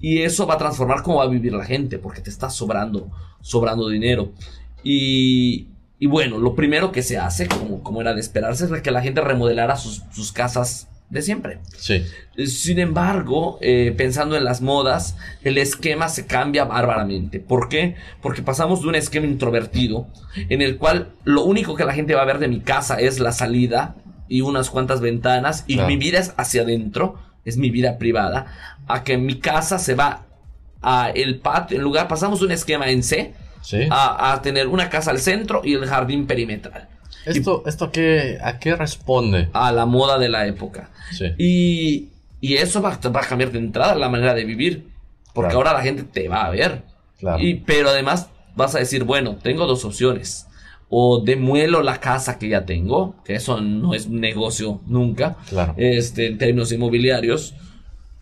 y 0.00 0.22
eso 0.22 0.46
va 0.46 0.54
a 0.54 0.58
transformar 0.58 1.02
cómo 1.02 1.18
va 1.18 1.24
a 1.24 1.28
vivir 1.28 1.52
la 1.52 1.64
gente 1.64 1.98
porque 1.98 2.20
te 2.20 2.30
está 2.30 2.48
sobrando, 2.48 3.10
sobrando 3.40 3.88
dinero. 3.88 4.32
Y, 4.84 5.66
y 5.98 6.06
bueno, 6.06 6.38
lo 6.38 6.54
primero 6.54 6.92
que 6.92 7.02
se 7.02 7.18
hace, 7.18 7.48
como, 7.48 7.82
como 7.82 8.02
era 8.02 8.14
de 8.14 8.20
esperarse, 8.20 8.66
es 8.66 8.82
que 8.82 8.90
la 8.92 9.02
gente 9.02 9.20
remodelara 9.20 9.76
sus, 9.76 10.02
sus 10.12 10.30
casas 10.30 10.88
de 11.10 11.22
siempre. 11.22 11.58
Sí. 11.76 12.04
Sin 12.46 12.78
embargo, 12.78 13.58
eh, 13.62 13.92
pensando 13.96 14.36
en 14.36 14.44
las 14.44 14.60
modas, 14.60 15.16
el 15.42 15.58
esquema 15.58 16.08
se 16.08 16.26
cambia 16.26 16.64
bárbaramente. 16.66 17.40
¿Por 17.40 17.68
qué? 17.68 17.96
Porque 18.22 18.42
pasamos 18.42 18.82
de 18.82 18.88
un 18.88 18.94
esquema 18.94 19.26
introvertido, 19.26 20.06
en 20.48 20.62
el 20.62 20.76
cual 20.76 21.12
lo 21.24 21.42
único 21.44 21.74
que 21.74 21.84
la 21.84 21.94
gente 21.94 22.14
va 22.14 22.22
a 22.22 22.26
ver 22.26 22.38
de 22.38 22.48
mi 22.48 22.60
casa 22.60 23.00
es 23.00 23.18
la 23.18 23.32
salida 23.32 23.96
y 24.28 24.40
unas 24.40 24.70
cuantas 24.70 25.00
ventanas 25.00 25.64
y 25.66 25.78
mi 25.78 25.96
vida 25.96 26.18
es 26.18 26.34
hacia 26.36 26.62
adentro, 26.62 27.18
es 27.44 27.56
mi 27.56 27.70
vida 27.70 27.98
privada, 27.98 28.46
a 28.86 29.04
que 29.04 29.16
mi 29.16 29.38
casa 29.38 29.78
se 29.78 29.94
va 29.94 30.22
a 30.82 31.10
el 31.10 31.38
patio, 31.38 31.76
en 31.76 31.82
lugar 31.82 32.08
pasamos 32.08 32.42
un 32.42 32.52
esquema 32.52 32.90
en 32.90 33.02
C 33.02 33.34
a, 33.90 34.40
tener 34.42 34.68
una 34.68 34.90
casa 34.90 35.10
al 35.10 35.18
centro 35.18 35.62
y 35.64 35.74
el 35.74 35.86
jardín 35.86 36.26
perimetral. 36.26 36.88
¿Esto, 37.24 37.62
esto 37.66 37.90
qué, 37.90 38.38
a 38.42 38.58
qué 38.58 38.76
responde? 38.76 39.48
A 39.54 39.72
la 39.72 39.86
moda 39.86 40.18
de 40.18 40.28
la 40.28 40.46
época. 40.46 40.90
Y, 41.38 42.08
y, 42.40 42.54
eso 42.54 42.82
va, 42.82 42.98
va, 43.14 43.20
a 43.20 43.26
cambiar 43.26 43.50
de 43.50 43.58
entrada 43.58 43.94
la 43.94 44.10
manera 44.10 44.34
de 44.34 44.44
vivir, 44.44 44.88
porque 45.32 45.54
ahora 45.54 45.72
la 45.72 45.80
gente 45.80 46.02
te 46.02 46.28
va 46.28 46.44
a 46.44 46.50
ver. 46.50 46.82
Y, 47.38 47.54
pero 47.54 47.88
además 47.88 48.28
vas 48.54 48.74
a 48.74 48.78
decir, 48.78 49.04
bueno, 49.04 49.36
tengo 49.36 49.66
dos 49.66 49.84
opciones 49.86 50.46
o 50.96 51.18
demuelo 51.18 51.82
la 51.82 51.98
casa 51.98 52.38
que 52.38 52.48
ya 52.48 52.64
tengo, 52.64 53.16
que 53.24 53.34
eso 53.34 53.60
no 53.60 53.94
es 53.94 54.08
negocio 54.08 54.80
nunca, 54.86 55.36
este, 55.76 56.28
en 56.28 56.38
términos 56.38 56.70
inmobiliarios, 56.70 57.56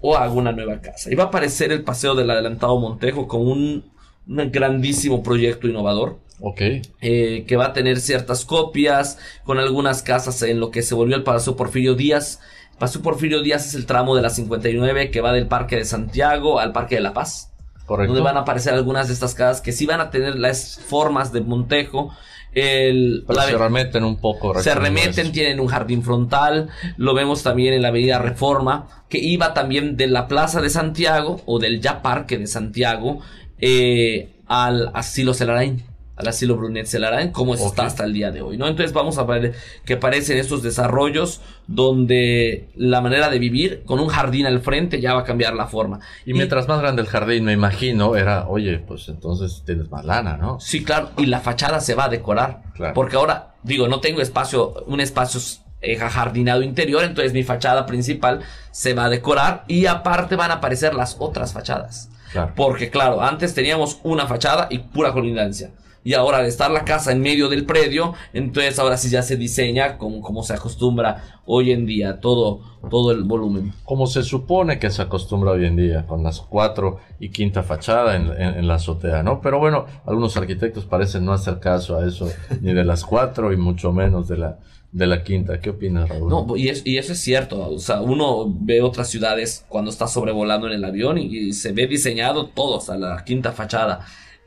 o 0.01 0.17
hago 0.17 0.39
una 0.39 0.53
nueva 0.53 0.81
casa. 0.81 1.13
Y 1.13 1.15
va 1.15 1.25
a 1.25 1.27
aparecer 1.27 1.71
el 1.71 1.83
Paseo 1.83 2.15
del 2.15 2.31
Adelantado 2.31 2.81
Montejo 2.81 3.29
con 3.29 3.47
un, 3.47 3.85
grandísimo 4.27 5.23
proyecto 5.23 5.69
innovador. 5.69 6.19
Ok. 6.41 6.63
Eh, 7.03 7.45
que 7.47 7.57
va 7.57 7.67
a 7.67 7.73
tener 7.75 8.01
ciertas 8.01 8.47
copias 8.47 9.19
con 9.45 9.59
algunas 9.59 10.03
casas 10.03 10.41
en 10.41 10.59
lo 10.59 10.71
que 10.71 10.81
se 10.81 10.95
volvió 10.95 11.15
el 11.15 11.25
Palacio 11.25 11.57
Porfirio 11.57 11.95
Díaz. 11.95 12.41
Paseo 12.79 13.03
Porfirio 13.03 13.43
Díaz 13.43 13.67
es 13.67 13.75
el 13.75 13.85
tramo 13.85 14.17
de 14.17 14.23
la 14.23 14.31
59 14.31 15.11
que 15.11 15.21
va 15.21 15.35
del 15.35 15.47
Parque 15.47 15.77
de 15.77 15.85
Santiago 15.85 16.59
al 16.59 16.73
Parque 16.73 16.95
de 16.95 17.03
la 17.03 17.13
Paz. 17.13 17.53
Correcto. 17.85 18.15
Donde 18.15 18.25
van 18.25 18.39
a 18.39 18.41
aparecer 18.41 18.73
algunas 18.73 19.09
de 19.09 19.13
estas 19.13 19.35
casas 19.35 19.61
que 19.61 19.73
sí 19.73 19.85
van 19.85 20.01
a 20.01 20.09
tener 20.09 20.37
las 20.37 20.81
formas 20.87 21.35
de 21.35 21.43
Montejo, 21.43 22.17
el, 22.55 23.25
se 23.29 23.59
remeten 23.59 24.05
un 24.05 24.17
poco. 24.17 24.61
Se 24.61 24.75
remeten, 24.75 25.33
tienen 25.33 25.61
un 25.61 25.69
jardín 25.69 26.03
frontal. 26.03 26.69
Lo 26.97 27.15
vemos 27.15 27.43
también 27.43 27.75
en 27.75 27.83
la 27.83 27.89
avenida 27.89 28.19
Reforma, 28.19 29.05
que 29.09 29.19
iba 29.19 29.55
también 29.55 29.97
de 29.97 30.07
la 30.07 30.29
Plaza 30.29 30.61
de 30.61 30.71
Santiago 30.71 31.41
o 31.47 31.59
del 31.59 31.81
ya 31.81 32.03
Parque 32.03 32.39
de 32.39 32.47
Santiago 32.47 33.21
eh, 33.59 34.41
al 34.47 34.91
Asilo 34.95 35.35
Celarain 35.35 35.92
al 36.23 36.29
asilo 36.29 36.57
Brunet 36.57 36.87
Celarán, 36.87 37.31
como 37.31 37.55
está 37.55 37.87
hasta 37.87 38.05
el 38.05 38.13
día 38.13 38.31
de 38.31 38.43
hoy, 38.43 38.57
¿no? 38.57 38.67
Entonces 38.67 38.93
vamos 38.93 39.19
a 39.19 39.25
ver 39.25 39.55
que 39.85 39.95
aparecen 39.95 40.39
estos 40.39 40.63
desarrollos 40.63 41.41
donde 41.67 42.69
la 42.75 43.01
manera 43.01 43.29
de 43.29 43.39
vivir 43.39 43.83
con 43.85 44.01
un 44.01 44.09
jardín 44.09 44.47
al 44.47 44.61
frente 44.61 45.01
ya 45.01 45.15
va 45.15 45.21
a 45.21 45.25
cambiar 45.25 45.55
la 45.55 45.67
forma. 45.67 46.01
Y, 46.25 46.35
mientras 46.35 46.69
más 46.69 46.81
grande 46.81 47.03
el 47.03 47.09
jardín, 47.09 47.45
me 47.45 47.53
imagino, 47.53 48.17
era, 48.17 48.49
oye, 48.49 48.79
pues 48.79 49.09
entonces 49.09 49.63
tienes 49.67 49.91
más 49.91 50.05
lana, 50.05 50.37
¿no? 50.37 50.59
Sí, 50.61 50.85
claro, 50.85 51.11
y 51.19 51.27
la 51.27 51.41
fachada 51.41 51.81
se 51.81 51.95
va 51.95 52.05
a 52.05 52.09
decorar. 52.09 52.63
Porque 52.95 53.17
ahora, 53.17 53.55
digo, 53.63 53.89
no 53.89 54.01
tengo 54.01 54.21
espacio, 54.21 54.85
un 54.87 55.01
espacio 55.01 55.41
eh, 55.81 55.97
jardinado 55.97 56.63
interior, 56.63 57.05
entonces 57.05 57.33
mi 57.33 57.43
fachada 57.43 57.87
principal 57.87 58.41
se 58.71 58.95
va 58.95 59.07
a 59.07 59.09
decorar 59.09 59.65
y 59.69 59.87
aparte 59.87 60.37
van 60.37 60.51
a 60.51 60.55
aparecer 60.55 60.95
las 60.95 61.17
otras 61.19 61.53
fachadas. 61.53 62.09
Porque 62.57 62.89
claro, 62.89 63.21
antes 63.21 63.55
teníamos 63.55 63.99
una 64.03 64.27
fachada 64.27 64.67
y 64.71 64.79
pura 64.79 65.13
colindancia 65.13 65.71
y 66.05 66.15
ahora 66.15 66.39
al 66.39 66.47
estar 66.47 66.71
la 66.71 66.85
casa 66.85 67.13
en 67.13 67.21
medio 67.21 67.49
del 67.49 67.65
predio, 67.65 68.15
entonces 68.33 68.79
ahora 68.79 68.97
sí 68.97 69.09
ya 69.09 69.23
se 69.23 69.37
diseña 69.37 69.99
como, 69.99 70.21
como 70.21 70.43
se 70.43 70.55
acostumbra 70.55 71.41
hoy 71.45 71.73
en 71.73 71.87
día, 71.87 72.21
todo, 72.21 72.61
todo 72.91 73.13
el 73.13 73.25
volumen. 73.25 73.73
Como 73.85 74.07
se 74.07 74.23
supone 74.23 74.79
que 74.79 74.91
se 74.91 75.03
acostumbra 75.03 75.53
hoy 75.53 75.67
en 75.67 75.77
día, 75.77 76.07
con 76.07 76.23
las 76.23 76.41
cuatro 76.41 76.99
y 77.21 77.31
quinta 77.31 77.63
fachada 77.63 78.17
en, 78.17 78.67
la 78.67 78.75
azotea, 78.75 79.23
¿no? 79.23 79.41
Pero 79.41 79.59
bueno, 79.59 79.87
algunos 80.07 80.37
arquitectos 80.37 80.85
parecen 80.85 81.25
no 81.25 81.33
hacer 81.33 81.59
caso 81.61 81.97
a 81.99 82.07
eso, 82.07 82.31
ni 82.61 82.73
de 82.73 82.85
las 82.85 83.05
cuatro 83.05 83.53
y 83.53 83.57
mucho 83.57 83.93
menos 83.93 84.29
de 84.29 84.39
la, 84.39 84.59
de 84.91 85.07
la 85.07 85.23
quinta. 85.23 85.61
¿Qué 85.61 85.71
opinas, 85.71 86.09
Raúl? 86.09 86.29
No, 86.29 86.57
y, 86.57 86.71
y, 86.85 86.99
eso 86.99 87.13
es 87.13 87.19
cierto. 87.19 87.71
O 87.71 87.79
sea, 87.79 88.01
uno 88.01 88.47
ve 88.49 88.83
otras 88.83 89.09
ciudades 89.09 89.65
cuando 89.69 89.91
está 89.91 90.07
sobrevolando 90.07 90.67
en 90.67 90.75
el 90.75 90.85
avión 90.85 91.19
y, 91.19 91.27
y 91.27 91.53
se 91.53 91.73
ve 91.73 91.87
diseñado 91.87 92.47
todo, 92.47 92.79
hasta 92.79 92.97
la 92.97 93.25
quinta 93.25 93.53
fachada. 93.53 94.05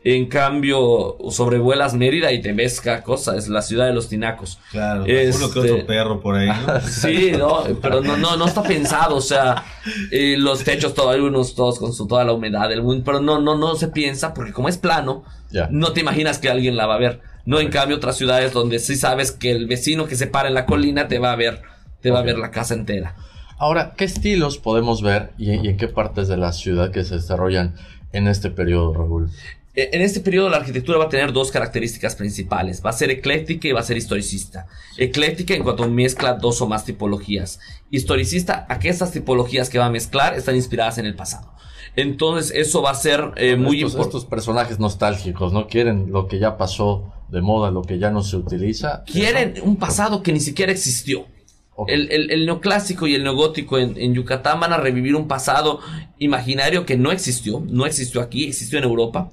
En 0.07 0.27
cambio, 0.27 1.17
sobrevuelas 1.31 1.95
Mérida 1.95 2.31
y 2.31 2.39
te 2.39 2.53
ves 2.53 2.79
cada 2.79 3.01
cosa, 3.01 3.35
es 3.37 3.47
la 3.47 3.63
ciudad 3.63 3.87
de 3.87 3.93
los 3.93 4.07
tinacos. 4.07 4.59
Claro, 4.69 5.03
este, 5.07 5.35
uno 5.35 5.51
que 5.51 5.59
otro 5.61 5.87
perro 5.87 6.21
por 6.21 6.35
ahí. 6.35 6.47
sí, 6.87 7.31
no, 7.35 7.63
pero 7.81 8.01
no, 8.01 8.15
no, 8.15 8.37
no 8.37 8.45
está 8.45 8.61
pensado, 8.61 9.15
o 9.15 9.21
sea, 9.21 9.63
eh, 10.11 10.35
los 10.37 10.63
techos 10.63 10.93
todos, 10.93 11.17
unos 11.17 11.55
todos 11.55 11.79
con 11.79 11.91
su, 11.91 12.05
toda 12.05 12.23
la 12.23 12.33
humedad 12.33 12.69
del 12.69 12.83
mundo, 12.83 13.01
pero 13.03 13.19
no, 13.19 13.41
no, 13.41 13.57
no 13.57 13.73
se 13.73 13.87
piensa, 13.87 14.35
porque 14.35 14.53
como 14.53 14.69
es 14.69 14.77
plano, 14.77 15.23
no 15.71 15.91
te 15.91 16.01
imaginas 16.01 16.37
que 16.37 16.51
alguien 16.51 16.77
la 16.77 16.85
va 16.85 16.95
a 16.95 16.99
ver. 16.99 17.21
No, 17.47 17.59
en 17.59 17.71
cambio, 17.71 17.97
otras 17.97 18.15
ciudades 18.15 18.53
donde 18.53 18.77
sí 18.77 18.95
sabes 18.95 19.31
que 19.31 19.49
el 19.49 19.65
vecino 19.65 20.05
que 20.05 20.15
se 20.15 20.27
para 20.27 20.49
en 20.49 20.53
la 20.53 20.67
colina 20.67 21.07
te 21.07 21.17
va 21.17 21.31
a 21.31 21.35
ver, 21.35 21.63
te 22.01 22.11
va 22.11 22.19
a 22.19 22.23
ver 22.23 22.37
la 22.37 22.51
casa 22.51 22.75
entera. 22.75 23.15
Ahora, 23.57 23.95
¿qué 23.97 24.05
estilos 24.05 24.59
podemos 24.59 25.01
ver 25.01 25.31
y, 25.39 25.51
y 25.55 25.69
en 25.69 25.77
qué 25.77 25.87
partes 25.87 26.27
de 26.27 26.37
la 26.37 26.51
ciudad 26.51 26.91
que 26.91 27.03
se 27.03 27.15
desarrollan 27.15 27.73
en 28.13 28.27
este 28.27 28.51
periodo, 28.51 28.93
Raúl? 28.93 29.31
Eh, 29.75 29.89
en 29.91 30.01
este 30.01 30.21
periodo 30.21 30.49
la 30.49 30.57
arquitectura 30.57 30.97
va 30.97 31.05
a 31.05 31.09
tener 31.09 31.33
dos 31.33 31.51
características 31.51 32.15
principales. 32.15 32.81
Va 32.83 32.91
a 32.91 32.93
ser 32.93 33.11
ecléctica 33.11 33.67
y 33.67 33.73
va 33.73 33.81
a 33.81 33.83
ser 33.83 33.97
historicista. 33.97 34.67
Ecléctica 34.97 35.53
en 35.53 35.63
cuanto 35.63 35.87
mezcla 35.89 36.33
dos 36.33 36.61
o 36.61 36.67
más 36.67 36.85
tipologías. 36.85 37.59
Historicista 37.91 38.65
a 38.69 38.79
que 38.79 38.89
estas 38.89 39.11
tipologías 39.11 39.69
que 39.69 39.79
va 39.79 39.85
a 39.85 39.91
mezclar 39.91 40.33
están 40.35 40.55
inspiradas 40.55 40.97
en 40.97 41.05
el 41.05 41.15
pasado. 41.15 41.53
Entonces 41.97 42.51
eso 42.55 42.81
va 42.81 42.91
a 42.91 42.95
ser 42.95 43.31
eh, 43.37 43.55
muy 43.55 43.81
importante. 43.81 44.07
Estos 44.07 44.25
personajes 44.25 44.79
nostálgicos, 44.79 45.53
¿no? 45.53 45.67
Quieren 45.67 46.11
lo 46.11 46.27
que 46.27 46.39
ya 46.39 46.57
pasó 46.57 47.13
de 47.29 47.41
moda, 47.41 47.71
lo 47.71 47.81
que 47.81 47.99
ya 47.99 48.11
no 48.11 48.21
se 48.21 48.37
utiliza. 48.37 49.03
Quieren 49.05 49.55
un 49.63 49.77
pasado 49.77 50.21
que 50.21 50.31
ni 50.31 50.39
siquiera 50.39 50.71
existió. 50.71 51.25
El, 51.87 52.45
neoclásico 52.45 53.05
y 53.05 53.15
el 53.15 53.23
neogótico 53.23 53.77
en, 53.77 53.97
en, 53.97 54.13
Yucatán 54.13 54.61
van 54.61 54.71
a 54.71 54.77
revivir 54.77 55.13
un 55.13 55.27
pasado 55.27 55.81
imaginario 56.19 56.85
que 56.85 56.95
no 56.95 57.11
existió, 57.11 57.61
no 57.67 57.85
existió 57.85 58.21
aquí, 58.21 58.45
existió 58.45 58.77
en 58.77 58.85
Europa 58.85 59.29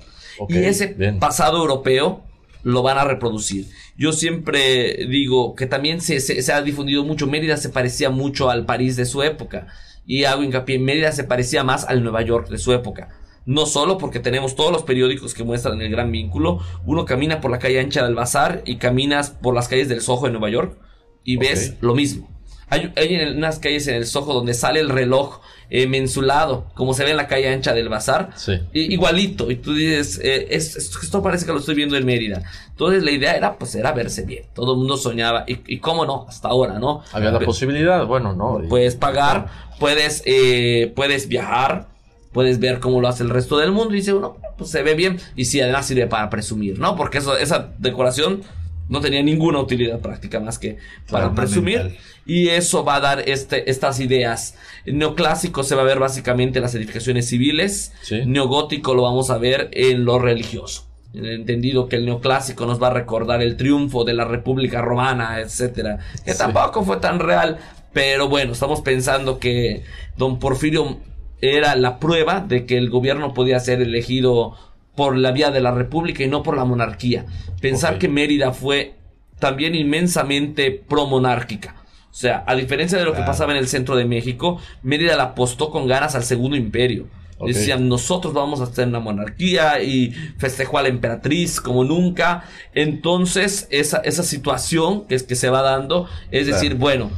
y 0.49 0.59
ese 0.59 0.89
pasado 1.19 1.59
europeo 1.59 2.25
lo 2.63 2.83
van 2.83 2.99
a 2.99 3.05
reproducir. 3.05 3.67
Yo 3.97 4.13
siempre 4.13 5.07
digo 5.07 5.55
que 5.55 5.67
también 5.67 6.01
se, 6.01 6.21
se, 6.21 6.53
ha 6.53 6.63
difundido 6.63 7.05
mucho, 7.05 7.27
Mérida 7.27 7.57
se 7.57 7.69
parecía 7.69 8.11
mucho 8.11 8.51
al 8.51 8.65
París 8.65 8.97
de 8.97 9.05
su 9.05 9.23
época. 9.23 9.67
Y 10.07 10.25
hago 10.25 10.43
hincapié, 10.43 10.79
Mérida 10.79 11.13
se 11.13 11.25
parecía 11.25 11.65
más 11.65 11.85
al 11.85 12.03
Nueva 12.03 12.23
York 12.23 12.49
de 12.49 12.59
su 12.59 12.73
época. 12.73 13.09
No 13.45 13.67
solo 13.67 13.99
porque 13.99 14.21
tenemos 14.21 14.55
todos 14.55 14.71
los 14.71 14.85
periódicos 14.85 15.35
que 15.35 15.43
muestran 15.43 15.81
el 15.81 15.91
gran 15.91 16.13
vínculo. 16.13 16.61
Uno 16.87 17.05
camina 17.05 17.41
por 17.41 17.51
la 17.51 17.59
calle 17.59 17.81
ancha 17.81 18.05
del 18.05 18.15
Bazar 18.15 18.63
y 18.65 18.77
caminas 18.77 19.31
por 19.31 19.55
las 19.55 19.69
calles 19.69 19.89
del 19.89 20.01
Soho 20.01 20.27
de 20.27 20.33
Nueva 20.33 20.51
York 20.51 20.79
y 21.25 21.37
ves 21.37 21.75
lo 21.81 21.95
mismo. 21.95 22.29
Hay, 22.73 22.91
hay 22.97 23.17
unas 23.37 23.59
calles 23.59 23.87
en 23.87 23.97
el 23.97 24.07
Soho 24.07 24.33
donde 24.33 24.55
sale 24.55 24.81
el 24.81 24.89
reloj 24.89 25.41
eh, 25.69 25.87
mensulado, 25.87 26.65
como 26.75 26.95
se 26.95 27.05
ve 27.05 27.11
en 27.11 27.19
la 27.19 27.27
calle 27.27 27.53
ancha 27.53 27.75
del 27.75 27.91
bazar. 27.91 28.31
igualito. 28.73 29.51
Y 29.51 29.57
tú 29.57 29.75
dices, 29.75 30.19
eh, 30.25 30.47
esto 30.51 31.23
parece 31.23 31.45
que 31.45 31.53
lo 31.53 31.59
estoy 31.59 31.75
viendo 31.75 31.99
en 31.99 32.07
Mérida. 32.07 32.43
Entonces 32.69 33.03
la 33.03 33.11
idea 33.11 33.37
era, 33.37 33.59
pues, 33.59 33.75
era 33.75 33.93
verse 33.93 34.23
bien. 34.23 34.45
Todo 34.55 34.73
el 34.73 34.79
mundo 34.79 34.97
soñaba. 34.97 35.45
Y, 35.47 35.79
cómo 35.81 36.07
no, 36.07 36.25
hasta 36.27 36.49
ahora, 36.49 36.79
¿no? 36.79 37.03
Había 37.13 37.31
la 37.31 37.41
posibilidad, 37.41 38.07
bueno, 38.07 38.33
¿no? 38.33 38.63
Puedes 38.71 38.97
pagar, 38.97 39.49
puedes, 39.79 40.23
eh, 40.25 40.91
puedes 40.97 41.29
viajar, 41.29 41.89
puedes 42.33 42.59
ver 42.59 42.81
cómo 42.81 43.03
lo 43.03 43.09
hace 43.09 43.23
el 43.23 43.29
resto 43.29 43.59
del 43.59 43.73
mundo. 43.73 43.93
Y 43.93 43.99
dice 43.99 44.15
uno, 44.15 44.39
pues 44.57 44.71
se 44.71 44.83
ve 44.83 44.95
bien. 44.95 45.21
Y 45.37 45.45
sí, 45.45 45.61
además 45.61 45.87
sirve 45.87 46.07
para 46.07 46.31
presumir, 46.31 46.79
¿no? 46.79 46.97
Porque 46.97 47.19
eso, 47.19 47.37
esa 47.37 47.71
decoración 47.77 48.43
no 48.89 49.01
tenía 49.01 49.23
ninguna 49.23 49.61
utilidad 49.61 50.01
práctica 50.01 50.41
más 50.41 50.59
que 50.59 50.79
para 51.11 51.35
presumir. 51.35 51.97
Y 52.27 52.49
eso 52.49 52.85
va 52.85 52.97
a 52.97 53.01
dar 53.01 53.29
este, 53.29 53.71
estas 53.71 54.01
ideas. 54.01 54.57
Neoclásico 54.87 55.63
se 55.63 55.75
va 55.75 55.83
a 55.83 55.87
ver 55.87 55.99
básicamente 55.99 56.59
en 56.59 56.63
las 56.63 56.75
edificaciones 56.75 57.29
civiles. 57.29 57.93
Neogótico 58.27 58.95
lo 58.95 59.03
vamos 59.03 59.31
a 59.31 59.39
ver 59.39 59.71
en 59.73 60.05
lo 60.05 60.19
religioso. 60.19 60.87
En 61.15 61.27
el 61.27 61.33
entendido 61.33 61.89
que 61.89 61.97
el 61.97 62.07
neoclásico 62.07 62.65
nos 62.65 62.83
va 62.83 62.89
a 62.89 62.95
recordar 62.95 63.43
el 63.43 63.57
triunfo 63.57 64.05
de 64.05 64.15
la 64.15 64.25
República 64.25 64.81
Romana, 64.81 65.41
etcétera. 65.41 65.99
Que 66.25 66.35
tampoco 66.35 66.85
fue 66.85 66.99
tan 66.99 67.19
real. 67.19 67.59
Pero 67.93 68.29
bueno, 68.29 68.53
estamos 68.53 68.81
pensando 68.81 69.39
que 69.39 69.85
don 70.17 70.39
Porfirio 70.39 70.99
era 71.43 71.75
la 71.77 71.99
prueba 71.99 72.41
de 72.41 72.65
que 72.65 72.79
el 72.79 72.89
gobierno 72.89 73.35
podía 73.35 73.59
ser 73.61 73.83
elegido 73.83 74.57
por 74.95 75.17
la 75.17 75.33
vía 75.33 75.51
de 75.51 75.61
la 75.61 75.73
república 75.73 76.23
y 76.23 76.29
no 76.29 76.43
por 76.43 76.57
la 76.57 76.65
monarquía. 76.65 77.27
Pensar 77.61 77.99
que 77.99 78.09
Mérida 78.09 78.53
fue 78.53 78.95
también 79.39 79.75
inmensamente 79.75 80.71
promonárquica. 80.71 81.77
O 82.11 82.15
sea, 82.15 82.45
a 82.47 82.55
diferencia 82.55 82.99
de 82.99 83.05
lo 83.05 83.15
que 83.15 83.23
pasaba 83.23 83.53
en 83.53 83.59
el 83.59 83.69
centro 83.69 83.97
de 83.97 84.05
México, 84.05 84.59
Mérida 84.83 85.17
la 85.17 85.23
apostó 85.25 85.71
con 85.71 85.87
ganas 85.87 86.15
al 86.15 86.25
segundo 86.25 86.57
imperio. 86.57 87.07
Decían, 87.47 87.89
nosotros 87.89 88.35
vamos 88.35 88.61
a 88.61 88.65
hacer 88.65 88.87
una 88.87 89.01
monarquía 89.01 89.83
y 89.83 90.13
festejó 90.39 90.79
a 90.79 90.83
la 90.83 90.89
emperatriz 90.89 91.61
como 91.61 91.83
nunca. 91.83 92.45
Entonces, 92.73 93.67
esa, 93.71 93.99
esa 93.99 94.23
situación 94.23 95.07
que, 95.07 95.17
es, 95.17 95.25
que 95.25 95.35
se 95.35 95.51
va 95.51 95.63
dando, 95.63 96.09
es 96.31 96.47
decir, 96.47 96.77
bueno, 96.77 97.11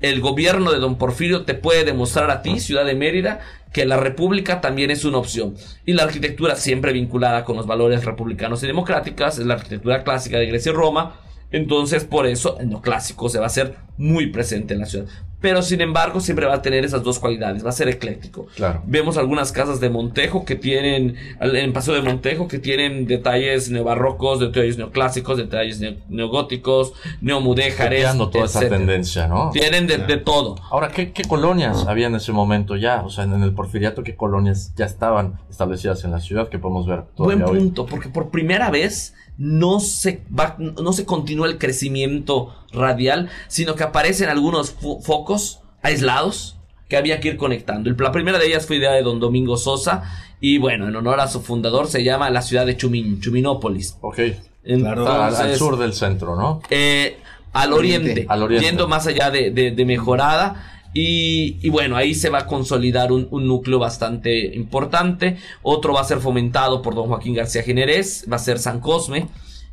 el 0.00 0.20
gobierno 0.20 0.72
de 0.72 0.78
don 0.78 0.96
Porfirio 0.96 1.44
te 1.44 1.54
puede 1.54 1.84
demostrar 1.84 2.30
a 2.30 2.42
ti, 2.42 2.60
ciudad 2.60 2.84
de 2.84 2.94
Mérida, 2.94 3.40
que 3.72 3.86
la 3.86 3.96
república 3.96 4.60
también 4.60 4.90
es 4.90 5.04
una 5.04 5.18
opción. 5.18 5.54
Y 5.84 5.92
la 5.92 6.04
arquitectura 6.04 6.56
siempre 6.56 6.92
vinculada 6.92 7.44
con 7.44 7.56
los 7.56 7.66
valores 7.66 8.04
republicanos 8.04 8.62
y 8.62 8.66
democráticas, 8.66 9.38
es 9.38 9.46
la 9.46 9.54
arquitectura 9.54 10.04
clásica 10.04 10.38
de 10.38 10.46
Grecia 10.46 10.70
y 10.70 10.74
Roma, 10.74 11.20
entonces, 11.50 12.04
por 12.04 12.26
eso, 12.26 12.58
el 12.60 12.68
neoclásico 12.68 13.28
se 13.28 13.38
va 13.38 13.44
a 13.44 13.48
hacer 13.48 13.76
muy 13.96 14.26
presente 14.26 14.74
en 14.74 14.80
la 14.80 14.86
ciudad. 14.86 15.06
Pero, 15.40 15.62
sin 15.62 15.80
embargo, 15.80 16.20
siempre 16.20 16.46
va 16.46 16.54
a 16.54 16.62
tener 16.62 16.84
esas 16.84 17.02
dos 17.02 17.18
cualidades. 17.18 17.64
Va 17.64 17.68
a 17.68 17.72
ser 17.72 17.88
ecléctico. 17.88 18.46
Claro. 18.56 18.82
Vemos 18.86 19.16
algunas 19.16 19.52
casas 19.52 19.78
de 19.78 19.88
Montejo 19.88 20.44
que 20.44 20.56
tienen, 20.56 21.14
en 21.40 21.72
Paseo 21.72 21.94
de 21.94 22.02
Montejo, 22.02 22.48
que 22.48 22.58
tienen 22.58 23.06
detalles 23.06 23.70
neobarrocos, 23.70 24.40
detalles 24.40 24.78
neoclásicos, 24.78 25.38
detalles 25.38 25.80
neogóticos, 26.08 26.92
neomudéjares. 27.20 28.16
toda 28.16 28.46
esa 28.46 28.68
tendencia, 28.68 29.28
¿no? 29.28 29.50
Tienen 29.50 29.86
de, 29.86 30.16
todo. 30.18 30.56
Ahora, 30.70 30.88
¿qué, 30.88 31.12
colonias 31.28 31.86
había 31.86 32.08
en 32.08 32.16
ese 32.16 32.32
momento 32.32 32.76
ya? 32.76 33.02
O 33.04 33.10
sea, 33.10 33.24
en 33.24 33.42
el 33.42 33.52
porfiriato, 33.52 34.02
¿qué 34.02 34.16
colonias 34.16 34.72
ya 34.76 34.86
estaban 34.86 35.38
establecidas 35.48 36.02
en 36.04 36.10
la 36.10 36.20
ciudad 36.20 36.48
que 36.48 36.58
podemos 36.58 36.86
ver 36.86 37.04
Buen 37.16 37.42
punto, 37.42 37.86
porque 37.86 38.08
por 38.08 38.30
primera 38.30 38.70
vez 38.70 39.14
no 39.38 39.78
se, 39.78 40.24
va, 40.36 40.56
no 40.58 40.92
se 40.92 41.06
continúa 41.06 41.46
el 41.46 41.58
crecimiento 41.58 42.54
radial, 42.72 43.30
sino 43.46 43.76
que 43.76 43.84
aparecen 43.84 44.28
algunos 44.28 44.72
focos 45.02 45.60
aislados 45.80 46.56
que 46.88 46.96
había 46.96 47.20
que 47.20 47.28
ir 47.28 47.36
conectando. 47.36 47.90
La 47.90 48.12
primera 48.12 48.38
de 48.38 48.48
ellas 48.48 48.66
fue 48.66 48.76
idea 48.76 48.92
de 48.92 49.02
don 49.02 49.20
Domingo 49.20 49.56
Sosa 49.56 50.02
y 50.40 50.58
bueno, 50.58 50.88
en 50.88 50.96
honor 50.96 51.20
a 51.20 51.28
su 51.28 51.40
fundador 51.40 51.86
se 51.86 52.02
llama 52.02 52.28
la 52.30 52.42
ciudad 52.42 52.66
de 52.66 52.76
Chumín, 52.76 53.20
Chuminópolis. 53.20 53.96
Ok. 54.00 54.18
al, 54.66 55.56
sur 55.56 55.78
del 55.78 55.92
centro, 55.94 56.34
¿no? 56.34 56.60
Eh, 56.70 57.18
al, 57.52 57.72
oriente, 57.72 58.26
al 58.28 58.42
oriente, 58.42 58.66
yendo 58.66 58.88
más 58.88 59.06
allá 59.06 59.30
de, 59.30 59.50
de 59.50 59.84
mejorada 59.84 60.77
y, 60.94 61.68
bueno, 61.68 61.96
ahí 61.96 62.14
se 62.14 62.30
va 62.30 62.40
a 62.40 62.46
consolidar 62.46 63.12
un, 63.12 63.28
núcleo 63.30 63.78
bastante 63.78 64.54
importante. 64.56 65.36
Otro 65.62 65.92
va 65.92 66.00
a 66.00 66.04
ser 66.04 66.18
fomentado 66.18 66.82
por 66.82 66.94
don 66.94 67.08
Joaquín 67.08 67.34
García 67.34 67.62
Generés, 67.62 68.26
va 68.30 68.36
a 68.36 68.40
ser 68.40 68.58
San 68.58 68.80
Cosme, 68.80 69.28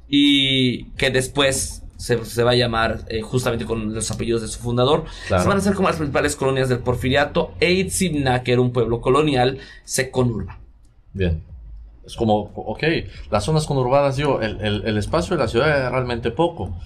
y 0.08 0.86
que 0.92 1.10
después 1.10 1.84
se, 1.98 2.44
va 2.44 2.52
a 2.52 2.56
llamar 2.56 3.06
eh, 3.08 3.22
justamente 3.22 3.66
con 3.66 3.94
los 3.94 4.12
apellidos 4.12 4.42
de 4.42 4.48
su 4.50 4.60
fundador. 4.60 5.06
Se 5.28 5.34
van 5.34 5.52
a 5.52 5.56
hacer 5.56 5.74
como 5.74 5.88
las 5.88 5.98
principales 5.98 6.36
colonias 6.36 6.70
del 6.70 6.80
Porfiriato. 6.80 7.54
E 7.60 7.88
que 8.44 8.52
era 8.52 8.62
un 8.62 8.72
pueblo 8.72 9.02
colonial, 9.02 9.58
se 9.84 10.12
conurba. 10.12 10.60
Bien. 11.14 11.42
Es 12.06 12.16
como, 12.16 12.52
ok, 12.56 12.84
las 13.32 13.46
zonas 13.46 13.66
conurbadas, 13.66 14.18
digo, 14.18 14.42
el, 14.42 14.62
el, 14.62 14.98
espacio 14.98 15.36
de 15.36 15.42
la 15.42 15.48
ciudad 15.48 15.70
era 15.70 15.90
realmente 15.90 16.30
poco, 16.30 16.78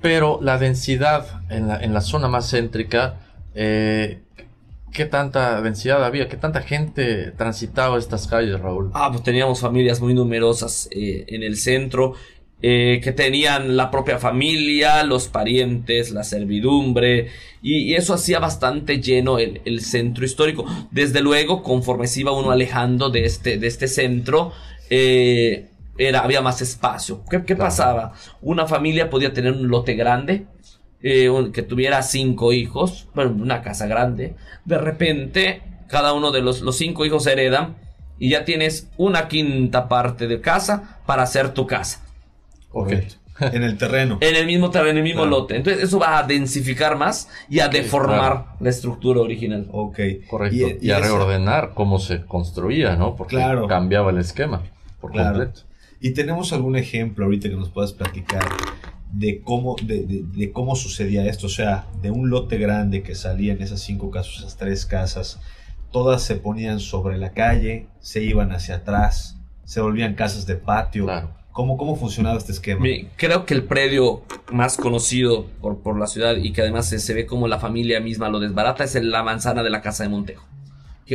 pero 0.00 0.38
la 0.40 0.58
densidad 0.58 1.42
en 1.48 1.66
la, 1.66 1.80
en 1.80 1.92
la 1.92 2.00
zona 2.00 2.28
más 2.28 2.48
céntrica 2.48 3.16
eh, 3.54 4.20
¿Qué 4.92 5.04
tanta 5.04 5.62
densidad 5.62 6.04
había? 6.04 6.28
¿Qué 6.28 6.36
tanta 6.36 6.62
gente 6.62 7.30
transitaba 7.32 7.98
estas 7.98 8.26
calles, 8.26 8.58
Raúl? 8.58 8.90
Ah, 8.92 9.08
pues 9.12 9.22
teníamos 9.22 9.60
familias 9.60 10.00
muy 10.00 10.14
numerosas 10.14 10.88
eh, 10.90 11.24
en 11.28 11.44
el 11.44 11.56
centro, 11.56 12.14
eh, 12.60 13.00
que 13.02 13.12
tenían 13.12 13.76
la 13.76 13.90
propia 13.90 14.18
familia, 14.18 15.04
los 15.04 15.28
parientes, 15.28 16.10
la 16.10 16.24
servidumbre, 16.24 17.28
y, 17.62 17.94
eso 17.94 18.14
hacía 18.14 18.40
bastante 18.40 19.00
lleno 19.00 19.38
el, 19.38 19.80
centro 19.80 20.24
histórico. 20.24 20.64
Desde 20.90 21.20
luego, 21.20 21.62
conforme 21.62 22.08
se 22.08 22.20
iba 22.20 22.32
uno 22.32 22.50
alejando 22.50 23.10
de 23.10 23.24
este, 23.24 23.58
de 23.58 23.66
este 23.68 23.86
centro, 23.86 24.52
era, 26.00 26.20
había 26.20 26.40
más 26.40 26.62
espacio. 26.62 27.22
¿Qué, 27.30 27.54
pasaba? 27.54 28.14
Una 28.40 28.66
familia 28.66 29.10
podía 29.10 29.32
tener 29.32 29.52
un 29.52 29.68
lote 29.68 29.94
grande, 29.94 30.46
eh, 31.02 31.30
que 31.52 31.62
tuviera 31.62 32.02
cinco 32.02 32.52
hijos, 32.52 33.08
bueno, 33.14 33.32
una 33.32 33.62
casa 33.62 33.86
grande, 33.86 34.34
de 34.64 34.78
repente 34.78 35.62
cada 35.88 36.12
uno 36.12 36.30
de 36.30 36.40
los, 36.40 36.60
los 36.60 36.76
cinco 36.76 37.04
hijos 37.04 37.26
heredan 37.26 37.76
y 38.18 38.30
ya 38.30 38.44
tienes 38.44 38.88
una 38.96 39.28
quinta 39.28 39.88
parte 39.88 40.28
de 40.28 40.40
casa 40.40 41.00
para 41.06 41.22
hacer 41.22 41.54
tu 41.54 41.66
casa. 41.66 42.04
Correcto. 42.68 43.16
En 43.40 43.62
el 43.62 43.78
terreno. 43.78 44.18
En 44.20 44.36
el 44.36 44.44
mismo 44.44 44.70
terreno, 44.70 44.90
en 44.90 44.96
el 44.98 45.02
mismo 45.02 45.24
lote. 45.24 45.56
Entonces 45.56 45.82
eso 45.82 45.98
va 45.98 46.18
a 46.18 46.22
densificar 46.24 46.98
más 46.98 47.28
y 47.48 47.60
a 47.60 47.68
deformar 47.68 48.56
la 48.60 48.68
estructura 48.68 49.20
original. 49.20 49.66
Ok. 49.72 49.98
Correcto. 50.28 50.76
Y, 50.80 50.90
a 50.90 50.98
reordenar 50.98 51.72
cómo 51.74 51.98
se 51.98 52.26
construía, 52.26 52.96
¿no? 52.96 53.16
Porque 53.16 53.38
cambiaba 53.66 54.10
el 54.10 54.18
esquema 54.18 54.62
por 55.00 55.12
completo. 55.12 55.62
Y 56.02 56.12
tenemos 56.12 56.52
algún 56.52 56.76
ejemplo 56.76 57.24
ahorita 57.24 57.48
que 57.48 57.56
nos 57.56 57.70
puedas 57.70 57.92
platicar 57.92 58.42
de 59.12 59.40
cómo, 59.42 59.76
de, 59.82 60.24
de, 60.32 60.52
cómo 60.52 60.76
sucedía 60.76 61.26
esto. 61.26 61.46
O 61.46 61.50
sea, 61.50 61.86
de 62.02 62.10
un 62.10 62.30
lote 62.30 62.58
grande 62.58 63.02
que 63.02 63.14
salía 63.14 63.52
en 63.52 63.62
esas 63.62 63.80
cinco 63.80 64.10
casas, 64.10 64.38
esas 64.38 64.56
tres 64.56 64.86
casas, 64.86 65.40
todas 65.90 66.22
se 66.22 66.36
ponían 66.36 66.80
sobre 66.80 67.18
la 67.18 67.32
calle, 67.32 67.86
se 68.00 68.22
iban 68.22 68.52
hacia 68.52 68.76
atrás, 68.76 69.36
se 69.64 69.80
volvían 69.80 70.14
casas 70.14 70.46
de 70.46 70.56
patio. 70.56 71.06
¿Cómo, 71.52 71.76
¿Cómo 71.76 71.96
funcionaba 71.96 72.38
este 72.38 72.52
esquema? 72.52 72.86
Creo 73.16 73.44
que 73.44 73.54
el 73.54 73.64
predio 73.64 74.22
más 74.52 74.76
conocido 74.76 75.46
por, 75.60 75.78
por 75.78 75.98
la 75.98 76.06
ciudad 76.06 76.36
y 76.36 76.52
que 76.52 76.62
además 76.62 76.88
se, 76.88 77.00
se, 77.00 77.12
ve 77.12 77.26
como 77.26 77.48
la 77.48 77.58
familia 77.58 78.00
misma 78.00 78.28
lo 78.28 78.38
desbarata 78.38 78.84
es 78.84 78.94
la 78.94 79.22
manzana 79.24 79.62
de 79.62 79.70
la 79.70 79.82
casa 79.82 80.04
de 80.04 80.10
Montejo. 80.10 80.46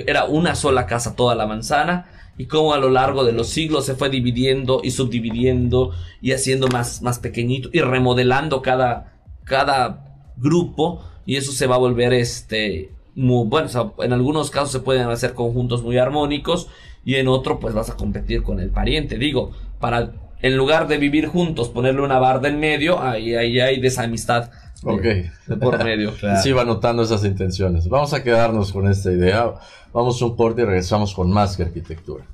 Era 0.08 0.26
una 0.26 0.56
sola 0.56 0.86
casa 0.86 1.16
toda 1.16 1.36
la 1.36 1.48
manzana 1.48 2.10
y 2.38 2.46
cómo 2.46 2.74
a 2.74 2.78
lo 2.78 2.90
largo 2.90 3.24
de 3.24 3.32
los 3.32 3.50
siglos 3.50 3.86
se 3.86 3.96
fue 3.96 4.10
dividiendo 4.10 4.82
y 4.84 4.92
subdividiendo 4.92 5.92
y 6.22 6.34
haciendo 6.34 6.68
más, 6.68 7.02
más 7.02 7.20
pequeñito 7.20 7.70
y 7.72 7.80
remodelando 7.80 8.62
cada, 8.62 9.22
cada 9.44 10.34
grupo 10.38 11.04
y 11.26 11.38
eso 11.38 11.52
se 11.52 11.68
va 11.68 11.76
a 11.76 11.80
volver 11.80 12.14
este 12.14 12.92
muy 13.16 13.48
bueno, 13.48 13.70
en 14.00 14.12
algunos 14.12 14.52
casos 14.52 14.72
se 14.72 14.82
pueden 14.82 15.08
hacer 15.08 15.34
conjuntos 15.34 15.82
muy 15.82 15.98
armónicos 15.98 16.68
y 17.06 17.16
en 17.16 17.30
otro 17.30 17.60
pues 17.60 17.74
vas 17.74 17.90
a 17.90 17.96
competir 17.96 18.44
con 18.44 18.60
el 18.60 18.72
pariente, 18.72 19.18
digo, 19.18 19.52
para 19.80 20.12
en 20.42 20.58
lugar 20.58 20.88
de 20.88 20.98
vivir 20.98 21.28
juntos 21.28 21.70
ponerle 21.70 22.02
una 22.02 22.20
barda 22.20 22.50
en 22.50 22.60
medio, 22.60 23.02
ahí, 23.02 23.34
ahí 23.36 23.60
hay 23.60 23.80
desamistad 23.80 24.52
Ok. 24.86 25.60
por 25.60 25.84
medio. 25.84 26.14
Sí, 26.44 26.52
va 26.52 26.64
notando 26.64 27.04
esas 27.04 27.26
intenciones. 27.26 27.90
Vamos 27.90 28.14
a 28.14 28.24
quedarnos 28.24 28.72
con 28.72 28.90
esta 28.90 29.12
idea. 29.12 29.54
Vamos 29.92 30.22
a 30.22 30.26
un 30.26 30.36
corte 30.36 30.62
y 30.62 30.66
regresamos 30.66 31.14
con 31.14 31.32
más 31.32 31.58
que 31.58 31.64
arquitectura. 31.64 32.26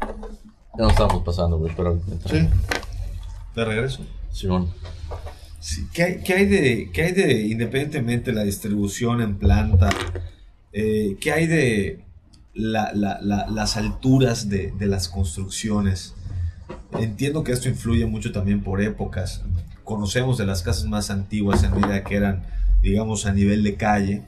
Ya 0.00 0.84
nos 0.84 0.92
estamos 0.92 1.22
pasando, 1.22 1.58
güey, 1.58 1.72
pero... 1.76 2.00
Sí. 2.30 2.48
De 3.54 3.64
regreso. 3.64 4.02
Simón. 4.32 4.68
Sí, 5.60 5.88
¿qué, 5.92 6.02
hay, 6.04 6.32
hay 6.32 6.46
de, 6.46 6.90
¿Qué 6.92 7.02
hay 7.02 7.12
de, 7.12 7.42
independientemente 7.48 8.30
de 8.30 8.36
la 8.36 8.44
distribución 8.44 9.20
en 9.20 9.36
planta, 9.36 9.90
eh, 10.72 11.16
qué 11.20 11.32
hay 11.32 11.46
de 11.48 12.04
las 12.54 13.76
alturas 13.76 14.48
de, 14.48 14.70
de 14.70 14.86
las 14.86 15.08
construcciones? 15.08 16.14
Entiendo 16.92 17.42
que 17.42 17.52
esto 17.52 17.68
influye 17.68 18.06
mucho 18.06 18.30
también 18.30 18.62
por 18.62 18.80
épocas 18.80 19.42
conocemos 19.88 20.36
de 20.36 20.46
las 20.46 20.62
casas 20.62 20.84
más 20.84 21.10
antiguas 21.10 21.64
en 21.64 21.72
medida 21.72 22.04
que 22.04 22.14
eran, 22.14 22.44
digamos, 22.82 23.24
a 23.26 23.32
nivel 23.32 23.64
de 23.64 23.74
calle. 23.74 24.22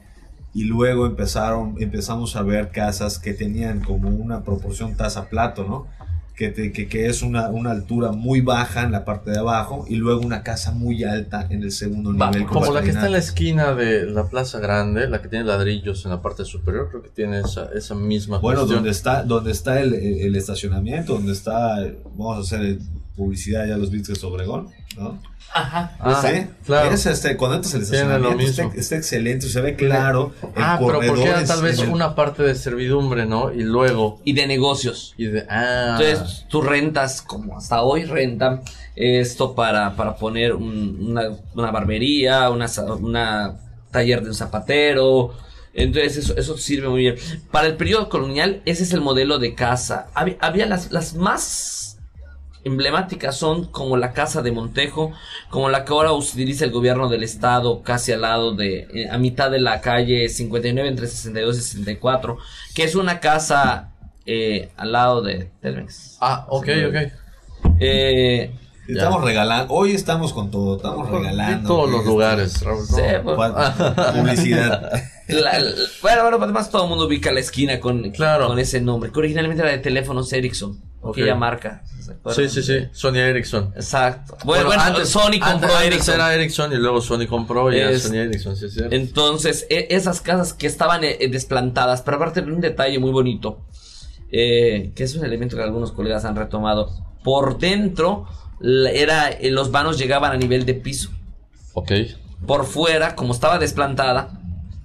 Y 0.52 0.64
luego 0.64 1.06
empezaron, 1.06 1.76
empezamos 1.78 2.34
a 2.34 2.42
ver 2.42 2.70
casas 2.70 3.20
que 3.20 3.34
tenían 3.34 3.80
como 3.80 4.08
una 4.08 4.42
proporción 4.42 4.96
taza-plato, 4.96 5.64
¿no? 5.64 5.86
Que, 6.34 6.72
que, 6.72 7.06
es 7.06 7.20
una, 7.20 7.50
una, 7.50 7.70
altura 7.70 8.12
muy 8.12 8.40
baja 8.40 8.84
en 8.84 8.92
la 8.92 9.04
parte 9.04 9.30
de 9.30 9.38
abajo 9.38 9.84
y 9.86 9.96
luego 9.96 10.22
una 10.22 10.42
casa 10.42 10.72
muy 10.72 11.04
alta 11.04 11.46
en 11.50 11.62
el 11.62 11.70
segundo 11.70 12.14
nivel. 12.14 12.46
Como 12.46 12.72
la 12.72 12.80
que 12.80 12.88
está 12.88 13.06
en 13.06 13.12
la 13.12 13.18
esquina 13.18 13.74
de 13.74 14.06
la 14.06 14.26
Plaza 14.30 14.58
Grande, 14.58 15.06
la 15.06 15.20
que 15.20 15.28
tiene 15.28 15.44
ladrillos 15.44 16.06
en 16.06 16.12
la 16.12 16.22
parte 16.22 16.46
superior, 16.46 16.88
creo 16.88 17.02
que 17.02 17.10
tiene 17.10 17.40
esa, 17.40 17.68
esa 17.74 17.94
misma 17.94 18.38
Bueno, 18.38 18.64
donde 18.64 18.88
está, 18.88 19.22
donde 19.22 19.50
está 19.52 19.80
el, 19.82 19.92
el, 19.92 20.34
estacionamiento, 20.34 21.12
donde 21.12 21.32
está, 21.32 21.76
vamos 22.16 22.38
a 22.38 22.40
hacer 22.40 22.78
publicidad 23.14 23.66
ya 23.66 23.76
los 23.76 23.90
bits 23.90 24.18
de 24.18 24.26
Obregón, 24.26 24.70
¿no? 25.00 25.20
Ajá. 25.52 25.96
Ah, 25.98 26.22
¿Sí? 26.24 26.46
claro. 26.64 26.92
Es 26.92 27.06
este, 27.06 27.36
cuando 27.36 27.56
entras 27.56 27.74
lo 27.74 27.80
está, 27.80 28.34
mismo. 28.34 28.72
está 28.76 28.94
excelente, 28.96 29.48
se 29.48 29.60
ve 29.60 29.74
claro. 29.74 30.32
el 30.42 30.48
Ah, 30.56 30.78
pero 30.78 31.00
porque 31.04 31.24
era 31.24 31.44
tal 31.44 31.60
vez 31.62 31.80
el- 31.80 31.88
una 31.88 32.14
parte 32.14 32.44
de 32.44 32.54
servidumbre, 32.54 33.26
¿no? 33.26 33.52
Y 33.52 33.64
luego. 33.64 34.20
Y 34.24 34.34
de 34.34 34.46
negocios. 34.46 35.12
Y 35.16 35.26
de. 35.26 35.44
Ah. 35.50 35.98
Entonces, 36.00 36.46
tú 36.48 36.62
rentas, 36.62 37.20
como 37.20 37.58
hasta 37.58 37.82
hoy 37.82 38.04
rentan, 38.04 38.62
esto 38.94 39.56
para, 39.56 39.96
para 39.96 40.14
poner 40.14 40.54
un- 40.54 40.98
una, 41.10 41.22
una 41.56 41.70
barbería, 41.72 42.48
una 42.50 43.56
taller 43.90 44.22
de 44.22 44.28
un 44.28 44.34
zapatero. 44.34 45.34
Entonces, 45.74 46.16
eso, 46.16 46.36
eso 46.36 46.56
sirve 46.58 46.88
muy 46.88 47.00
bien. 47.00 47.16
Para 47.50 47.66
el 47.66 47.76
periodo 47.76 48.08
colonial, 48.08 48.62
ese 48.66 48.84
es 48.84 48.92
el 48.92 49.00
modelo 49.00 49.38
de 49.40 49.54
casa. 49.56 50.06
Había, 50.14 50.36
había 50.40 50.66
las, 50.66 50.92
las 50.92 51.14
más 51.14 51.98
emblemáticas 52.64 53.36
son 53.36 53.66
como 53.66 53.96
la 53.96 54.12
casa 54.12 54.42
de 54.42 54.52
Montejo, 54.52 55.12
como 55.48 55.68
la 55.68 55.84
que 55.84 55.92
ahora 55.92 56.12
utiliza 56.12 56.64
el 56.64 56.70
gobierno 56.70 57.08
del 57.08 57.22
estado, 57.22 57.82
casi 57.82 58.12
al 58.12 58.22
lado 58.22 58.54
de, 58.54 58.86
eh, 58.92 59.08
a 59.10 59.18
mitad 59.18 59.50
de 59.50 59.60
la 59.60 59.80
calle 59.80 60.28
59 60.28 60.88
entre 60.88 61.06
62 61.06 61.56
y 61.56 61.60
64, 61.60 62.38
que 62.74 62.84
es 62.84 62.94
una 62.94 63.20
casa 63.20 63.90
eh, 64.26 64.70
al 64.76 64.92
lado 64.92 65.22
de 65.22 65.50
Telmex. 65.60 66.18
Ah, 66.20 66.46
ok, 66.48 66.68
ok. 66.88 66.96
Eh, 67.78 68.52
Estamos 68.92 69.24
regalando, 69.24 69.72
hoy 69.74 69.92
estamos 69.92 70.32
con 70.32 70.50
todo, 70.50 70.76
estamos 70.76 71.10
regalando. 71.10 71.56
En 71.58 71.64
todos 71.66 71.88
los 71.90 71.98
Este, 72.00 72.10
lugares, 72.10 72.62
Raúl. 72.62 72.86
Sí, 72.86 73.02
no. 73.24 73.34
pues. 73.36 73.36
pa- 73.50 74.12
Publicidad. 74.16 74.92
la- 75.28 75.58
la- 75.60 75.72
bueno, 76.02 76.22
bueno, 76.22 76.38
además 76.42 76.70
todo 76.70 76.84
el 76.84 76.88
mundo 76.88 77.06
ubica 77.06 77.30
la 77.32 77.40
esquina 77.40 77.78
con, 77.80 78.10
Claro. 78.10 78.48
con 78.48 78.58
ese 78.58 78.80
nombre, 78.80 79.10
que 79.12 79.18
originalmente 79.18 79.62
era 79.62 79.72
de 79.72 79.78
teléfonos 79.78 80.32
Ericsson, 80.32 80.80
Ok. 81.02 81.16
aquella 81.18 81.34
marca. 81.34 81.82
Sí, 82.34 82.48
sí, 82.48 82.62
sí. 82.62 82.88
Sony 82.92 83.16
Ericsson. 83.18 83.72
Exacto. 83.76 84.36
Bueno, 84.44 84.64
bueno, 84.66 84.82
Sony 85.06 85.38
compró 85.38 85.46
antes, 85.48 85.70
antes 85.70 85.86
Ericsson. 85.86 86.14
era 86.16 86.34
Ericsson 86.34 86.72
y 86.72 86.76
luego 86.76 87.00
Sony 87.00 87.26
compró 87.28 87.72
y 87.72 87.78
Es- 87.78 88.02
Sony 88.02 88.16
Ericsson, 88.16 88.56
sí, 88.56 88.68
cierto. 88.68 88.94
Entonces, 88.96 89.66
e- 89.70 89.86
esas 89.90 90.20
casas 90.20 90.52
que 90.52 90.66
estaban 90.66 91.04
eh, 91.04 91.16
desplantadas, 91.30 92.02
pero 92.02 92.16
aparte 92.16 92.42
de 92.42 92.50
un 92.50 92.60
detalle 92.60 92.98
muy 92.98 93.12
bonito, 93.12 93.60
eh, 94.32 94.92
que 94.96 95.04
es 95.04 95.14
un 95.14 95.24
elemento 95.24 95.56
que 95.56 95.62
algunos 95.62 95.92
colegas 95.92 96.24
han 96.24 96.34
retomado, 96.36 96.90
por 97.22 97.58
dentro 97.58 98.26
era 98.62 99.30
eh, 99.30 99.50
los 99.50 99.70
vanos 99.70 99.98
llegaban 99.98 100.32
a 100.32 100.36
nivel 100.36 100.66
de 100.66 100.74
piso. 100.74 101.10
Ok. 101.74 101.92
Por 102.46 102.66
fuera, 102.66 103.14
como 103.14 103.32
estaba 103.32 103.58
desplantada, 103.58 104.30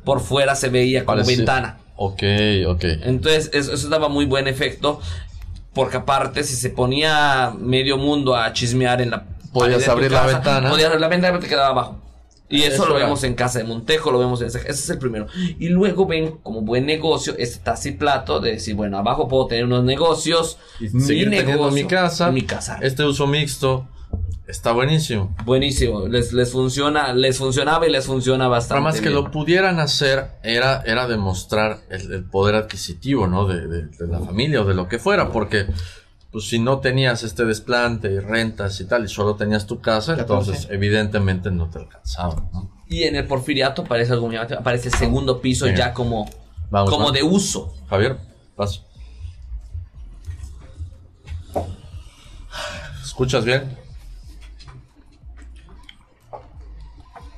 por 0.03 0.19
fuera 0.21 0.55
se 0.55 0.69
veía 0.69 1.05
como 1.05 1.17
Parece- 1.17 1.37
ventana. 1.37 1.77
Ok, 1.97 2.23
ok. 2.67 2.83
Entonces, 3.03 3.49
eso, 3.53 3.73
eso 3.73 3.87
daba 3.89 4.09
muy 4.09 4.25
buen 4.25 4.47
efecto. 4.47 4.99
Porque 5.73 5.97
aparte, 5.97 6.43
si 6.43 6.55
se 6.55 6.69
ponía 6.69 7.53
medio 7.59 7.97
mundo 7.97 8.35
a 8.35 8.53
chismear 8.53 9.01
en 9.01 9.11
la 9.11 9.25
Podías 9.51 9.87
abrir 9.87 10.11
la 10.11 10.25
ventana. 10.25 10.69
Podías 10.69 10.87
abrir 10.87 11.01
la 11.01 11.07
ventana 11.07 11.37
y 11.37 11.41
te 11.41 11.47
quedaba 11.47 11.69
abajo. 11.69 11.99
Y 12.47 12.61
eso, 12.61 12.83
Eso 12.83 12.87
lo 12.87 12.95
vemos 12.95 13.23
en 13.23 13.33
casa 13.33 13.57
de 13.59 13.65
Montejo, 13.65 14.11
lo 14.11 14.19
vemos 14.19 14.39
en 14.41 14.47
ese, 14.47 14.59
ese 14.59 14.69
es 14.71 14.89
el 14.91 14.99
primero. 14.99 15.25
Y 15.59 15.69
luego 15.69 16.05
ven 16.05 16.37
como 16.43 16.61
buen 16.61 16.85
negocio 16.85 17.33
este 17.39 17.89
y 17.89 17.91
plato 17.93 18.39
de 18.39 18.51
decir, 18.51 18.75
bueno, 18.75 18.97
abajo 18.99 19.27
puedo 19.27 19.47
tener 19.47 19.65
unos 19.65 19.83
negocios, 19.83 20.57
Y 20.79 20.89
seguir 20.89 21.29
teniendo 21.31 21.71
mi 21.71 21.85
casa. 21.85 22.31
mi 22.31 22.43
casa. 22.43 22.77
Este 22.81 23.03
uso 23.03 23.25
mixto 23.25 23.87
está 24.47 24.73
buenísimo. 24.73 25.35
Buenísimo, 25.43 26.07
les, 26.07 26.31
les 26.33 26.51
funciona, 26.51 27.13
les 27.13 27.39
funcionaba 27.39 27.87
y 27.87 27.91
les 27.91 28.05
funciona 28.05 28.47
bastante. 28.47 28.73
Para 28.79 28.81
más 28.81 28.95
que 29.01 29.09
bien. 29.09 29.15
lo 29.15 29.31
pudieran 29.31 29.79
hacer 29.79 30.27
era, 30.43 30.83
era 30.85 31.07
demostrar 31.07 31.79
el, 31.89 32.11
el 32.13 32.23
poder 32.25 32.53
adquisitivo, 32.53 33.25
¿no? 33.25 33.47
De, 33.47 33.67
de- 33.67 33.87
de 33.87 34.07
la 34.07 34.19
familia 34.19 34.61
o 34.61 34.65
de 34.65 34.75
lo 34.75 34.87
que 34.87 34.99
fuera, 34.99 35.31
porque 35.31 35.65
pues 36.35 36.49
si 36.49 36.59
no 36.59 36.79
tenías 36.81 37.23
este 37.23 37.45
desplante 37.45 38.11
y 38.11 38.19
rentas 38.19 38.81
y 38.81 38.85
tal, 38.85 39.05
y 39.05 39.07
solo 39.07 39.37
tenías 39.37 39.65
tu 39.65 39.79
casa, 39.79 40.17
entonces 40.19 40.67
evidentemente 40.69 41.49
no 41.49 41.69
te 41.69 41.79
alcanzaba, 41.79 42.49
¿no? 42.51 42.83
Y 42.89 43.03
en 43.03 43.15
el 43.15 43.25
porfiriato 43.25 43.83
aparece 43.83 44.11
algo 44.11 44.27
muy 44.27 44.35
aparece 44.35 44.89
el 44.89 44.95
segundo 44.95 45.39
piso 45.39 45.63
Venga. 45.63 45.77
ya 45.77 45.93
como, 45.93 46.29
Vamos, 46.69 46.89
como 46.89 47.05
vamos. 47.05 47.13
de 47.13 47.23
uso. 47.23 47.73
Javier, 47.89 48.17
paso. 48.53 48.85
¿Escuchas 53.01 53.45
bien? 53.45 53.73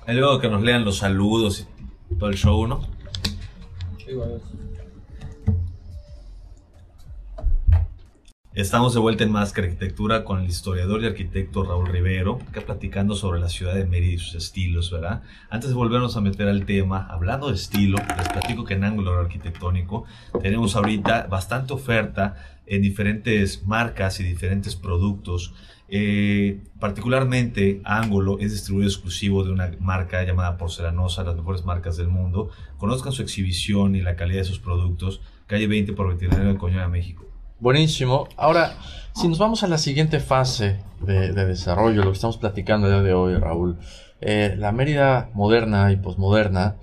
Y 0.08 0.14
luego 0.14 0.40
que 0.40 0.50
nos 0.50 0.64
lean 0.64 0.84
los 0.84 0.98
saludos 0.98 1.68
y 2.10 2.16
todo 2.16 2.30
el 2.32 2.36
show, 2.36 2.66
¿no? 2.66 2.82
Estamos 8.58 8.96
de 8.96 9.00
vuelta 9.00 9.24
en 9.24 9.32
Más 9.32 9.54
que 9.54 9.62
Arquitectura 9.62 10.24
con 10.24 10.40
el 10.40 10.48
historiador 10.48 11.04
y 11.04 11.06
arquitecto 11.06 11.64
Raúl 11.64 11.90
Rivero, 11.90 12.40
acá 12.50 12.62
platicando 12.62 13.14
sobre 13.14 13.40
la 13.40 13.50
ciudad 13.50 13.76
de 13.76 13.86
Mérida 13.86 14.14
y 14.14 14.18
sus 14.18 14.34
estilos, 14.34 14.90
¿verdad? 14.90 15.22
Antes 15.52 15.70
de 15.70 15.76
volvernos 15.76 16.18
a 16.18 16.22
meter 16.22 16.48
al 16.48 16.66
tema, 16.66 17.06
hablando 17.08 17.50
de 17.50 17.54
estilo, 17.54 18.00
les 18.18 18.30
platico 18.30 18.66
que 18.66 18.74
en 18.74 18.84
ángulo 18.84 19.14
arquitectónico 19.14 20.06
tenemos 20.42 20.76
ahorita 20.76 21.28
bastante 21.28 21.74
oferta 21.74 22.34
en 22.66 22.82
diferentes 22.82 23.64
marcas 23.68 24.20
y 24.22 24.24
diferentes 24.24 24.76
productos. 24.76 25.54
Eh, 25.88 26.60
particularmente, 26.80 27.80
Ángulo 27.86 28.40
es 28.40 28.54
distribuidor 28.54 28.92
exclusivo 28.92 29.44
de 29.44 29.52
una 29.52 29.72
marca 29.80 30.24
llamada 30.24 30.58
Porcelanosa, 30.58 31.24
las 31.24 31.36
mejores 31.36 31.64
marcas 31.64 31.96
del 31.96 32.08
mundo. 32.08 32.50
Conozcan 32.80 33.12
su 33.12 33.22
exhibición 33.22 33.96
y 33.96 34.02
la 34.02 34.16
calidad 34.16 34.40
de 34.40 34.46
sus 34.46 34.58
productos. 34.58 35.22
Calle 35.46 35.68
20 35.68 35.94
por 35.94 36.08
29 36.08 36.54
de 36.54 36.58
Coñuela, 36.58 36.88
México. 36.88 37.27
Buenísimo. 37.60 38.28
Ahora, 38.38 38.78
si 39.16 39.28
nos 39.28 39.40
vamos 39.40 39.64
a 39.64 39.68
la 39.68 39.80
siguiente 39.80 40.20
fase 40.20 40.80
de, 41.02 41.32
de 41.32 41.46
desarrollo, 41.46 42.04
lo 42.04 42.12
que 42.12 42.16
estamos 42.16 42.38
platicando 42.38 42.86
el 42.88 42.94
día 42.94 43.02
de 43.02 43.14
hoy, 43.14 43.36
Raúl, 43.36 43.78
eh, 44.22 44.56
la 44.58 44.72
Mérida 44.72 45.32
moderna 45.34 45.92
y 45.92 45.96
posmoderna, 45.96 46.76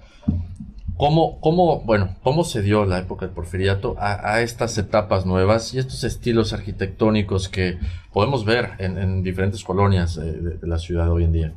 ¿cómo, 0.97 1.39
cómo, 1.41 1.81
bueno, 1.83 2.17
¿cómo 2.25 2.43
se 2.43 2.61
dio 2.61 2.87
la 2.87 2.99
época 2.99 3.27
del 3.27 3.35
porfiriato 3.35 3.95
a, 4.01 4.35
a 4.35 4.41
estas 4.43 4.77
etapas 4.77 5.27
nuevas 5.27 5.73
y 5.75 5.79
estos 5.79 6.03
estilos 6.03 6.53
arquitectónicos 6.53 7.49
que 7.49 7.79
podemos 8.13 8.45
ver 8.45 8.71
en, 8.79 8.99
en 8.99 9.23
diferentes 9.23 9.63
colonias 9.63 10.17
eh, 10.17 10.23
de, 10.23 10.57
de 10.57 10.67
la 10.67 10.81
ciudad 10.81 11.09
hoy 11.09 11.23
en 11.23 11.33
día? 11.33 11.53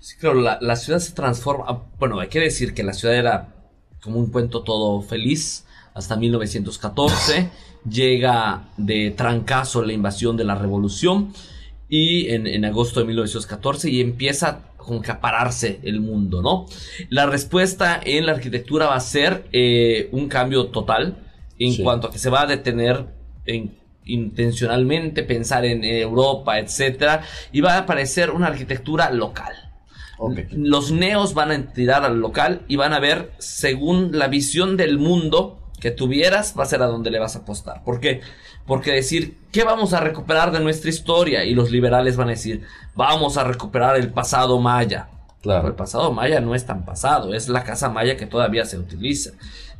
Sí, 0.00 0.16
claro, 0.16 0.40
la, 0.40 0.58
la 0.62 0.76
ciudad 0.76 0.98
se 0.98 1.12
transforma. 1.12 1.82
Bueno, 1.98 2.20
hay 2.20 2.28
que 2.28 2.40
decir 2.40 2.72
que 2.72 2.84
la 2.84 2.94
ciudad 2.94 3.16
era 3.16 3.48
como 4.02 4.18
un 4.18 4.30
cuento 4.30 4.62
todo 4.62 5.02
feliz 5.02 5.66
hasta 5.92 6.16
1914. 6.16 7.50
Llega 7.88 8.64
de 8.76 9.10
trancazo 9.10 9.82
la 9.84 9.92
invasión 9.92 10.36
de 10.36 10.44
la 10.44 10.54
revolución 10.54 11.32
y 11.88 12.28
en, 12.30 12.46
en 12.46 12.64
agosto 12.64 13.00
de 13.00 13.06
1914 13.06 13.90
y 13.90 14.00
empieza 14.00 14.60
con 14.76 15.02
que 15.02 15.10
a 15.10 15.20
pararse 15.20 15.80
el 15.82 16.00
mundo, 16.00 16.42
¿no? 16.42 16.66
La 17.08 17.26
respuesta 17.26 18.00
en 18.04 18.26
la 18.26 18.32
arquitectura 18.32 18.86
va 18.86 18.96
a 18.96 19.00
ser 19.00 19.46
eh, 19.52 20.08
un 20.12 20.28
cambio 20.28 20.66
total 20.66 21.16
en 21.58 21.72
Sí. 21.72 21.82
cuanto 21.82 22.08
a 22.08 22.10
que 22.10 22.18
se 22.18 22.30
va 22.30 22.42
a 22.42 22.46
detener 22.46 23.06
en 23.46 23.76
intencionalmente 24.06 25.22
pensar 25.22 25.64
en 25.64 25.84
Europa, 25.84 26.58
etcétera, 26.58 27.22
y 27.52 27.60
va 27.62 27.74
a 27.74 27.78
aparecer 27.78 28.30
una 28.30 28.48
arquitectura 28.48 29.10
local. 29.10 29.52
Los 30.52 30.90
neos 30.92 31.34
van 31.34 31.50
a 31.50 31.72
tirar 31.72 32.04
al 32.04 32.20
local 32.20 32.62
y 32.68 32.76
van 32.76 32.92
a 32.92 33.00
ver 33.00 33.32
según 33.38 34.10
la 34.18 34.28
visión 34.28 34.76
del 34.76 34.98
mundo 34.98 35.58
que 35.80 35.90
tuvieras, 35.90 36.54
va 36.58 36.62
a 36.62 36.66
ser 36.66 36.82
a 36.82 36.86
donde 36.86 37.10
le 37.10 37.18
vas 37.18 37.36
a 37.36 37.40
apostar. 37.40 37.82
¿Por 37.84 38.00
qué? 38.00 38.20
Porque 38.66 38.92
decir, 38.92 39.38
¿qué 39.52 39.64
vamos 39.64 39.92
a 39.92 40.00
recuperar 40.00 40.50
de 40.52 40.60
nuestra 40.60 40.88
historia? 40.90 41.44
Y 41.44 41.54
los 41.54 41.70
liberales 41.70 42.16
van 42.16 42.28
a 42.28 42.32
decir, 42.32 42.62
vamos 42.94 43.36
a 43.36 43.44
recuperar 43.44 43.96
el 43.96 44.10
pasado 44.10 44.58
maya. 44.60 45.08
Pero 45.42 45.56
el 45.56 45.62
Claro. 45.62 45.76
pasado 45.76 46.10
maya 46.12 46.40
no 46.40 46.54
es 46.54 46.64
tan 46.64 46.86
pasado, 46.86 47.34
es 47.34 47.50
la 47.50 47.64
casa 47.64 47.90
maya 47.90 48.16
que 48.16 48.24
todavía 48.24 48.64
se 48.64 48.78
utiliza. 48.78 49.32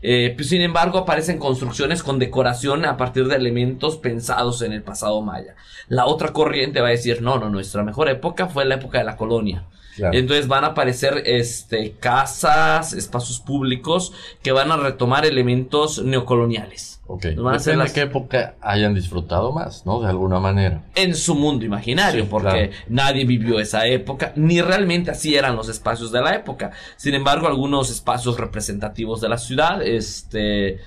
Eh, 0.02 0.34
pues, 0.36 0.50
sin 0.50 0.60
embargo, 0.60 0.98
aparecen 0.98 1.38
construcciones 1.38 2.02
con 2.02 2.18
decoración 2.18 2.84
a 2.84 2.98
partir 2.98 3.26
de 3.26 3.36
elementos 3.36 3.96
pensados 3.96 4.60
en 4.60 4.72
el 4.74 4.82
pasado 4.82 5.22
maya. 5.22 5.54
La 5.88 6.04
otra 6.04 6.34
corriente 6.34 6.82
va 6.82 6.88
a 6.88 6.90
decir, 6.90 7.22
no, 7.22 7.38
no, 7.38 7.48
nuestra 7.48 7.82
mejor 7.82 8.10
época 8.10 8.46
fue 8.48 8.66
la 8.66 8.74
época 8.74 8.98
de 8.98 9.04
la 9.04 9.16
colonia. 9.16 9.64
Claro. 9.96 10.16
Entonces 10.18 10.48
van 10.48 10.64
a 10.64 10.68
aparecer 10.68 11.22
este, 11.26 11.92
casas, 12.00 12.92
espacios 12.92 13.40
públicos 13.40 14.12
que 14.42 14.52
van 14.52 14.72
a 14.72 14.76
retomar 14.76 15.24
elementos 15.26 16.02
neocoloniales. 16.02 17.00
Ok. 17.06 17.26
Van 17.36 17.54
a 17.54 17.58
las- 17.58 17.64
de 17.66 17.92
qué 17.92 18.00
época 18.06 18.54
hayan 18.62 18.94
disfrutado 18.94 19.52
más, 19.52 19.84
¿no? 19.84 20.00
De 20.00 20.08
alguna 20.08 20.40
manera. 20.40 20.82
en 20.94 21.14
su 21.14 21.34
mundo 21.34 21.64
imaginario, 21.64 22.22
Sí, 22.24 22.28
porque 22.30 22.70
claro. 22.70 22.72
nadie 22.88 23.24
vivió 23.26 23.60
esa 23.60 23.86
época, 23.86 24.32
ni 24.36 24.62
realmente 24.62 25.10
así 25.10 25.34
eran 25.36 25.54
los 25.54 25.68
espacios 25.68 26.10
de 26.12 26.22
la 26.22 26.34
época. 26.34 26.70
Sin 26.96 27.14
embargo, 27.14 27.46
algunos 27.46 27.90
espacios 27.90 28.38
representativos 28.40 29.20
de 29.20 29.28
la 29.28 29.36
ciudad, 29.38 29.82
este, 29.82 30.78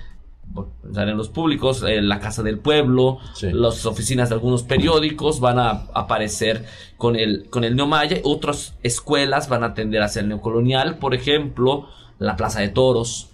pensar 0.81 1.07
en 1.09 1.17
los 1.17 1.29
públicos, 1.29 1.83
eh, 1.87 2.01
la 2.01 2.19
casa 2.19 2.41
del 2.43 2.59
pueblo, 2.59 3.19
Sí. 3.33 3.49
las 3.51 3.85
oficinas 3.85 4.29
de 4.29 4.35
algunos 4.35 4.63
periódicos 4.63 5.39
van 5.39 5.59
a 5.59 5.69
aparecer 5.93 6.65
con 6.97 7.15
el, 7.15 7.49
con 7.49 7.63
el 7.63 7.75
neomaya, 7.75 8.17
otras 8.23 8.75
escuelas 8.83 9.49
van 9.49 9.63
a 9.63 9.73
tender 9.73 10.01
hacia 10.01 10.21
el 10.21 10.29
neocolonial, 10.29 10.97
por 10.97 11.13
ejemplo, 11.13 11.87
la 12.19 12.35
Plaza 12.35 12.61
de 12.61 12.69
Toros, 12.69 13.29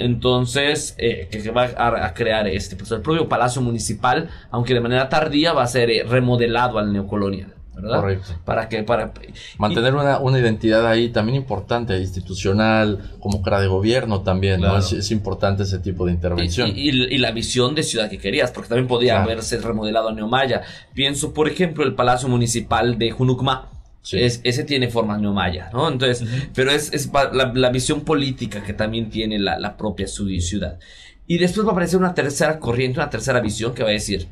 entonces, 0.00 0.94
eh, 0.98 1.28
que 1.30 1.40
se 1.40 1.50
va 1.50 1.64
a, 1.76 2.06
a 2.06 2.14
crear 2.14 2.46
este, 2.48 2.76
pues 2.76 2.90
el 2.92 3.00
propio 3.02 3.28
Palacio 3.28 3.60
Municipal, 3.62 4.28
aunque 4.50 4.74
de 4.74 4.80
manera 4.80 5.08
tardía, 5.08 5.52
va 5.52 5.62
a 5.62 5.66
ser 5.66 5.90
eh, 5.90 6.02
remodelado 6.02 6.78
al 6.78 6.92
neocolonial. 6.92 7.54
¿Verdad? 7.80 8.00
Correcto. 8.00 8.32
Para 8.44 8.68
que, 8.68 8.82
para... 8.82 9.12
Mantener 9.58 9.94
una, 9.94 10.18
una, 10.18 10.38
identidad 10.38 10.86
ahí 10.86 11.08
también 11.08 11.36
importante, 11.36 11.98
institucional, 11.98 13.12
como 13.20 13.42
cara 13.42 13.60
de 13.60 13.66
gobierno 13.66 14.22
también, 14.22 14.60
¿no? 14.60 14.76
Es, 14.78 15.10
importante 15.10 15.64
ese 15.64 15.78
tipo 15.78 16.06
de 16.06 16.12
intervención. 16.12 16.70
Y, 16.74 16.90
y, 16.90 17.18
la 17.18 17.32
visión 17.32 17.74
de 17.74 17.82
ciudad 17.82 18.08
que 18.08 18.18
querías, 18.18 18.50
porque 18.50 18.68
también 18.68 18.88
podía 18.88 19.22
haberse 19.22 19.58
remodelado 19.58 20.08
a 20.08 20.12
Neomaya. 20.12 20.62
Pienso, 20.94 21.32
por 21.32 21.48
ejemplo, 21.48 21.84
el 21.84 21.94
Palacio 21.94 22.28
Municipal 22.28 22.98
de 22.98 23.10
Junucma. 23.10 23.68
Es, 24.12 24.40
ese 24.44 24.64
tiene 24.64 24.88
forma 24.88 25.18
neomaya, 25.18 25.68
¿no? 25.74 25.86
Entonces, 25.86 26.26
pero 26.54 26.70
es, 26.70 26.90
es 26.94 27.10
la, 27.12 27.52
la, 27.54 27.70
visión 27.70 28.00
política 28.00 28.62
que 28.62 28.72
también 28.72 29.10
tiene 29.10 29.38
la, 29.38 29.58
la 29.58 29.76
propia 29.76 30.06
ciudad. 30.08 30.78
Y 31.26 31.38
después 31.38 31.64
va 31.64 31.70
a 31.70 31.72
aparecer 31.74 31.98
una 31.98 32.12
tercera 32.12 32.58
corriente, 32.58 32.98
una 32.98 33.08
tercera 33.08 33.40
visión 33.40 33.72
que 33.72 33.84
va 33.84 33.90
a 33.90 33.92
decir, 33.92 34.26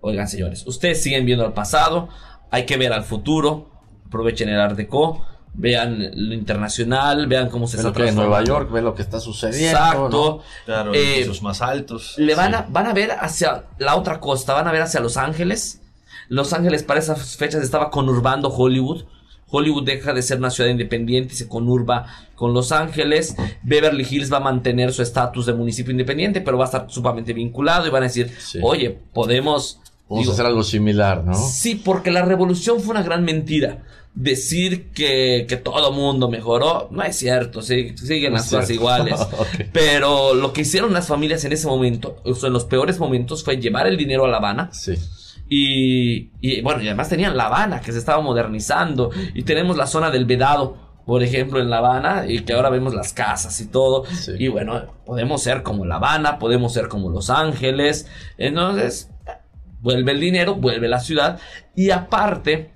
oigan 0.00 0.28
señores, 0.28 0.66
ustedes 0.66 1.02
siguen 1.02 1.26
viendo 1.26 1.44
al 1.44 1.52
pasado, 1.52 2.08
hay 2.54 2.66
que 2.66 2.76
ver 2.76 2.92
al 2.92 3.02
futuro, 3.02 3.68
aprovechen 4.06 4.48
el 4.48 4.60
Art 4.60 4.76
Deco, 4.76 5.26
vean 5.54 6.10
lo 6.14 6.34
internacional, 6.34 7.26
vean 7.26 7.48
cómo 7.48 7.66
se 7.66 7.76
está 7.76 7.90
lo 7.90 8.06
en 8.06 8.14
Nueva 8.14 8.44
York, 8.44 8.70
ve 8.70 8.80
lo 8.80 8.94
que 8.94 9.02
está 9.02 9.18
sucediendo. 9.18 9.76
Exacto. 9.76 10.42
Claro, 10.64 10.92
eh, 10.94 11.28
más 11.42 11.62
altos. 11.62 12.14
Le 12.16 12.36
van, 12.36 12.54
a, 12.54 12.66
van 12.68 12.86
a 12.86 12.92
ver 12.92 13.10
hacia 13.10 13.64
la 13.78 13.96
otra 13.96 14.20
costa, 14.20 14.54
van 14.54 14.68
a 14.68 14.72
ver 14.72 14.82
hacia 14.82 15.00
Los 15.00 15.16
Ángeles. 15.16 15.80
Los 16.28 16.52
Ángeles 16.52 16.84
para 16.84 17.00
esas 17.00 17.36
fechas 17.36 17.62
estaba 17.62 17.90
conurbando 17.90 18.50
Hollywood. 18.50 19.02
Hollywood 19.50 19.84
deja 19.84 20.12
de 20.12 20.22
ser 20.22 20.38
una 20.38 20.50
ciudad 20.50 20.70
independiente 20.70 21.34
y 21.34 21.36
se 21.36 21.48
conurba 21.48 22.06
con 22.36 22.54
Los 22.54 22.70
Ángeles. 22.70 23.34
Beverly 23.62 24.06
Hills 24.08 24.32
va 24.32 24.36
a 24.36 24.40
mantener 24.40 24.92
su 24.92 25.02
estatus 25.02 25.46
de 25.46 25.54
municipio 25.54 25.90
independiente, 25.90 26.40
pero 26.40 26.56
va 26.56 26.64
a 26.64 26.66
estar 26.66 26.86
sumamente 26.88 27.32
vinculado 27.32 27.86
y 27.86 27.90
van 27.90 28.04
a 28.04 28.06
decir, 28.06 28.32
oye, 28.62 28.96
podemos 29.12 29.80
Vamos 30.08 30.28
a 30.28 30.32
hacer 30.32 30.46
algo 30.46 30.62
similar, 30.62 31.24
¿no? 31.24 31.34
Sí, 31.34 31.76
porque 31.76 32.10
la 32.10 32.24
revolución 32.24 32.80
fue 32.80 32.92
una 32.92 33.02
gran 33.02 33.24
mentira. 33.24 33.84
Decir 34.14 34.90
que, 34.92 35.46
que 35.48 35.56
todo 35.56 35.90
mundo 35.90 36.28
mejoró, 36.28 36.88
no 36.92 37.02
es 37.02 37.16
cierto, 37.16 37.62
siguen 37.62 38.34
las 38.34 38.48
cosas 38.48 38.70
iguales. 38.70 39.18
Pero 39.72 40.34
lo 40.34 40.52
que 40.52 40.60
hicieron 40.60 40.92
las 40.92 41.08
familias 41.08 41.44
en 41.44 41.52
ese 41.52 41.66
momento, 41.66 42.16
o 42.22 42.34
sea, 42.34 42.46
en 42.46 42.52
los 42.52 42.64
peores 42.64 43.00
momentos, 43.00 43.42
fue 43.42 43.56
llevar 43.56 43.88
el 43.88 43.96
dinero 43.96 44.24
a 44.26 44.28
La 44.28 44.36
Habana. 44.36 44.70
Sí. 44.72 44.94
Y, 45.48 46.30
y 46.40 46.60
bueno, 46.62 46.82
y 46.82 46.86
además 46.86 47.08
tenían 47.08 47.36
La 47.36 47.46
Habana, 47.46 47.80
que 47.80 47.90
se 47.90 47.98
estaba 47.98 48.22
modernizando. 48.22 49.10
Y 49.34 49.42
tenemos 49.42 49.76
la 49.76 49.86
zona 49.86 50.10
del 50.10 50.26
Vedado, 50.26 50.76
por 51.06 51.22
ejemplo, 51.22 51.60
en 51.60 51.70
La 51.70 51.78
Habana, 51.78 52.24
y 52.28 52.40
que 52.40 52.52
ahora 52.52 52.70
vemos 52.70 52.94
las 52.94 53.12
casas 53.14 53.60
y 53.60 53.66
todo. 53.66 54.04
Y 54.38 54.48
bueno, 54.48 54.82
podemos 55.04 55.42
ser 55.42 55.62
como 55.62 55.84
La 55.84 55.96
Habana, 55.96 56.38
podemos 56.38 56.72
ser 56.72 56.88
como 56.88 57.10
Los 57.10 57.30
Ángeles. 57.30 58.06
Entonces, 58.38 59.10
vuelve 59.84 60.12
el 60.12 60.20
dinero, 60.20 60.54
vuelve 60.56 60.88
la 60.88 60.98
ciudad 60.98 61.38
y 61.76 61.90
aparte 61.90 62.72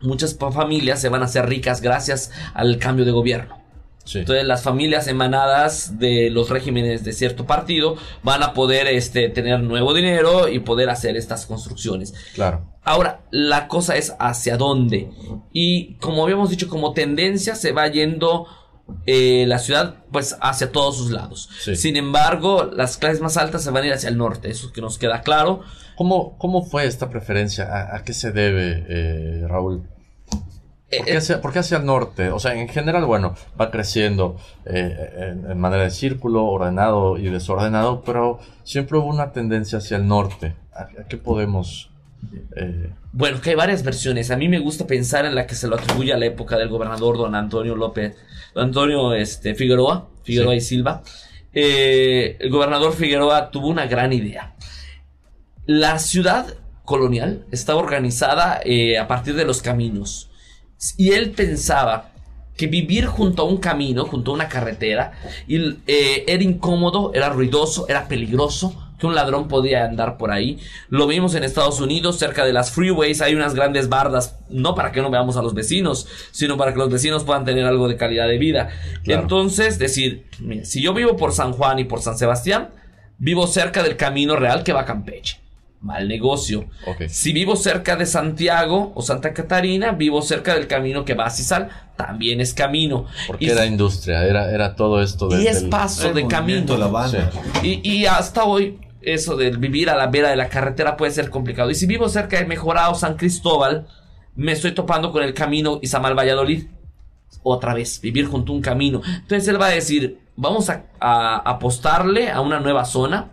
muchas 0.00 0.36
familias 0.36 1.00
se 1.00 1.08
van 1.08 1.22
a 1.22 1.24
hacer 1.24 1.48
ricas 1.48 1.80
gracias 1.80 2.30
al 2.52 2.78
cambio 2.78 3.04
de 3.04 3.10
gobierno. 3.10 3.64
Entonces 4.12 4.44
las 4.44 4.62
familias 4.62 5.08
emanadas 5.08 5.98
de 5.98 6.28
los 6.28 6.50
regímenes 6.50 7.04
de 7.04 7.14
cierto 7.14 7.46
partido 7.46 7.96
van 8.22 8.42
a 8.42 8.52
poder 8.52 8.86
este, 8.86 9.30
tener 9.30 9.60
nuevo 9.60 9.94
dinero 9.94 10.48
y 10.48 10.58
poder 10.58 10.90
hacer 10.90 11.16
estas 11.16 11.46
construcciones. 11.46 12.12
Claro. 12.34 12.66
Ahora, 12.82 13.22
la 13.30 13.66
cosa 13.66 13.96
es 13.96 14.14
hacia 14.18 14.58
dónde. 14.58 15.08
Y 15.54 15.94
como 15.94 16.22
habíamos 16.22 16.50
dicho, 16.50 16.68
como 16.68 16.92
tendencia 16.92 17.54
se 17.54 17.72
va 17.72 17.88
yendo 17.88 18.46
eh, 19.06 19.44
la 19.46 19.58
ciudad 19.58 19.96
pues 20.12 20.36
hacia 20.40 20.72
todos 20.72 20.96
sus 20.96 21.10
lados. 21.10 21.50
Sin 21.74 21.96
embargo, 21.96 22.64
las 22.64 22.96
clases 22.96 23.20
más 23.20 23.36
altas 23.36 23.62
se 23.62 23.70
van 23.70 23.84
a 23.84 23.86
ir 23.86 23.92
hacia 23.92 24.08
el 24.08 24.16
norte, 24.16 24.50
eso 24.50 24.72
que 24.72 24.80
nos 24.80 24.98
queda 24.98 25.22
claro. 25.22 25.62
¿Cómo, 25.96 26.36
cómo 26.38 26.64
fue 26.64 26.86
esta 26.86 27.08
preferencia? 27.08 27.94
¿A, 27.94 28.02
qué 28.02 28.12
se 28.12 28.32
debe, 28.32 28.84
eh, 28.88 29.46
Raúl? 29.46 29.84
Eh, 30.90 30.98
¿Por 30.98 31.06
qué, 31.06 31.16
hacia, 31.16 31.40
¿Por 31.40 31.52
qué, 31.52 31.58
hacia, 31.60 31.78
el 31.78 31.86
norte? 31.86 32.30
O 32.30 32.38
sea, 32.38 32.54
en 32.54 32.68
general, 32.68 33.04
bueno, 33.04 33.34
va 33.60 33.70
creciendo 33.70 34.36
en, 34.64 35.58
manera 35.58 35.84
de 35.84 35.90
círculo, 35.90 36.44
ordenado 36.46 37.18
y 37.18 37.30
desordenado, 37.30 38.02
pero 38.02 38.38
siempre 38.64 38.98
hubo 38.98 39.06
una 39.06 39.32
tendencia 39.32 39.78
hacia 39.78 39.96
el 39.96 40.06
norte. 40.06 40.56
¿A, 40.72 40.88
qué 41.08 41.16
podemos 41.16 41.90
bueno, 43.12 43.40
que 43.40 43.50
hay 43.50 43.56
varias 43.56 43.82
versiones. 43.82 44.30
A 44.30 44.36
mí 44.36 44.48
me 44.48 44.58
gusta 44.58 44.86
pensar 44.86 45.24
en 45.24 45.34
la 45.34 45.46
que 45.46 45.54
se 45.54 45.68
lo 45.68 45.76
atribuye 45.76 46.12
a 46.12 46.16
la 46.16 46.26
época 46.26 46.56
del 46.58 46.68
gobernador 46.68 47.16
don 47.16 47.34
Antonio 47.34 47.76
López 47.76 48.16
Antonio 48.56 49.14
este, 49.14 49.54
Figueroa, 49.54 50.08
Figueroa 50.22 50.54
y 50.54 50.60
Silva, 50.60 51.02
eh, 51.52 52.36
el 52.40 52.50
gobernador 52.50 52.94
Figueroa 52.94 53.50
tuvo 53.50 53.68
una 53.68 53.86
gran 53.86 54.12
idea. 54.12 54.54
La 55.66 55.98
ciudad 55.98 56.54
colonial 56.84 57.46
estaba 57.50 57.80
organizada 57.80 58.60
eh, 58.64 58.98
a 58.98 59.08
partir 59.08 59.34
de 59.34 59.44
los 59.44 59.62
caminos. 59.62 60.30
Y 60.96 61.12
él 61.12 61.30
pensaba 61.30 62.10
que 62.56 62.66
vivir 62.66 63.06
junto 63.06 63.42
a 63.42 63.46
un 63.46 63.56
camino, 63.56 64.04
junto 64.04 64.30
a 64.30 64.34
una 64.34 64.48
carretera, 64.48 65.12
eh, 65.48 66.24
era 66.26 66.42
incómodo, 66.42 67.12
era 67.14 67.30
ruidoso, 67.30 67.88
era 67.88 68.06
peligroso, 68.06 68.83
que 68.98 69.06
un 69.06 69.14
ladrón 69.14 69.48
podía 69.48 69.84
andar 69.84 70.16
por 70.16 70.30
ahí. 70.30 70.58
Lo 70.88 71.06
vimos 71.06 71.34
en 71.34 71.44
Estados 71.44 71.80
Unidos, 71.80 72.18
cerca 72.18 72.44
de 72.44 72.52
las 72.52 72.70
freeways 72.70 73.20
hay 73.20 73.34
unas 73.34 73.54
grandes 73.54 73.88
bardas, 73.88 74.38
no 74.48 74.74
para 74.74 74.92
que 74.92 75.02
no 75.02 75.10
veamos 75.10 75.36
a 75.36 75.42
los 75.42 75.54
vecinos, 75.54 76.06
sino 76.30 76.56
para 76.56 76.72
que 76.72 76.78
los 76.78 76.90
vecinos 76.90 77.24
puedan 77.24 77.44
tener 77.44 77.64
algo 77.64 77.88
de 77.88 77.96
calidad 77.96 78.28
de 78.28 78.38
vida. 78.38 78.70
Entonces, 79.04 79.78
decir, 79.78 80.26
si 80.62 80.82
yo 80.82 80.94
vivo 80.94 81.16
por 81.16 81.32
San 81.32 81.52
Juan 81.52 81.78
y 81.78 81.84
por 81.84 82.00
San 82.00 82.16
Sebastián, 82.16 82.70
vivo 83.18 83.46
cerca 83.46 83.82
del 83.82 83.96
camino 83.96 84.36
real 84.36 84.62
que 84.62 84.72
va 84.72 84.82
a 84.82 84.84
Campeche 84.84 85.44
mal 85.84 86.08
negocio. 86.08 86.64
Si 87.08 87.32
vivo 87.32 87.56
cerca 87.56 87.94
de 87.94 88.06
Santiago 88.06 88.92
o 88.94 89.02
Santa 89.02 89.34
Catarina, 89.34 89.92
vivo 89.92 90.22
cerca 90.22 90.54
del 90.54 90.66
camino 90.66 91.04
que 91.04 91.12
va 91.12 91.26
a 91.26 91.30
Cisal, 91.30 91.68
también 91.94 92.40
es 92.40 92.54
camino. 92.54 93.04
Porque 93.26 93.50
era 93.50 93.66
industria, 93.66 94.24
era, 94.24 94.50
era 94.50 94.74
todo 94.76 95.02
esto 95.02 95.28
de, 95.28 95.42
Y 95.42 95.46
es 95.46 95.64
paso 95.64 96.12
de 96.12 96.26
camino. 96.26 96.76
La 96.78 97.30
y, 97.62 97.80
y, 97.88 98.06
hasta 98.06 98.44
hoy, 98.44 98.78
eso 99.06 99.36
de 99.36 99.50
vivir 99.50 99.90
a 99.90 99.96
la 99.96 100.06
vera 100.08 100.30
de 100.30 100.36
la 100.36 100.48
carretera 100.48 100.96
puede 100.96 101.12
ser 101.12 101.30
complicado. 101.30 101.70
Y 101.70 101.74
si 101.74 101.86
vivo 101.86 102.08
cerca 102.08 102.38
de 102.38 102.46
Mejorado 102.46 102.94
San 102.94 103.16
Cristóbal, 103.16 103.86
me 104.34 104.52
estoy 104.52 104.72
topando 104.72 105.12
con 105.12 105.22
el 105.22 105.34
camino 105.34 105.78
Izamal 105.82 106.18
Valladolid. 106.18 106.66
Otra 107.42 107.74
vez, 107.74 108.00
vivir 108.00 108.26
junto 108.26 108.52
a 108.52 108.56
un 108.56 108.62
camino. 108.62 109.02
Entonces 109.06 109.48
él 109.48 109.60
va 109.60 109.66
a 109.66 109.70
decir, 109.70 110.20
vamos 110.36 110.70
a 110.70 111.36
apostarle 111.44 112.30
a 112.30 112.40
una 112.40 112.60
nueva 112.60 112.84
zona, 112.84 113.32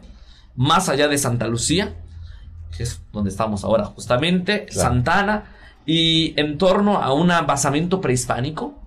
más 0.56 0.90
allá 0.90 1.08
de 1.08 1.18
Santa 1.18 1.48
Lucía 1.48 1.96
que 2.76 2.84
es 2.84 3.02
donde 3.12 3.30
estamos 3.30 3.64
ahora 3.64 3.86
justamente, 3.86 4.66
Santana, 4.70 5.46
y 5.86 6.34
en 6.40 6.58
torno 6.58 6.98
a 6.98 7.14
un 7.14 7.28
basamento 7.28 8.02
prehispánico, 8.02 8.80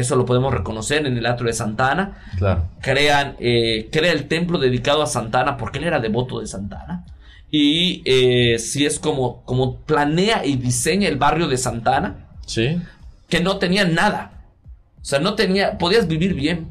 eso 0.00 0.16
lo 0.16 0.26
podemos 0.26 0.52
reconocer 0.52 1.06
en 1.06 1.16
el 1.16 1.26
atrio 1.26 1.46
de 1.46 1.52
Santana. 1.52 2.18
Claro. 2.38 2.68
Crean, 2.80 3.36
eh, 3.38 3.88
crea 3.90 4.12
el 4.12 4.28
templo 4.28 4.58
dedicado 4.58 5.02
a 5.02 5.06
Santana, 5.06 5.56
porque 5.56 5.78
él 5.78 5.84
era 5.84 6.00
devoto 6.00 6.40
de 6.40 6.46
Santana. 6.46 7.04
Y 7.50 8.02
eh, 8.04 8.58
si 8.58 8.84
es 8.84 8.98
como, 8.98 9.42
como 9.44 9.76
planea 9.80 10.44
y 10.44 10.56
diseña 10.56 11.08
el 11.08 11.16
barrio 11.16 11.48
de 11.48 11.56
Santana. 11.56 12.28
Sí. 12.46 12.80
Que 13.28 13.40
no 13.40 13.58
tenía 13.58 13.84
nada. 13.84 14.44
O 15.00 15.04
sea, 15.04 15.20
no 15.20 15.34
tenía, 15.34 15.78
podías 15.78 16.08
vivir 16.08 16.34
bien. 16.34 16.68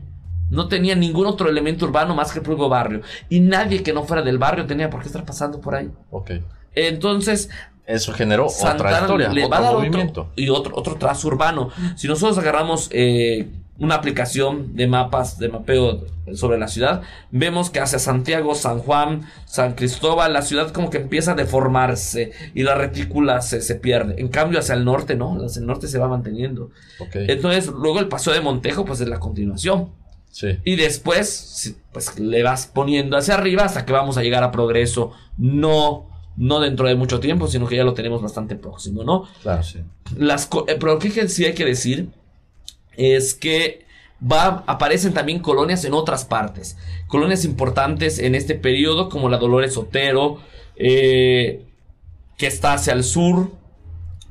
No 0.49 0.67
tenía 0.67 0.95
ningún 0.95 1.25
otro 1.25 1.49
elemento 1.49 1.85
urbano 1.85 2.13
más 2.13 2.31
que 2.31 2.39
el 2.39 2.45
propio 2.45 2.69
barrio. 2.69 3.01
Y 3.29 3.39
nadie 3.39 3.81
que 3.81 3.93
no 3.93 4.03
fuera 4.03 4.21
del 4.21 4.37
barrio 4.37 4.65
tenía 4.65 4.89
por 4.89 5.01
qué 5.01 5.07
estar 5.07 5.25
pasando 5.25 5.59
por 5.59 5.75
ahí. 5.75 5.89
Ok. 6.11 6.31
Entonces. 6.75 7.49
Eso 7.87 8.13
generó 8.13 8.47
otra 8.47 9.01
historia, 9.01 9.29
le 9.29 9.45
otro 9.45 9.73
movimiento. 9.73 10.29
y 10.35 10.49
otro, 10.49 10.75
otro 10.75 10.95
trazo 10.95 11.27
urbano. 11.27 11.69
Si 11.95 12.07
nosotros 12.07 12.37
agarramos 12.37 12.89
eh, 12.91 13.47
una 13.77 13.95
aplicación 13.95 14.75
de 14.75 14.87
mapas, 14.87 15.37
de 15.37 15.49
mapeo 15.49 16.05
sobre 16.33 16.57
la 16.57 16.67
ciudad, 16.67 17.01
vemos 17.29 17.69
que 17.69 17.79
hacia 17.79 17.99
Santiago, 17.99 18.55
San 18.55 18.79
Juan, 18.79 19.29
San 19.45 19.73
Cristóbal, 19.73 20.33
la 20.33 20.41
ciudad 20.41 20.71
como 20.71 20.89
que 20.89 20.97
empieza 20.97 21.33
a 21.33 21.35
deformarse 21.35 22.31
y 22.53 22.63
la 22.63 22.75
retícula 22.75 23.41
se, 23.41 23.61
se 23.61 23.75
pierde. 23.75 24.15
En 24.17 24.29
cambio, 24.29 24.59
hacia 24.59 24.75
el 24.75 24.85
norte, 24.85 25.15
no, 25.15 25.45
hacia 25.45 25.59
el 25.59 25.67
norte 25.67 25.87
se 25.87 25.99
va 25.99 26.07
manteniendo. 26.07 26.71
Entonces, 27.13 27.67
luego 27.67 27.99
el 27.99 28.07
paseo 28.07 28.33
de 28.33 28.41
Montejo, 28.41 28.85
pues 28.85 29.01
es 29.01 29.07
la 29.07 29.19
continuación. 29.19 29.89
Y 30.65 30.75
después, 30.75 31.75
pues 31.93 32.19
le 32.19 32.43
vas 32.43 32.67
poniendo 32.67 33.15
hacia 33.15 33.35
arriba 33.35 33.63
hasta 33.63 33.85
que 33.85 33.93
vamos 33.93 34.17
a 34.17 34.23
llegar 34.23 34.43
a 34.43 34.51
progreso. 34.51 35.13
No, 35.37 36.07
no 36.37 36.59
dentro 36.59 36.87
de 36.87 36.95
mucho 36.95 37.19
tiempo, 37.19 37.47
sino 37.47 37.67
que 37.67 37.75
ya 37.75 37.83
lo 37.83 37.93
tenemos 37.93 38.21
bastante 38.21 38.55
próximo, 38.55 39.03
¿no? 39.03 39.27
Claro, 39.41 39.63
sí. 39.63 39.79
Las, 40.17 40.45
eh, 40.67 40.77
pero 40.79 40.93
lo 40.93 40.99
que 40.99 41.27
sí 41.29 41.45
hay 41.45 41.53
que 41.53 41.65
decir 41.65 42.09
es 42.97 43.33
que 43.33 43.85
va, 44.21 44.63
aparecen 44.67 45.13
también 45.13 45.39
colonias 45.39 45.85
en 45.85 45.93
otras 45.93 46.25
partes. 46.25 46.77
Colonias 47.07 47.45
importantes 47.45 48.19
en 48.19 48.35
este 48.35 48.55
periodo, 48.55 49.09
como 49.09 49.29
la 49.29 49.37
Dolores 49.37 49.77
Otero, 49.77 50.39
eh, 50.75 51.65
que 52.37 52.47
está 52.47 52.73
hacia 52.73 52.93
el 52.93 53.03
sur. 53.03 53.51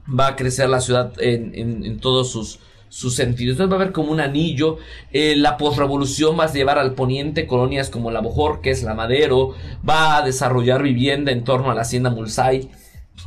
Va 0.06 0.28
a 0.28 0.36
crecer 0.36 0.68
la 0.68 0.80
ciudad 0.80 1.14
en, 1.18 1.54
en 1.54 1.98
todos 1.98 2.30
sus 2.30 2.60
sus 2.94 3.16
sentidos. 3.16 3.54
Entonces 3.54 3.72
va 3.72 3.78
a 3.78 3.82
haber 3.82 3.92
como 3.92 4.12
un 4.12 4.20
anillo. 4.20 4.78
Eh, 5.10 5.34
la 5.36 5.56
posrevolución 5.56 6.38
va 6.38 6.44
a 6.44 6.52
llevar 6.52 6.78
al 6.78 6.94
poniente 6.94 7.44
colonias 7.44 7.90
como 7.90 8.12
la 8.12 8.20
Bojor, 8.20 8.60
que 8.60 8.70
es 8.70 8.84
la 8.84 8.94
Madero. 8.94 9.54
Va 9.86 10.16
a 10.16 10.22
desarrollar 10.22 10.80
vivienda 10.80 11.32
en 11.32 11.42
torno 11.42 11.72
a 11.72 11.74
la 11.74 11.80
hacienda 11.80 12.10
Mulsay. 12.10 12.70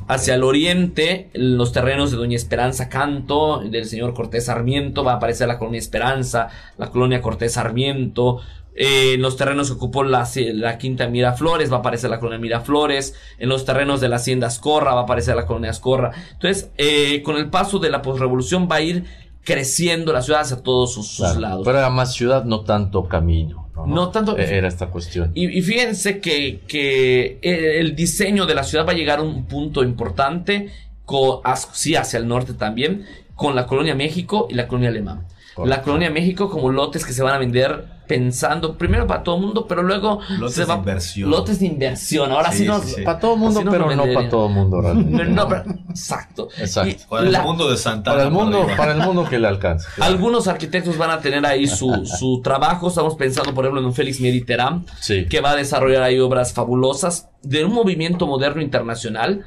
Hacia 0.08 0.36
el 0.36 0.44
oriente, 0.44 1.30
los 1.34 1.74
terrenos 1.74 2.12
de 2.12 2.18
Doña 2.18 2.38
Esperanza 2.38 2.88
Canto, 2.88 3.60
del 3.60 3.86
señor 3.86 4.14
Cortés 4.14 4.46
Sarmiento, 4.46 5.04
va 5.04 5.14
a 5.14 5.16
aparecer 5.16 5.50
la 5.50 5.58
colonia 5.58 5.80
Esperanza, 5.80 6.48
la 6.78 6.90
colonia 6.90 7.22
Cortés 7.22 7.54
Sarmiento. 7.54 8.40
Eh, 8.74 9.16
en 9.16 9.22
los 9.22 9.36
terrenos 9.36 9.68
que 9.68 9.74
ocupó 9.74 10.04
la, 10.04 10.26
la, 10.54 10.78
quinta 10.78 11.08
Miraflores 11.08 11.72
va 11.72 11.78
a 11.78 11.80
aparecer 11.80 12.10
la 12.10 12.20
colonia 12.20 12.40
Miraflores. 12.40 13.16
En 13.38 13.50
los 13.50 13.66
terrenos 13.66 14.00
de 14.00 14.08
la 14.08 14.16
hacienda 14.16 14.48
Ascorra 14.48 14.94
va 14.94 15.02
a 15.02 15.04
aparecer 15.04 15.36
la 15.36 15.46
colonia 15.46 15.72
Ascorra. 15.72 16.12
Entonces, 16.32 16.72
eh, 16.78 17.22
con 17.24 17.36
el 17.36 17.50
paso 17.50 17.80
de 17.80 17.90
la 17.90 18.02
posrevolución 18.02 18.70
va 18.72 18.78
a 18.78 18.82
ir 18.82 19.27
creciendo 19.48 20.12
la 20.12 20.22
ciudad 20.22 20.42
hacia 20.42 20.58
todos 20.58 20.94
sus, 20.94 21.20
lados. 21.38 21.62
Pero 21.64 21.80
era 21.80 21.90
más 21.90 22.14
ciudad, 22.14 22.44
no 22.44 22.66
tanto 22.66 23.08
camino. 23.08 23.70
No, 23.86 24.10
tanto. 24.10 24.38
E-, 24.38 24.58
era 24.58 24.68
esta 24.68 24.88
cuestión. 24.88 25.32
Y, 25.36 25.62
fíjense 25.62 26.20
que, 26.20 26.60
que, 26.68 27.40
el 27.42 27.96
diseño 27.96 28.46
de 28.46 28.56
la 28.56 28.64
ciudad 28.64 28.86
va 28.86 28.92
a 28.92 28.96
llegar 28.96 29.20
a 29.20 29.22
un 29.22 29.46
punto 29.46 29.84
importante, 29.84 30.70
con, 31.06 31.40
sí, 31.72 31.96
hacia 31.96 32.20
el 32.20 32.28
norte 32.28 32.56
también, 32.56 33.06
con 33.36 33.56
la 33.56 33.68
colonia 33.68 33.96
México 33.96 34.48
y 34.50 34.56
la 34.56 34.68
colonia 34.68 34.90
Alemán. 34.90 35.26
La 35.64 35.82
colonia 35.82 36.10
México 36.10 36.50
como 36.50 36.70
lotes 36.70 37.06
que 37.06 37.14
se 37.14 37.24
van 37.24 37.34
a 37.34 37.38
vender 37.38 37.86
pensando 38.08 38.78
primero 38.78 39.06
para 39.06 39.24
todo 39.24 39.36
el 39.36 39.42
mundo, 39.42 39.66
pero 39.68 39.84
luego 39.84 40.22
lotes 40.40 40.56
se 40.56 40.66
va, 40.66 40.76
de 40.76 40.80
inversión. 40.80 41.30
Lotes 41.30 41.60
de 41.60 41.66
inversión. 41.66 42.32
Ahora 42.32 42.52
sí, 42.52 42.66
no 42.66 42.82
para 43.04 43.20
todo 43.20 43.34
el 43.34 43.40
mundo, 43.40 43.62
pero 43.70 43.96
no 43.96 44.04
para 44.14 44.30
todo 44.30 44.48
el 44.48 44.54
mundo. 44.54 44.82
no, 44.82 45.50
exacto. 45.90 46.50
Exacto. 46.58 47.06
para 47.10 47.28
el 47.28 47.42
mundo 47.42 47.70
de 47.70 47.78
Santa 47.78 48.12
Para 48.12 48.24
el 48.24 48.32
mundo, 48.32 48.66
para 48.78 48.94
el 48.94 49.00
mundo 49.00 49.26
que 49.30 49.38
le 49.38 49.48
alcance. 49.48 49.88
Algunos 50.00 50.48
arquitectos 50.48 50.98
van 50.98 51.12
a 51.12 51.20
tener 51.20 51.46
ahí 51.46 51.68
su, 51.68 52.06
su 52.20 52.42
trabajo. 52.42 52.88
Estamos 52.88 53.16
pensando, 53.16 53.54
por 53.54 53.66
ejemplo, 53.66 53.82
en 53.82 53.88
un 53.88 53.94
Félix 53.94 54.20
Mediterrán, 54.20 54.86
que 55.30 55.42
va 55.42 55.52
a 55.52 55.56
desarrollar 55.56 56.04
ahí 56.04 56.20
obras 56.20 56.54
fabulosas 56.54 57.30
de 57.44 57.66
un 57.66 57.74
movimiento 57.74 58.28
moderno 58.28 58.62
internacional 58.62 59.46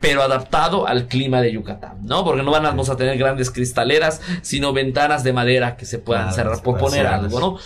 pero 0.00 0.22
adaptado 0.22 0.88
al 0.88 1.06
clima 1.06 1.42
de 1.42 1.52
Yucatán, 1.52 1.98
¿no? 2.02 2.24
Porque 2.24 2.42
no 2.42 2.50
vamos 2.50 2.88
a 2.88 2.96
tener 2.96 3.18
grandes 3.18 3.50
cristaleras, 3.50 4.22
sino 4.40 4.72
ventanas 4.72 5.22
de 5.22 5.34
madera 5.34 5.76
que 5.76 5.84
se 5.84 5.98
puedan 5.98 6.32
cerrar, 6.32 6.62
por 6.62 6.78
poner 6.78 7.06
algo, 7.06 7.38
¿no? 7.38 7.58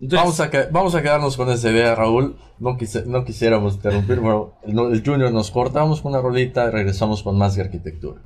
vamos, 0.00 0.40
a 0.40 0.50
vamos 0.70 0.94
a 0.94 1.02
quedarnos 1.02 1.36
con 1.36 1.48
esa 1.50 1.70
idea, 1.70 1.94
Raúl. 1.94 2.36
No, 2.58 2.76
no 3.06 3.24
quisiéramos 3.24 3.74
interrumpir, 3.74 4.16
pero 4.20 4.54
el, 4.66 5.02
Junior 5.04 5.32
nos 5.32 5.50
cortamos 5.50 6.00
con 6.00 6.12
una 6.12 6.20
rolita 6.20 6.66
y 6.66 6.70
regresamos 6.70 7.22
con 7.22 7.38
más 7.38 7.54
de 7.54 7.62
arquitectura. 7.62 8.20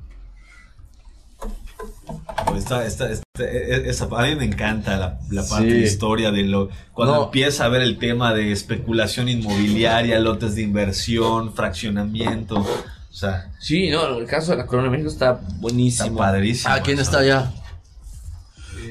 Esta, 2.56 2.86
esta, 2.86 3.10
e, 3.10 3.88
esa, 3.88 4.04
a 4.04 4.22
mí 4.26 4.36
me 4.36 4.44
encanta 4.44 4.96
la, 4.96 5.18
la 5.30 5.42
parte 5.42 5.66
de 5.66 5.80
historia 5.80 6.30
de 6.30 6.44
lo 6.44 6.68
cuando 6.92 7.24
empieza 7.24 7.64
a 7.64 7.68
ver 7.68 7.82
el 7.82 7.98
tema 7.98 8.32
de 8.32 8.52
especulación 8.52 9.28
inmobiliaria, 9.28 10.18
lotes 10.20 10.54
de 10.54 10.62
inversión, 10.62 11.52
fraccionamiento. 11.52 12.64
O 13.14 13.16
sea, 13.16 13.48
sí, 13.60 13.90
no, 13.90 14.18
el 14.18 14.26
caso 14.26 14.50
de 14.50 14.56
la 14.56 14.66
Corona 14.66 14.88
de 14.88 14.90
México 14.90 15.08
está 15.08 15.40
buenísimo. 15.60 16.06
Está 16.06 16.18
padrísimo. 16.18 16.74
Ah, 16.74 16.80
¿quién 16.82 16.98
está 16.98 17.20
allá? 17.20 17.52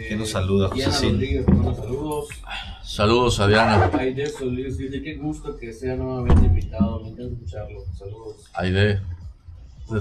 ¿Quién 0.08 0.18
nos 0.18 0.30
saluda? 0.30 0.70
José 0.70 1.10
Rodríguez, 1.10 1.46
saludos. 1.46 2.28
Saludos 2.86 3.40
a 3.42 3.48
Diana. 3.48 3.92
Aide 4.00 4.30
Solís 4.30 4.78
dice 4.78 5.02
qué 5.02 5.16
gusto 5.16 5.58
que 5.58 5.74
sea 5.74 5.98
nuevamente 5.98 6.46
invitado. 6.46 7.02
Me 7.02 7.10
encanta 7.10 7.34
escucharlo. 7.34 7.84
Saludos. 8.00 8.36
Aide. 8.54 9.02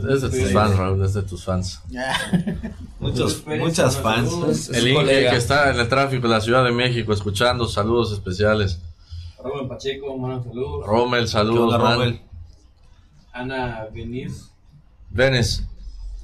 Es 0.08 0.22
de 0.22 0.30
tus 0.30 0.52
fans, 0.52 0.76
Raúl, 0.76 1.04
es 1.04 1.14
de 1.14 1.22
tus 1.22 1.44
fans. 1.44 1.82
Muchos, 3.00 3.44
muchas 3.44 3.96
fans. 3.96 4.68
El 4.68 4.86
Inge 4.86 5.30
que 5.30 5.36
está 5.36 5.72
en 5.72 5.80
el 5.80 5.88
tráfico 5.88 6.28
de 6.28 6.34
la 6.34 6.40
Ciudad 6.40 6.62
de 6.62 6.70
México 6.70 7.12
escuchando, 7.12 7.66
saludos 7.66 8.12
especiales. 8.12 8.78
Rommel 9.42 9.66
Pacheco, 9.66 10.16
mano, 10.16 10.44
saludos. 10.44 10.86
Rommel, 10.86 11.26
saludos, 11.26 11.76
Rommel. 11.76 12.20
Ana 13.32 13.86
Veniz. 13.92 14.50
Venes. 15.10 15.64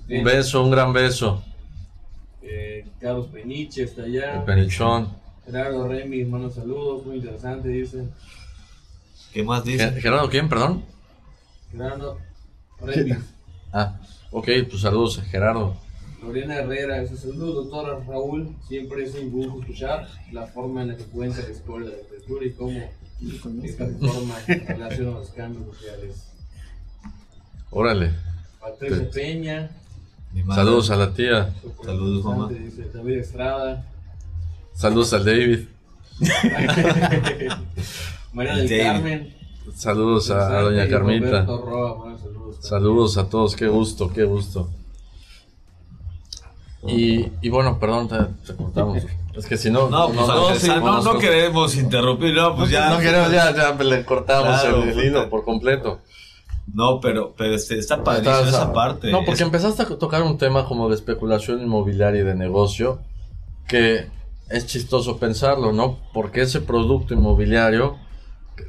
Un 0.09 0.25
beso, 0.25 0.63
un 0.63 0.71
gran 0.71 0.93
beso. 0.93 1.43
Eh, 2.43 2.87
Carlos 3.01 3.27
Peniche 3.29 3.83
está 3.83 4.03
allá. 4.03 4.37
El 4.37 4.45
Penichón. 4.45 5.09
Gerardo 5.45 5.89
Remy, 5.89 6.21
hermanos, 6.23 6.55
saludos, 6.55 7.07
muy 7.07 7.17
interesante, 7.17 7.69
dice. 7.69 8.05
¿Qué 9.33 9.43
más 9.43 9.65
dice? 9.65 9.91
Gerardo, 10.01 10.29
¿quién, 10.29 10.49
perdón? 10.49 10.85
Gerardo 11.71 12.19
Remy. 12.81 13.17
Ah, 13.73 13.99
ok, 14.31 14.49
pues 14.69 14.83
saludos 14.83 15.19
a 15.19 15.23
Gerardo. 15.23 15.77
Lorena 16.23 16.57
Herrera, 16.57 17.01
ese 17.01 17.17
saludo, 17.17 17.65
doctor 17.65 18.05
Raúl. 18.07 18.57
Siempre 18.67 19.05
es 19.05 19.15
un 19.15 19.31
gusto 19.31 19.61
escuchar 19.61 20.09
la 20.33 20.47
forma 20.47 20.83
en 20.83 20.89
la 20.89 20.97
que 20.97 21.05
cuenta 21.05 21.43
la 21.43 21.51
historia 21.51 21.91
de 21.91 21.97
la 21.97 22.03
arquitectura 22.03 22.47
y 22.47 22.51
cómo 22.51 22.91
esta 23.63 23.87
forma 23.87 24.35
relaciona 24.47 25.11
los 25.13 25.31
cambios 25.31 25.77
sociales. 25.77 26.28
Órale. 27.71 28.13
Patricia 28.61 29.11
Peña. 29.11 29.71
Saludos 30.55 30.91
a 30.91 30.97
la 30.97 31.13
tía. 31.13 31.55
Saludos, 31.85 32.25
mamá. 32.25 32.49
Dice 32.49 32.91
David 32.93 33.19
Estrada. 33.19 33.85
Saludos 34.75 35.13
al 35.13 35.25
David. 35.25 35.61
María 38.33 38.57
del 38.57 38.83
Carmen. 38.83 39.35
Saludos 39.75 40.31
a, 40.31 40.61
doña 40.63 40.89
Carmita. 40.89 41.47
saludos, 42.61 43.19
a 43.19 43.29
todos, 43.29 43.55
qué 43.55 43.69
gusto, 43.69 44.11
qué 44.13 44.25
gusto. 44.25 44.71
Y, 46.87 47.27
y 47.43 47.49
bueno, 47.49 47.79
perdón, 47.79 48.09
te, 48.09 48.55
cortamos. 48.55 49.03
Es 49.37 49.47
que 49.47 49.57
si 49.57 49.71
no, 49.71 49.89
no, 49.89 50.09
pues 50.09 50.27
no, 50.67 51.03
no, 51.03 51.19
queremos 51.19 51.77
interrumpir, 51.77 52.35
no, 52.35 52.57
pues 52.57 52.71
ya. 52.71 52.91
No 52.91 52.99
queremos, 52.99 53.31
ya, 53.31 53.55
ya 53.55 53.73
le 53.73 54.05
cortamos 54.05 54.65
el, 54.65 55.05
hilo 55.05 55.29
por 55.29 55.45
completo. 55.45 56.01
No, 56.73 57.01
pero, 57.01 57.35
pero 57.37 57.55
este, 57.55 57.79
está 57.79 58.03
padrísimo 58.03 58.49
esa 58.49 58.73
parte. 58.73 59.11
No, 59.11 59.25
porque 59.25 59.43
empezaste 59.43 59.83
a 59.83 59.87
tocar 59.87 60.23
un 60.23 60.39
tema 60.39 60.67
como 60.67 60.89
de 60.89 60.95
especulación 60.95 61.63
inmobiliaria 61.63 62.23
y 62.23 62.25
de 62.25 62.35
negocio, 62.35 63.01
que 63.67 64.07
es 64.51 64.67
chistoso 64.67 65.19
pensarlo, 65.19 65.73
¿no? 65.73 65.99
Porque 66.13 66.43
ese 66.43 66.61
producto 66.61 67.15
inmobiliario, 67.15 67.97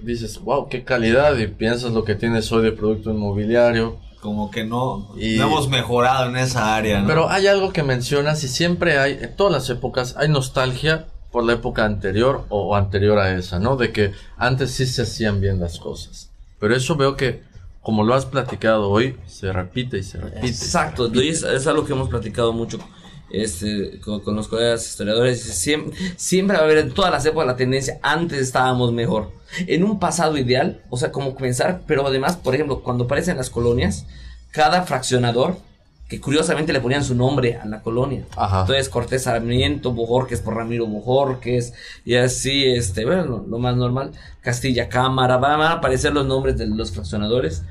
dices, 0.02 0.40
wow, 0.40 0.70
qué 0.70 0.84
calidad, 0.84 1.38
y 1.38 1.48
piensas 1.48 1.92
lo 1.92 2.04
que 2.04 2.16
tienes 2.16 2.52
hoy 2.52 2.64
de 2.64 2.72
producto 2.72 3.12
inmobiliario. 3.12 3.98
Como 4.22 4.52
que 4.52 4.66
no, 4.66 5.10
no 5.16 5.16
hemos 5.16 5.70
mejorado 5.70 6.30
en 6.30 6.38
esa 6.38 6.76
área, 6.76 7.02
¿no? 7.02 7.08
Pero 7.08 7.30
hay 7.30 7.48
algo 7.48 7.72
que 7.72 7.84
mencionas 7.84 8.44
y 8.44 8.50
siempre 8.50 9.00
hay, 9.00 9.18
en 9.22 9.36
todas 9.36 9.54
las 9.54 9.70
épocas, 9.70 10.16
hay 10.18 10.28
nostalgia 10.28 11.08
por 11.32 11.44
la 11.44 11.54
época 11.54 11.86
anterior 11.86 12.46
o 12.50 12.76
anterior 12.76 13.18
a 13.20 13.34
esa, 13.36 13.60
¿no? 13.60 13.78
De 13.78 13.92
que 13.92 14.12
antes 14.38 14.72
sí 14.72 14.86
se 14.86 15.04
hacían 15.04 15.40
bien 15.40 15.60
las 15.60 15.80
cosas. 15.80 16.32
Pero 16.60 16.76
eso 16.76 16.98
veo 16.98 17.16
que 17.16 17.44
como 17.82 18.04
lo 18.04 18.14
has 18.14 18.26
platicado 18.26 18.90
hoy, 18.90 19.18
se 19.26 19.52
repite 19.52 19.98
y 20.00 20.04
se 20.04 20.20
repite. 20.20 20.48
Exacto, 20.48 21.12
Es, 21.14 21.44
algo 21.68 21.86
que 21.86 21.94
hemos 21.94 22.10
platicado 22.10 22.54
mucho 22.54 22.80
este, 23.32 24.00
con, 24.02 24.36
los 24.36 24.48
colegas 24.48 24.88
historiadores. 24.88 25.42
Siempre, 25.42 25.98
siempre 26.18 26.58
va 26.58 26.64
a 26.64 26.66
haber 26.66 26.80
en 26.80 26.92
todas 26.92 27.12
las 27.12 27.26
épocas 27.26 27.48
la 27.48 27.56
tendencia, 27.56 28.00
antes 28.02 28.40
estábamos 28.40 28.92
mejor. 28.92 29.32
En 29.66 29.84
un 29.84 30.00
pasado 30.00 30.38
ideal, 30.38 30.82
o 30.90 30.98
sea, 30.98 31.12
como 31.12 31.36
comenzar, 31.36 31.82
pero 31.88 32.06
además, 32.06 32.38
por 32.38 32.54
ejemplo, 32.54 32.82
cuando 32.82 33.06
aparecen 33.06 33.38
las 33.38 33.50
colonias, 33.50 34.06
cada 34.52 34.84
fraccionador 34.84 35.58
que 36.10 36.20
curiosamente 36.20 36.74
le 36.74 36.82
ponían 36.82 37.04
su 37.04 37.14
nombre 37.14 37.58
a 37.58 37.66
la 37.66 37.82
colonia. 37.82 38.24
Entonces 38.32 38.90
Cortés 38.90 39.24
Sarmiento, 39.24 39.92
Bojorques 39.94 40.42
por 40.42 40.56
Ramiro 40.56 40.88
Bojorques, 40.88 41.74
y 42.04 42.16
así, 42.16 42.66
este, 42.66 43.06
bueno, 43.06 43.46
lo, 43.48 43.60
más 43.60 43.76
normal, 43.76 44.12
Castilla 44.42 44.90
Cámara, 44.90 45.38
van 45.38 45.62
a 45.62 45.74
aparecer 45.74 46.12
los 46.12 46.26
nombres 46.26 46.58
de 46.58 46.66
los 46.66 46.92
fraccionadores. 46.92 47.64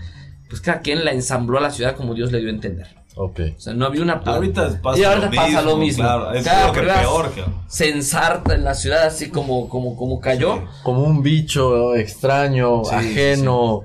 Pues 0.49 0.61
cada 0.61 0.81
quien 0.81 1.05
la 1.05 1.11
ensambló 1.11 1.59
a 1.59 1.61
la 1.61 1.73
ciudad 1.73 1.97
como 1.97 2.15
Dios 2.15 2.31
le 2.31 2.39
dio 2.39 2.47
a 2.47 2.53
entender. 2.53 2.87
Ok. 3.17 3.41
O 3.57 3.61
sea, 3.61 3.75
no 3.75 3.85
había 3.85 4.03
una... 4.03 4.15
Ahorita 4.25 4.81
pasa, 4.81 5.01
y 5.01 5.03
ahorita 5.03 5.27
lo, 5.27 5.35
pasa 5.35 5.49
mismo, 5.49 5.63
lo 5.63 5.77
mismo. 5.77 6.05
Claro, 6.05 6.33
es 6.33 6.47
que 6.47 6.81
peor. 6.81 7.33
Se 7.67 7.91
ensarta 7.91 8.55
en 8.55 8.63
la 8.63 8.75
ciudad 8.75 9.03
así 9.05 9.31
como, 9.31 9.69
como, 9.69 9.97
como 9.97 10.21
cayó. 10.21 10.63
Como 10.85 11.03
un 11.03 11.25
bicho 11.25 11.97
extraño, 11.97 12.83
ajeno, 12.89 13.83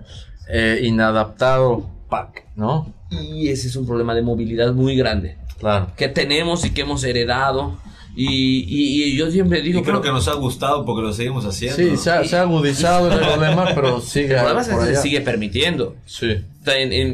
eh, 0.48 0.82
inadaptado, 0.84 1.90
pack, 2.14 2.46
¿no? 2.56 2.94
Y 3.10 3.50
ese 3.50 3.68
es 3.68 3.76
un 3.76 3.88
problema 3.88 4.14
de 4.14 4.22
movilidad 4.22 4.72
muy 4.72 4.96
grande. 4.96 5.36
Claro. 5.60 5.88
Que 5.98 6.10
tenemos 6.10 6.64
y 6.64 6.70
que 6.70 6.82
hemos 6.82 7.04
heredado. 7.04 7.76
Y, 8.16 8.66
y, 8.68 9.18
yo 9.18 9.32
siempre 9.32 9.64
digo. 9.64 9.80
Y 9.80 9.84
creo 9.84 10.00
que 10.00 10.12
nos 10.12 10.28
ha 10.28 10.36
gustado 10.36 10.86
porque 10.86 11.02
lo 11.02 11.12
seguimos 11.12 11.44
haciendo. 11.44 11.76
Sí, 11.76 11.98
se, 11.98 12.12
ha, 12.12 12.42
agudizado 12.42 13.12
el 13.12 13.18
problema, 13.18 13.72
pero 13.74 14.00
sigue. 14.00 14.36
El 14.36 14.42
problema 14.42 14.62
es 14.62 14.68
que 14.68 14.96
se 14.96 15.02
sigue 15.02 15.22
permitiendo. 15.22 15.96
Sí. 16.06 16.46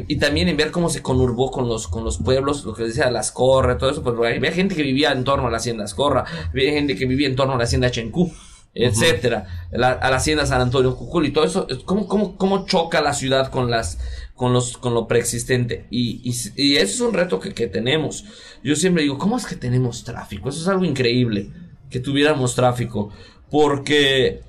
y 0.08 0.16
también 0.16 0.48
en 0.48 0.58
ver 0.58 0.70
cómo 0.70 0.90
se 0.90 1.00
conurbó 1.00 1.50
con 1.50 1.66
los, 1.66 1.88
con 1.88 2.04
los 2.04 2.18
pueblos, 2.18 2.66
lo 2.66 2.74
que 2.74 2.82
decía 2.82 3.10
las 3.10 3.32
Corra, 3.32 3.78
todo 3.78 3.88
eso. 3.88 4.02
Pues 4.02 4.14
había 4.14 4.52
gente 4.52 4.74
que 4.74 4.82
vivía 4.82 5.12
en 5.12 5.24
torno 5.24 5.48
a 5.48 5.50
la 5.50 5.56
hacienda 5.56 5.86
Corra, 5.96 6.26
había 6.50 6.72
gente 6.72 6.94
que 6.94 7.06
vivía 7.06 7.28
en 7.28 7.36
torno 7.36 7.54
a 7.54 7.56
la 7.56 7.64
hacienda 7.64 7.90
Chencú 7.90 8.30
etcétera, 8.74 9.66
a 9.72 9.78
la 10.10 10.16
hacienda 10.16 10.46
San 10.46 10.60
Antonio 10.60 10.94
Cucul 10.96 11.26
y 11.26 11.32
todo 11.32 11.44
eso, 11.44 11.66
¿cómo, 11.84 12.06
cómo, 12.06 12.36
cómo 12.36 12.66
choca 12.66 13.00
la 13.00 13.14
ciudad 13.14 13.50
con 13.50 13.70
las 13.70 13.98
con 14.40 14.54
los 14.54 14.78
con 14.78 14.94
lo 14.94 15.06
preexistente 15.06 15.84
y, 15.90 16.22
y, 16.24 16.34
y 16.56 16.76
eso 16.76 16.94
es 16.94 17.00
un 17.02 17.12
reto 17.12 17.38
que, 17.38 17.52
que, 17.52 17.66
tenemos. 17.66 18.24
Yo 18.64 18.74
siempre 18.74 19.02
digo, 19.02 19.18
¿cómo 19.18 19.36
es 19.36 19.44
que 19.44 19.54
tenemos 19.54 20.02
tráfico? 20.02 20.48
Eso 20.48 20.62
es 20.62 20.66
algo 20.66 20.86
increíble, 20.86 21.50
que 21.90 22.00
tuviéramos 22.00 22.54
tráfico, 22.54 23.10
porque 23.50 24.40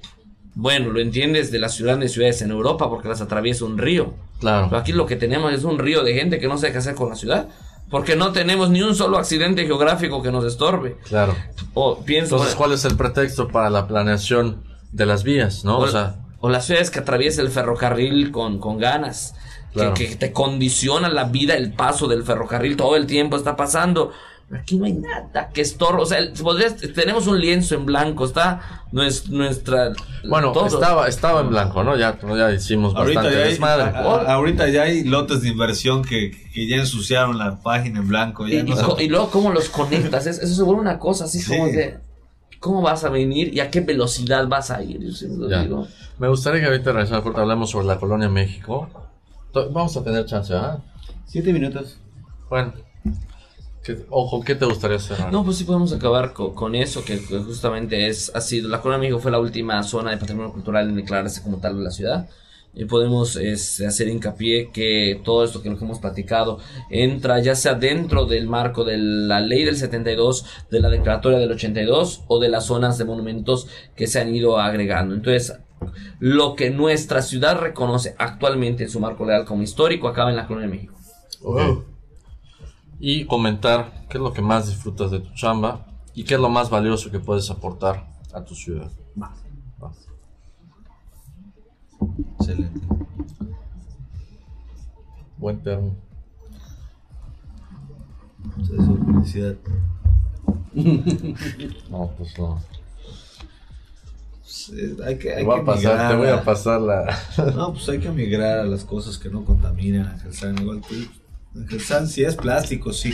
bueno, 0.55 0.91
lo 0.91 1.01
entiendes 1.01 1.51
de 1.51 1.59
las 1.59 1.81
grandes 1.81 2.13
ciudades 2.13 2.41
en 2.41 2.51
Europa 2.51 2.89
porque 2.89 3.09
las 3.09 3.19
atraviesa 3.19 3.65
un 3.65 3.77
río. 3.77 4.13
Claro. 4.39 4.67
Pero 4.69 4.79
aquí 4.79 4.93
lo 4.93 5.05
que 5.05 5.17
tenemos 5.17 5.51
es 5.51 5.65
un 5.65 5.77
río 5.77 6.05
de 6.05 6.13
gente 6.13 6.39
que 6.39 6.47
no 6.47 6.57
sabe 6.57 6.71
qué 6.71 6.77
hacer 6.77 6.95
con 6.95 7.09
la 7.09 7.15
ciudad. 7.15 7.49
Porque 7.89 8.15
no 8.15 8.31
tenemos 8.31 8.69
ni 8.69 8.81
un 8.81 8.95
solo 8.95 9.17
accidente 9.17 9.65
geográfico 9.65 10.23
que 10.23 10.31
nos 10.31 10.45
estorbe. 10.45 10.95
Claro. 11.03 11.35
O 11.73 11.99
pienso. 11.99 12.35
Entonces, 12.35 12.55
¿cuál 12.55 12.71
es 12.71 12.85
el 12.85 12.95
pretexto 12.95 13.49
para 13.49 13.69
la 13.69 13.89
planeación 13.89 14.63
de 14.93 15.05
las 15.05 15.25
vías, 15.25 15.65
no? 15.65 15.79
o, 15.79 15.81
O 15.81 15.87
sea, 15.89 16.15
o 16.39 16.47
las 16.47 16.65
ciudades 16.65 16.89
que 16.89 16.99
atraviesa 16.99 17.41
el 17.41 17.49
ferrocarril 17.49 18.31
con, 18.31 18.59
con 18.59 18.77
ganas. 18.77 19.35
Que- 19.73 19.79
Claro. 19.79 19.93
Que, 19.93 20.15
te 20.15 20.31
condiciona 20.31 21.09
la 21.09 21.25
vida, 21.25 21.55
el 21.55 21.73
paso 21.73 22.07
del 22.07 22.23
ferrocarril, 22.23 22.75
todo 22.77 22.95
el 22.95 23.05
tiempo 23.07 23.37
está 23.37 23.55
pasando. 23.55 24.11
Aquí 24.53 24.75
no 24.77 24.83
hay 24.83 24.91
nada 24.91 25.49
que 25.53 25.61
estorbe. 25.61 26.01
O 26.01 26.05
sea, 26.05 26.17
podrías- 26.43 26.75
tenemos 26.93 27.25
un 27.27 27.39
lienzo 27.39 27.73
en 27.75 27.85
blanco, 27.85 28.25
está 28.25 28.83
nues- 28.91 29.29
nuestra. 29.29 29.93
bueno, 30.27 30.51
todo. 30.51 30.65
estaba, 30.67 31.07
estaba 31.07 31.39
en 31.39 31.49
blanco, 31.51 31.85
¿no? 31.85 31.95
Ya, 31.95 32.19
ya 32.35 32.51
hicimos 32.51 32.93
Ahorita 32.93 33.21
bastante 33.21 33.37
ya, 33.39 33.45
hay, 33.45 33.49
desmadre. 33.51 33.83
a- 33.83 34.01
a- 34.01 34.33
ahorita 34.33 34.67
ya 34.67 34.81
hay 34.83 35.05
lotes 35.05 35.41
de 35.43 35.47
inversión 35.47 36.03
que, 36.03 36.31
que 36.53 36.67
ya 36.67 36.75
ensuciaron 36.75 37.37
la 37.37 37.61
página 37.61 37.99
en 38.01 38.09
blanco. 38.09 38.45
Y, 38.45 38.51
Ya 38.57 38.63
no 38.63 38.73
y 38.73 38.75
se- 38.77 38.83
co- 38.83 38.99
y 38.99 39.07
luego, 39.07 39.29
¿cómo 39.29 39.51
los 39.51 39.69
conectas? 39.69 40.27
Es- 40.27 40.39
eso 40.39 40.53
se 40.53 40.63
vuelve 40.63 40.81
una 40.81 40.99
cosa 40.99 41.23
así 41.23 41.39
Sí. 41.39 41.49
como 41.57 41.67
de. 41.67 41.99
¿Cómo 42.59 42.81
vas 42.81 43.05
a 43.05 43.09
venir 43.09 43.53
y 43.53 43.61
a 43.61 43.71
qué 43.71 43.79
velocidad 43.79 44.47
vas 44.49 44.69
a 44.69 44.83
ir? 44.83 44.99
Yo 45.01 45.11
siempre 45.13 45.47
lo 45.49 45.61
digo. 45.61 45.87
Me 46.19 46.27
gustaría 46.27 46.59
que 46.59 46.67
ahorita 46.67 46.91
hablemos 47.41 47.69
sobre 47.71 47.87
la 47.87 47.97
colonia 47.97 48.27
México. 48.29 48.89
To- 49.53 49.69
Vamos 49.71 49.95
a 49.97 50.03
tener 50.03 50.25
chance, 50.25 50.53
¿ah? 50.53 50.79
Siete 51.25 51.51
minutos. 51.53 51.97
Bueno. 52.49 52.73
¿Qué- 53.83 54.05
ojo, 54.11 54.41
¿qué 54.43 54.53
te 54.55 54.65
gustaría 54.65 54.99
cerrar? 54.99 55.31
No, 55.33 55.43
pues 55.43 55.57
sí 55.57 55.63
podemos 55.63 55.91
acabar 55.91 56.33
co- 56.33 56.53
con, 56.53 56.75
eso, 56.75 57.03
que, 57.03 57.19
que 57.19 57.39
justamente 57.39 58.07
es, 58.07 58.31
ha 58.35 58.39
sido, 58.41 58.69
la 58.69 58.79
Colonia 58.79 58.99
México 58.99 59.19
fue 59.19 59.31
la 59.31 59.39
última 59.39 59.81
zona 59.81 60.11
de 60.11 60.17
patrimonio 60.17 60.53
cultural 60.53 60.87
en 60.89 60.95
declararse 60.95 61.41
como 61.41 61.57
tal 61.57 61.77
de 61.77 61.83
la 61.83 61.89
ciudad. 61.91 62.29
Y 62.73 62.85
podemos 62.85 63.35
es, 63.35 63.81
hacer 63.81 64.07
hincapié 64.07 64.69
que 64.71 65.19
todo 65.25 65.43
esto 65.43 65.61
que 65.61 65.69
lo 65.69 65.77
que 65.77 65.83
hemos 65.83 65.99
platicado 65.99 66.59
entra 66.89 67.39
ya 67.41 67.53
sea 67.55 67.73
dentro 67.73 68.25
del 68.25 68.47
marco 68.47 68.85
de 68.85 68.97
la 68.97 69.41
ley 69.41 69.65
del 69.65 69.75
72, 69.75 70.45
de 70.69 70.79
la 70.79 70.87
declaratoria 70.89 71.37
del 71.39 71.51
82 71.51 72.21
o 72.27 72.39
de 72.39 72.47
las 72.47 72.67
zonas 72.67 72.97
de 72.97 73.03
monumentos 73.03 73.67
que 73.95 74.07
se 74.07 74.21
han 74.21 74.33
ido 74.33 74.57
agregando. 74.57 75.15
Entonces, 75.15 75.53
lo 76.19 76.55
que 76.55 76.69
nuestra 76.69 77.21
ciudad 77.21 77.59
reconoce 77.59 78.15
actualmente 78.17 78.83
en 78.83 78.89
su 78.89 78.99
marco 78.99 79.25
legal 79.25 79.45
como 79.45 79.63
histórico 79.63 80.07
acaba 80.07 80.29
en 80.29 80.35
la 80.35 80.47
Colonia 80.47 80.69
México. 80.69 80.93
Ok. 81.43 81.83
Y 82.99 83.25
comentar 83.25 84.05
qué 84.07 84.17
es 84.17 84.23
lo 84.23 84.31
que 84.31 84.41
más 84.41 84.67
disfrutas 84.67 85.09
de 85.09 85.19
tu 85.19 85.33
chamba 85.33 85.87
y 86.13 86.23
qué 86.23 86.35
es 86.35 86.39
lo 86.39 86.49
más 86.49 86.69
valioso 86.69 87.09
que 87.09 87.19
puedes 87.19 87.49
aportar 87.49 88.05
a 88.33 88.43
tu 88.43 88.53
ciudad. 88.53 88.91
Excelente. 92.39 92.81
Buen 95.37 95.61
termo. 95.61 95.95
Felicidad. 98.65 99.55
No, 101.89 102.09
pues 102.17 102.37
no. 102.39 102.61
Eh, 104.75 104.95
Hay 105.05 105.17
que, 105.17 105.29
Te 105.29 105.35
hay 105.35 105.43
voy 105.45 105.55
que 105.55 105.61
a 105.61 105.65
pasar, 105.65 105.91
migrar 105.93 106.11
te 106.11 106.17
voy 106.17 106.27
a- 106.27 106.43
pasar 106.43 106.81
la. 106.81 107.19
No, 107.55 107.73
pues 107.73 107.87
hay 107.89 107.99
que 107.99 108.09
migrar 108.09 108.59
a 108.59 108.65
las 108.65 108.83
cosas 108.83 109.17
que 109.17 109.29
no 109.29 109.45
contaminan, 109.45 110.07
Ángel 110.07 110.33
San, 110.33 110.57
igual 110.61 110.81
tú. 110.81 110.95
Ángel 111.59 111.81
San, 111.81 112.07
si 112.07 112.23
es 112.23 112.35
plástico, 112.35 112.91
sí. 112.93 113.13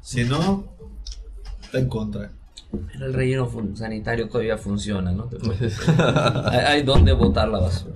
Si 0.00 0.24
no, 0.24 0.64
está 1.62 1.78
en 1.78 1.88
contra. 1.88 2.30
Pero 2.92 3.06
el 3.06 3.14
relleno 3.14 3.48
sanitario 3.76 4.28
todavía 4.28 4.58
funciona, 4.58 5.12
¿no? 5.12 5.30
Hay, 6.50 6.58
hay 6.58 6.82
donde 6.82 7.12
botar 7.12 7.48
la 7.48 7.60
basura. 7.60 7.94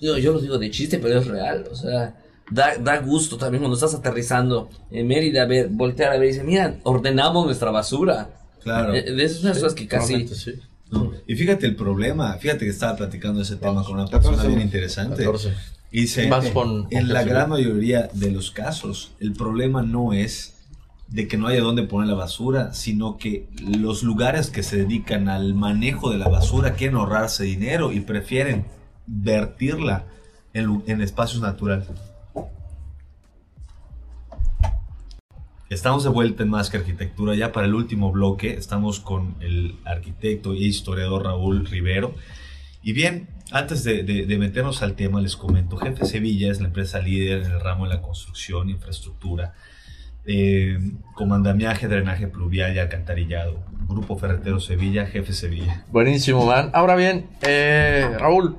Yo, 0.00 0.16
yo 0.16 0.32
lo 0.32 0.40
digo 0.40 0.58
de 0.58 0.70
chiste, 0.70 0.98
pero 0.98 1.18
es 1.18 1.26
real. 1.26 1.64
O 1.72 1.74
sea, 1.74 2.14
da, 2.50 2.76
da 2.78 2.98
gusto 3.00 3.36
también 3.36 3.62
cuando 3.62 3.74
estás 3.74 3.94
aterrizando 3.94 4.68
en 4.92 5.08
Mérida, 5.08 5.44
ver, 5.46 5.68
voltear 5.70 6.12
a 6.12 6.18
ver 6.18 6.24
y 6.28 6.32
decir, 6.32 6.44
mira, 6.44 6.76
ordenamos 6.84 7.46
nuestra 7.46 7.72
basura. 7.72 8.30
Claro. 8.62 8.94
Eh, 8.94 9.02
De 9.12 9.24
esas 9.24 9.54
cosas 9.58 9.74
que 9.74 9.88
casi... 9.88 10.28
Sí. 10.28 10.52
No, 10.90 11.12
Y 11.26 11.34
fíjate 11.34 11.66
el 11.66 11.76
problema, 11.76 12.32
fíjate 12.34 12.64
que 12.64 12.70
estaba 12.70 12.96
platicando 12.96 13.42
ese 13.42 13.56
tema 13.56 13.84
con 13.84 13.94
una 13.94 14.04
14 14.04 14.28
persona 14.28 14.48
bien 14.48 14.60
interesante. 14.62 15.24
14. 15.24 15.52
Y 15.90 16.00
dice, 16.02 16.28
con- 16.52 16.86
en 16.90 17.08
la 17.12 17.20
gran 17.24 17.50
mayoría 17.50 18.08
de 18.12 18.30
los 18.30 18.50
casos, 18.50 19.12
el 19.20 19.32
problema 19.32 19.82
no 19.82 20.12
es 20.12 20.54
de 21.08 21.26
que 21.26 21.38
no 21.38 21.46
haya 21.46 21.60
dónde 21.62 21.82
poner 21.84 22.08
la 22.08 22.14
basura, 22.14 22.74
sino 22.74 23.16
que 23.16 23.48
los 23.66 24.02
lugares 24.02 24.50
que 24.50 24.62
se 24.62 24.76
dedican 24.76 25.28
al 25.30 25.54
manejo 25.54 26.10
de 26.10 26.18
la 26.18 26.28
basura 26.28 26.72
quieren 26.74 26.96
ahorrarse 26.96 27.44
dinero 27.44 27.92
y 27.92 28.00
prefieren 28.00 28.66
vertirla 29.06 30.04
en, 30.54 30.82
en 30.86 31.00
espacios 31.00 31.40
naturales. 31.42 31.86
Estamos 35.70 36.02
de 36.02 36.08
vuelta 36.08 36.44
en 36.44 36.48
Más 36.48 36.70
que 36.70 36.78
Arquitectura. 36.78 37.34
Ya 37.34 37.52
para 37.52 37.66
el 37.66 37.74
último 37.74 38.10
bloque 38.10 38.54
estamos 38.54 39.00
con 39.00 39.34
el 39.40 39.76
arquitecto 39.84 40.54
e 40.54 40.60
historiador 40.60 41.24
Raúl 41.24 41.66
Rivero. 41.66 42.14
Y 42.82 42.94
bien, 42.94 43.28
antes 43.50 43.84
de, 43.84 44.36
meternos 44.38 44.82
al 44.82 44.94
tema, 44.94 45.20
les 45.20 45.36
comento, 45.36 45.76
Jefe 45.76 46.06
Sevilla 46.06 46.50
es 46.50 46.62
la 46.62 46.68
empresa 46.68 47.00
líder 47.00 47.42
en 47.42 47.50
el 47.52 47.60
ramo 47.60 47.86
de 47.86 47.94
la 47.94 48.00
construcción, 48.00 48.70
infraestructura, 48.70 49.52
eh, 50.24 50.78
como 51.14 51.34
andamiaje, 51.34 51.86
drenaje 51.86 52.28
pluvial 52.28 52.74
y 52.74 52.78
alcantarillado. 52.78 53.62
Grupo 53.86 54.16
Ferretero 54.16 54.60
Sevilla, 54.60 55.04
Jefe 55.04 55.34
Sevilla. 55.34 55.84
Buenísimo, 55.92 56.46
man. 56.46 56.70
Ahora 56.72 56.96
bien, 56.96 57.28
eh, 57.42 58.16
Raúl, 58.18 58.56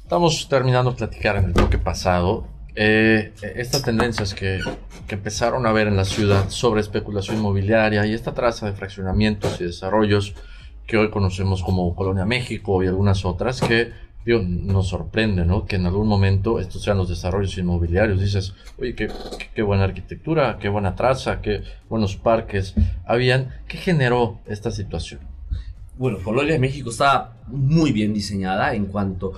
estamos 0.00 0.48
terminando 0.48 0.92
de 0.92 0.96
platicar 0.96 1.34
en 1.38 1.46
el 1.46 1.52
bloque 1.52 1.78
pasado. 1.78 2.46
Eh, 2.74 3.32
estas 3.56 3.82
tendencias 3.82 4.34
que, 4.34 4.60
que 5.06 5.14
empezaron 5.14 5.66
a 5.66 5.72
ver 5.72 5.88
en 5.88 5.96
la 5.96 6.04
ciudad 6.04 6.48
sobre 6.50 6.80
especulación 6.80 7.38
inmobiliaria 7.38 8.06
y 8.06 8.14
esta 8.14 8.32
traza 8.34 8.66
de 8.66 8.72
fraccionamientos 8.72 9.60
y 9.60 9.64
desarrollos 9.64 10.34
que 10.86 10.96
hoy 10.96 11.10
conocemos 11.10 11.62
como 11.62 11.94
Colonia 11.94 12.24
México 12.24 12.82
y 12.82 12.86
algunas 12.88 13.24
otras 13.24 13.60
que 13.60 13.92
digo, 14.24 14.40
nos 14.42 14.88
sorprende, 14.88 15.44
¿no? 15.46 15.64
Que 15.64 15.76
en 15.76 15.86
algún 15.86 16.06
momento 16.08 16.58
estos 16.60 16.82
sean 16.82 16.98
los 16.98 17.08
desarrollos 17.08 17.56
inmobiliarios. 17.56 18.20
Dices, 18.20 18.54
oye, 18.78 18.94
qué, 18.94 19.08
qué- 19.54 19.62
buena 19.62 19.84
arquitectura, 19.84 20.58
qué 20.60 20.68
buena 20.68 20.94
traza, 20.94 21.40
qué 21.40 21.62
buenos 21.88 22.16
parques 22.16 22.74
habían. 23.06 23.54
¿Qué 23.66 23.78
generó 23.78 24.38
esta 24.46 24.70
situación? 24.70 25.20
Bueno, 25.96 26.18
Colonia 26.22 26.58
México 26.58 26.90
está 26.90 27.32
muy 27.46 27.92
bien 27.92 28.12
diseñada 28.12 28.74
en 28.74 28.86
cuanto 28.86 29.32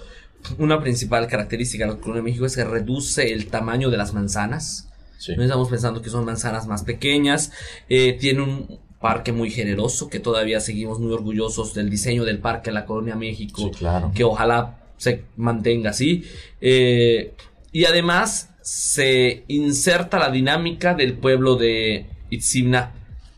una 0.59 0.80
principal 0.80 1.26
característica 1.28 1.86
de 1.86 1.93
la 1.93 1.99
Colonia 1.99 2.22
de 2.22 2.24
México 2.24 2.47
es 2.47 2.57
que 2.57 2.64
reduce 2.64 3.32
el 3.32 3.47
tamaño 3.47 3.90
de 3.90 3.97
las 3.97 4.12
manzanas. 4.14 4.88
Sí. 5.18 5.34
No 5.36 5.43
estamos 5.43 5.68
pensando 5.68 6.03
que 6.03 6.11
son 6.11 6.24
manzanas 6.24 6.66
más 6.66 6.82
pequeñas. 6.82 7.53
eh, 7.88 8.16
tiene 8.20 8.43
un 8.43 8.78
parque 9.01 9.32
muy 9.32 9.51
generoso 9.51 10.09
que 10.09 10.20
todavía 10.20 10.61
seguimos 10.61 11.01
muy 11.01 11.12
orgullosos 11.12 11.74
del 11.74 11.90
diseño 11.90 12.24
del 12.24 12.38
parque 12.38 12.70
en 12.70 12.74
la 12.74 12.86
Colonia 12.86 13.16
México. 13.16 13.62
Sí, 13.62 13.70
claro. 13.78 14.12
Que 14.14 14.24
ojalá 14.24 14.78
se 14.97 15.24
mantenga 15.36 15.90
así. 15.90 16.24
Eh, 16.61 17.34
y 17.72 17.84
además 17.84 18.51
se 18.62 19.45
inserta 19.49 20.18
la 20.18 20.30
dinámica 20.30 20.95
del 20.95 21.14
pueblo 21.14 21.57
de 21.57 22.07
Itzimna. 22.30 22.93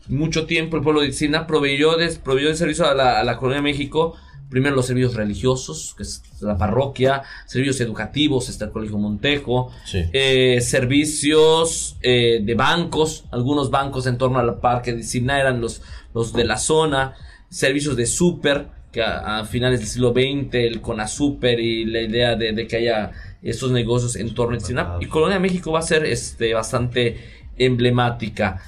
Mucho 0.07 0.45
tiempo 0.45 0.77
el 0.77 0.83
pueblo 0.83 1.01
de 1.01 1.07
Itzimna 1.07 1.47
proveyó 1.47 1.97
de, 1.97 2.09
proveyó 2.23 2.49
de 2.49 2.55
servicio 2.55 2.87
a 2.87 2.93
la, 2.93 3.19
a 3.19 3.23
la 3.23 3.37
Colonia 3.37 3.57
de 3.57 3.63
México. 3.63 4.15
Primero 4.49 4.75
los 4.75 4.85
servicios 4.85 5.15
religiosos, 5.15 5.93
que 5.97 6.03
es 6.03 6.21
la 6.41 6.57
parroquia, 6.57 7.23
servicios 7.47 7.81
educativos, 7.81 8.47
está 8.49 8.65
el 8.65 8.71
Colegio 8.71 8.97
Montejo, 8.97 9.71
Sí. 9.85 10.03
eh, 10.13 10.61
servicios 10.61 11.97
eh, 12.01 12.41
de 12.43 12.55
bancos, 12.55 13.25
algunos 13.31 13.69
bancos 13.71 14.05
en 14.07 14.17
torno 14.17 14.39
al 14.39 14.59
parque 14.59 14.93
de 14.93 14.99
Itzimna 14.99 15.39
eran 15.39 15.61
los, 15.61 15.81
los 16.13 16.31
de 16.33 16.45
la 16.45 16.57
zona, 16.57 17.13
servicios 17.49 17.95
de 17.95 18.05
súper, 18.05 18.67
que 18.91 19.01
a, 19.01 19.39
a 19.39 19.45
finales 19.45 19.79
del 19.79 19.89
siglo 19.89 20.11
XX, 20.11 20.53
el 20.55 20.81
Conasuper 20.81 21.59
y 21.59 21.85
la 21.85 22.01
idea 22.01 22.35
de, 22.35 22.53
de 22.53 22.67
que 22.67 22.77
haya 22.77 23.11
estos 23.41 23.71
negocios 23.71 24.15
en 24.15 24.33
torno 24.33 24.55
a 24.55 24.57
Itzimna. 24.57 24.97
Y 25.01 25.07
Colonia 25.07 25.39
México 25.39 25.71
va 25.71 25.79
a 25.79 25.83
ser 25.83 26.05
este, 26.05 26.53
bastante 26.53 27.17
emblemática. 27.57 28.61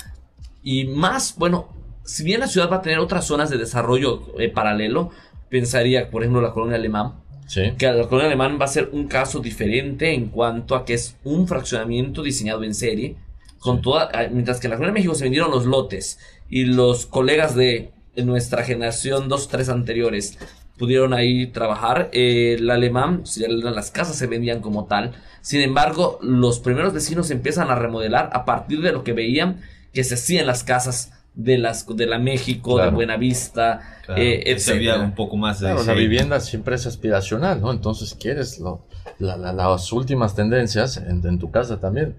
Y 0.63 0.86
más, 0.86 1.36
bueno, 1.38 1.69
si 2.03 2.23
bien 2.23 2.39
la 2.39 2.47
ciudad 2.47 2.69
va 2.71 2.78
a 2.78 2.82
tener 2.82 2.99
otras 2.99 3.25
zonas 3.25 3.49
de 3.49 3.57
desarrollo 3.57 4.38
eh, 4.39 4.49
paralelo, 4.49 5.11
pensaría, 5.50 6.10
por 6.10 6.24
ejemplo, 6.24 6.41
la 6.41 6.54
colonia 6.54 6.76
alemán, 6.76 7.14
Sí. 7.48 7.74
que 7.78 7.86
la 7.89 8.08
colonia 8.08 8.28
alemán 8.28 8.58
va 8.60 8.66
a 8.66 8.70
ser 8.70 8.89
un 8.91 9.08
caso 9.08 9.39
diferente 9.39 10.14
en 10.14 10.28
cuanto 10.28 10.76
a 10.76 10.84
que 10.84 10.93
es 10.93 11.16
un 11.24 11.48
fraccionamiento 11.48 12.22
diseñado 12.22 12.64
en 12.64 12.74
serie, 12.74 13.16
con 13.60 13.82
toda, 13.82 14.10
ah, 14.14 14.28
mientras 14.32 14.60
que 14.60 14.68
en 14.68 14.72
la 14.72 14.78
colonia 14.78 14.93
de 14.93 15.00
México 15.00 15.16
se 15.16 15.24
vendieron 15.24 15.52
los 15.52 15.66
lotes 15.66 16.20
y 16.50 16.66
los 16.66 17.06
colegas 17.06 17.56
de 17.56 17.91
nuestra 18.18 18.64
generación, 18.64 19.30
dos, 19.30 19.48
tres 19.48 19.70
anteriores, 19.70 20.38
pudieron 20.78 21.14
ahí 21.14 21.48
trabajar, 21.48 22.10
eh, 22.14 22.56
el 22.60 22.70
alemán, 22.70 23.24
las 23.64 23.91
casas 23.91 24.16
se 24.16 24.28
vendían 24.28 24.62
como 24.62 24.86
tal, 24.86 25.14
sin 25.41 25.62
embargo, 25.62 26.20
los 26.22 26.60
primeros 26.60 26.93
vecinos 26.93 27.32
empiezan 27.32 27.70
a 27.70 27.76
remodelar 27.76 28.30
a 28.34 28.45
partir 28.45 28.82
de 28.82 28.91
lo 28.91 29.04
que 29.04 29.14
veían 29.14 29.62
que 29.93 30.04
se 30.04 30.16
hacían 30.16 30.45
las 30.45 30.64
casas 30.64 31.14
de 31.38 31.60
las 31.60 31.86
de 31.86 32.08
la 32.08 32.18
México, 32.18 32.82
de 32.82 32.90
Buenavista, 32.90 34.02
eh, 34.16 34.58
había 34.70 34.96
un 35.00 35.14
poco 35.14 35.38
más 35.38 35.60
de... 35.60 35.72
la 35.72 35.94
vivienda 35.94 36.40
siempre 36.40 36.76
es 36.76 36.88
aspiracional, 36.88 37.62
¿no? 37.62 37.72
Entonces 37.72 38.16
quieres 38.20 38.60
lo, 38.60 38.88
las 39.20 39.94
últimas 39.94 40.34
tendencias 40.36 40.98
en, 40.98 41.38
tu 41.38 41.52
casa 41.52 41.80
también. 41.80 42.16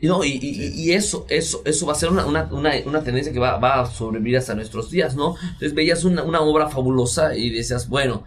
No, 0.00 0.24
y, 0.24 0.38
y, 0.40 0.92
eso, 0.92 1.26
eso, 1.28 1.62
eso 1.66 1.86
va 1.86 1.92
a 1.92 1.96
ser 1.96 2.08
una, 2.10 2.24
una, 2.24 2.48
una, 2.86 3.02
tendencia 3.02 3.32
que 3.32 3.38
va, 3.38 3.58
va, 3.58 3.80
a 3.80 3.86
sobrevivir 3.86 4.38
hasta 4.38 4.54
nuestros 4.54 4.90
días, 4.90 5.16
¿no? 5.16 5.34
Entonces 5.42 5.74
veías 5.74 6.04
una, 6.04 6.22
una 6.22 6.40
obra 6.40 6.68
fabulosa 6.68 7.36
y 7.36 7.50
decías, 7.50 7.88
bueno, 7.88 8.24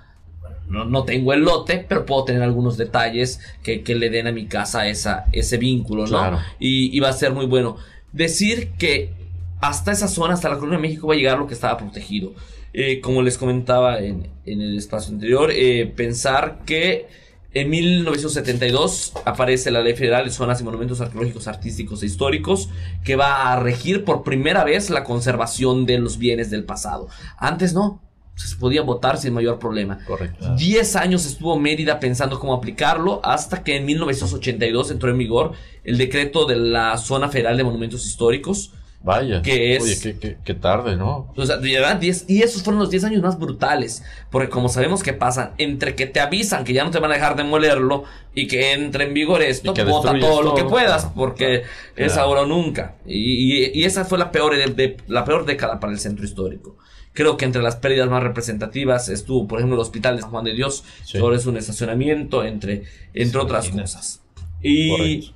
no, 0.67 0.85
no, 0.85 1.05
tengo 1.05 1.33
el 1.33 1.41
lote, 1.41 1.85
pero 1.87 2.05
puedo 2.05 2.25
tener 2.25 2.43
algunos 2.43 2.77
detalles 2.77 3.39
que, 3.63 3.81
que 3.81 3.95
le 3.95 4.11
den 4.11 4.27
a 4.27 4.31
mi 4.31 4.45
casa 4.45 4.87
esa, 4.87 5.25
ese 5.31 5.57
vínculo, 5.57 6.05
¿no? 6.05 6.39
Y, 6.59 6.95
y, 6.95 6.99
va 6.99 7.09
a 7.09 7.13
ser 7.13 7.33
muy 7.33 7.47
bueno. 7.47 7.77
Decir 8.11 8.71
que 8.77 9.18
hasta 9.61 9.91
esa 9.91 10.07
zona, 10.07 10.33
hasta 10.33 10.49
la 10.49 10.55
Colonia 10.55 10.77
de 10.77 10.81
México, 10.81 11.07
va 11.07 11.13
a 11.13 11.17
llegar 11.17 11.37
lo 11.37 11.47
que 11.47 11.53
estaba 11.53 11.77
protegido. 11.77 12.33
Eh, 12.71 13.01
como 13.01 13.21
les 13.21 13.37
comentaba 13.37 13.99
en, 13.99 14.29
en 14.45 14.61
el 14.61 14.77
espacio 14.77 15.13
anterior, 15.13 15.49
eh, 15.51 15.91
pensar 15.95 16.59
que 16.65 17.07
en 17.51 17.69
1972 17.71 19.13
aparece 19.25 19.71
la 19.71 19.81
Ley 19.81 19.95
Federal 19.95 20.25
de 20.25 20.31
Zonas 20.31 20.61
y 20.61 20.63
Monumentos 20.63 21.01
Arqueológicos, 21.01 21.47
Artísticos 21.47 22.03
e 22.03 22.05
Históricos 22.05 22.69
que 23.03 23.15
va 23.15 23.51
a 23.51 23.59
regir 23.59 24.05
por 24.05 24.23
primera 24.23 24.63
vez 24.63 24.91
la 24.91 25.03
conservación 25.03 25.87
de 25.87 25.97
los 25.97 26.19
bienes 26.19 26.51
del 26.51 26.63
pasado. 26.63 27.07
Antes 27.37 27.73
no, 27.73 28.03
se 28.35 28.55
podía 28.55 28.83
votar 28.83 29.17
sin 29.17 29.33
mayor 29.33 29.57
problema. 29.57 29.97
Correcto. 30.05 30.55
Diez 30.55 30.95
años 30.95 31.25
estuvo 31.25 31.57
Mérida 31.57 31.99
pensando 31.99 32.39
cómo 32.39 32.53
aplicarlo 32.53 33.19
hasta 33.23 33.63
que 33.63 33.77
en 33.77 33.85
1982 33.85 34.91
entró 34.91 35.09
en 35.09 35.17
vigor 35.17 35.53
el 35.83 35.97
decreto 35.97 36.45
de 36.45 36.55
la 36.55 36.97
Zona 36.97 37.29
Federal 37.29 37.57
de 37.57 37.63
Monumentos 37.63 38.05
Históricos 38.05 38.73
Vaya. 39.01 39.41
Que 39.41 39.75
es. 39.75 39.83
Oye, 39.83 40.37
qué, 40.43 40.53
tarde, 40.53 40.97
¿no? 40.97 41.31
O 41.35 41.45
sea, 41.45 41.57
y 41.61 42.41
esos 42.41 42.63
fueron 42.63 42.79
los 42.79 42.89
10 42.89 43.05
años 43.05 43.21
más 43.21 43.39
brutales. 43.39 44.03
Porque 44.29 44.49
como 44.49 44.67
sabemos 44.67 45.03
que 45.03 45.13
pasan, 45.13 45.51
entre 45.57 45.95
que 45.95 46.05
te 46.05 46.19
avisan 46.19 46.65
que 46.65 46.73
ya 46.73 46.83
no 46.83 46.91
te 46.91 46.99
van 46.99 47.11
a 47.11 47.13
dejar 47.13 47.37
demolerlo 47.37 48.03
y 48.35 48.47
que 48.47 48.73
entre 48.73 49.05
en 49.05 49.13
vigor 49.13 49.41
esto, 49.41 49.73
bota 49.73 50.19
todo, 50.19 50.41
lo 50.41 50.53
que 50.53 50.65
puedas, 50.65 51.05
porque 51.15 51.63
es 51.95 52.17
ahora 52.17 52.41
o 52.41 52.45
nunca. 52.45 52.95
Y, 53.05 53.83
esa 53.83 54.03
fue 54.03 54.17
la 54.17 54.31
peor, 54.31 54.55
de, 54.55 54.97
la 55.07 55.23
peor 55.23 55.45
década 55.45 55.79
para 55.79 55.93
el 55.93 55.99
centro 55.99 56.25
histórico. 56.25 56.77
Creo 57.13 57.37
que 57.37 57.45
entre 57.45 57.61
las 57.61 57.77
pérdidas 57.77 58.09
más 58.09 58.21
representativas 58.21 59.09
estuvo, 59.09 59.47
por 59.47 59.59
ejemplo, 59.59 59.75
el 59.75 59.81
Hospital 59.81 60.17
de 60.17 60.21
San 60.21 60.31
Juan 60.31 60.43
de 60.43 60.53
Dios, 60.53 60.83
sobre 61.03 61.37
es 61.37 61.45
un 61.45 61.57
estacionamiento, 61.57 62.43
entre, 62.43 62.83
entre 63.13 63.39
otras 63.39 63.69
cosas. 63.69 64.21
Y. 64.61 65.33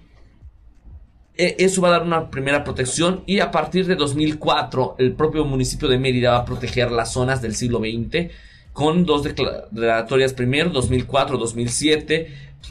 eso 1.36 1.82
va 1.82 1.88
a 1.88 1.92
dar 1.92 2.04
una 2.04 2.30
primera 2.30 2.64
protección 2.64 3.24
y 3.26 3.40
a 3.40 3.50
partir 3.50 3.88
de 3.88 3.96
2004 3.96 4.96
el 5.00 5.14
propio 5.14 5.46
municipio 5.46 5.88
de 5.88 5.98
Mérida 5.98 6.32
va 6.32 6.38
a 6.40 6.46
proteger 6.46 6.92
las 6.92 7.14
zonas 7.14 7.42
del 7.42 7.56
siglo 7.56 7.80
XX 7.80 8.32
con 8.72 9.06
dos 9.06 9.24
declaratorias 9.24 10.34
primero, 10.34 10.70
2004, 10.70 11.38
2007 11.38 12.28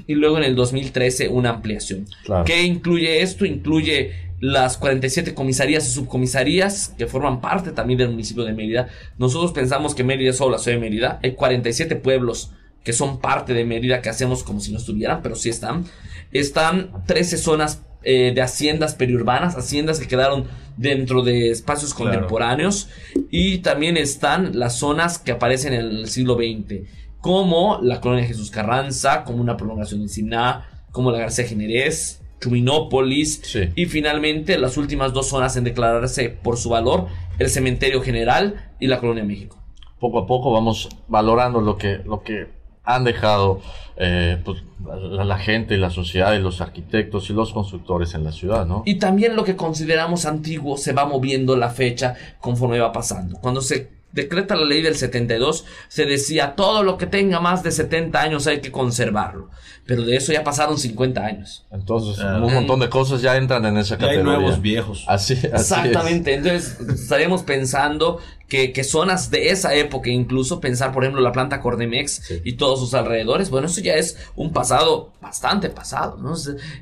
y 0.07 0.15
luego 0.15 0.39
en 0.39 0.45
el 0.45 0.55
2013 0.55 1.29
una 1.29 1.51
ampliación. 1.51 2.07
¿Qué 2.45 2.63
incluye 2.63 3.23
esto? 3.23 3.45
Incluye 3.45 4.13
las 4.41 4.77
47 4.77 5.35
comisarías 5.35 5.87
y 5.87 5.93
subcomisarías 5.93 6.95
que 6.99 7.07
forman 7.07 7.41
parte 7.41 7.71
también 7.71 7.99
del 7.99 8.11
municipio 8.11 8.45
de 8.45 8.53
Mérida. 8.53 8.89
Nosotros 9.19 9.53
pensamos 9.53 9.95
que 9.95 10.03
Mérida 10.03 10.31
es 10.31 10.37
solo 10.37 10.53
la 10.53 10.59
ciudad 10.59 10.77
de 10.77 10.81
Mérida. 10.81 11.21
Hay 11.23 11.35
47 11.35 11.97
pueblos 11.97 12.51
que 12.83 12.93
son 12.93 13.21
parte 13.21 13.55
de 13.55 13.65
Mérida 13.65 14.03
que 14.03 14.09
hacemos 14.09 14.43
como 14.43 14.61
si 14.61 14.73
no 14.73 14.79
estuvieran, 14.79 15.23
pero 15.23 15.37
sí 15.37 15.49
están. 15.49 15.85
Están 16.33 16.91
13 17.07 17.39
zonas 17.39 17.83
eh, 18.05 18.33
de 18.35 18.43
haciendas 18.43 18.95
periurbanas, 18.95 19.57
haciendas 19.57 19.99
que 20.01 20.09
quedaron 20.09 20.47
dentro 20.77 21.23
de 21.23 21.51
espacios 21.51 21.95
contemporáneos 21.95 22.89
y 23.31 23.59
también 23.59 23.97
están 23.97 24.59
las 24.59 24.79
zonas 24.79 25.19
que 25.19 25.33
aparecen 25.33 25.75
en 25.75 25.81
el 25.81 26.09
siglo 26.09 26.35
XX, 26.35 26.89
como 27.21 27.79
la 27.83 28.01
colonia 28.01 28.27
Jesús 28.27 28.51
Carranza, 28.51 29.25
como 29.25 29.41
una 29.41 29.57
prolongación 29.57 30.03
de 30.03 30.09
Simná, 30.09 30.69
como 30.91 31.11
la 31.11 31.19
García 31.19 31.47
Generés, 31.47 32.23
Chuminópolis 32.41 33.57
y 33.77 33.87
finalmente 33.87 34.59
las 34.59 34.77
últimas 34.77 35.13
dos 35.13 35.29
zonas 35.29 35.57
en 35.57 35.65
declararse 35.65 36.29
por 36.31 36.57
su 36.57 36.71
valor, 36.71 37.07
el 37.39 37.49
Cementerio 37.49 38.03
General 38.03 38.73
y 38.81 38.89
la 38.89 38.99
Colonia 38.99 39.23
México. 39.25 39.63
Poco 40.01 40.19
a 40.19 40.27
poco 40.27 40.51
vamos 40.51 40.89
valorando 41.07 41.61
lo 41.61 41.79
que, 41.79 41.99
lo 42.05 42.23
que 42.23 42.62
han 42.85 43.05
dejado 43.05 43.61
eh, 43.97 44.41
pues, 44.45 44.63
la, 44.85 45.39
gente, 45.39 45.77
la 45.77 45.91
sociedad 45.91 46.33
y 46.35 46.39
los 46.39 46.61
arquitectos 46.61 47.31
y 47.31 47.33
los 47.33 47.53
constructores 47.53 48.15
en 48.15 48.25
la 48.25 48.33
ciudad, 48.33 48.67
¿no? 48.67 48.83
Y 48.85 48.97
también 48.99 49.37
lo 49.37 49.45
que 49.45 49.57
consideramos 49.57 50.27
antiguo 50.27 50.77
se 50.77 50.93
va 50.93 51.05
moviendo 51.05 51.57
la 51.57 51.71
fecha 51.71 52.15
conforme 52.41 52.79
va 52.81 52.93
pasando. 52.93 53.39
Cuando 53.39 53.61
se 53.61 54.02
decreta 54.13 54.55
la 54.55 54.65
ley 54.65 54.83
del 54.83 54.97
72, 54.97 55.65
se 55.89 56.07
decía 56.07 56.55
todo 56.55 56.83
lo 56.83 56.99
que 56.99 57.07
tenga 57.07 57.41
más 57.41 57.63
de 57.63 57.73
70 57.73 58.21
años 58.21 58.47
hay 58.47 58.61
que 58.61 58.71
conservarlo. 58.71 59.51
Pero 59.85 60.03
de 60.03 60.15
eso 60.15 60.33
ya 60.33 60.45
pasaron 60.45 60.79
50 60.79 61.21
años. 61.25 61.65
Entonces, 61.73 62.23
ah. 62.25 62.41
un 62.41 62.55
montón 62.55 62.79
de 62.79 62.89
cosas 62.89 63.21
ya 63.21 63.37
entran 63.37 63.65
en 63.65 63.77
esa 63.77 63.97
categoría. 63.97 64.21
hay 64.21 64.25
nuevos 64.25 64.63
viejos. 64.63 65.05
Así, 65.09 65.33
Exactamente. 65.35 66.35
Entonces, 66.35 66.79
estaríamos 66.89 67.43
pensando 67.43 68.21
que, 68.49 68.73
que, 68.73 68.85
zonas 68.85 69.31
de 69.31 69.49
esa 69.49 69.75
época, 69.75 70.09
incluso 70.09 70.61
pensar, 70.61 70.93
por 70.93 71.03
ejemplo, 71.03 71.21
la 71.21 71.33
planta 71.33 71.61
Cordemex 71.61 72.43
y 72.45 72.53
todos 72.53 72.79
sus 72.79 72.95
alrededores, 72.95 73.51
bueno, 73.51 73.67
eso 73.67 73.81
ya 73.81 73.95
es 73.95 74.19
un 74.37 74.53
pasado 74.53 75.11
bastante 75.21 75.69
pasado, 75.69 76.17
¿no? 76.19 76.35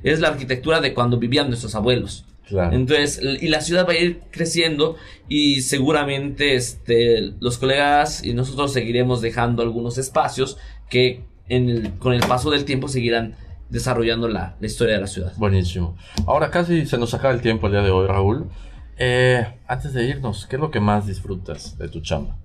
Es 0.03 0.21
la 0.21 0.29
arquitectura 0.29 0.81
de 0.81 0.93
cuando 0.93 1.17
vivían 1.17 1.49
nuestros 1.49 1.75
abuelos. 1.75 2.27
Entonces, 2.73 3.21
y 3.23 3.49
la 3.49 3.61
ciudad 3.61 3.87
va 3.87 3.93
a 3.93 3.99
ir 3.99 4.23
creciendo 4.31 4.97
y 5.29 5.63
seguramente 5.63 6.55
este, 6.55 7.33
los 7.41 7.59
colegas 7.59 8.25
y 8.25 8.35
nosotros 8.35 8.73
seguiremos 8.73 9.21
dejando 9.21 9.63
algunos 9.63 9.99
espacios 9.99 10.59
que 10.89 11.25
en 11.49 11.93
con 11.99 12.13
el 12.13 12.21
paso 12.21 12.51
del 12.51 12.65
tiempo 12.65 12.89
seguirán 12.89 13.35
desarrollando 13.69 14.29
la, 14.29 14.57
historia 14.61 14.97
de 14.97 15.01
la 15.01 15.07
ciudad. 15.07 15.33
Buenísimo. 15.37 15.97
Ahora 16.27 16.51
casi 16.51 16.87
se 16.87 16.99
nos 16.99 17.15
acaba 17.15 17.33
el 17.33 17.41
tiempo 17.41 17.67
el 17.67 17.75
día 17.75 17.83
de 17.83 17.91
hoy, 17.91 18.07
Raúl. 18.07 18.49
Eh, 18.99 19.47
antes 19.67 19.95
de 19.95 20.05
irnos, 20.05 20.47
¿qué 20.47 20.57
es 20.57 20.61
lo 20.61 20.71
que 20.71 20.81
más 20.81 21.07
disfrutas 21.07 21.79
de 21.79 21.89
tu 21.89 22.01
chamba? 22.01 22.37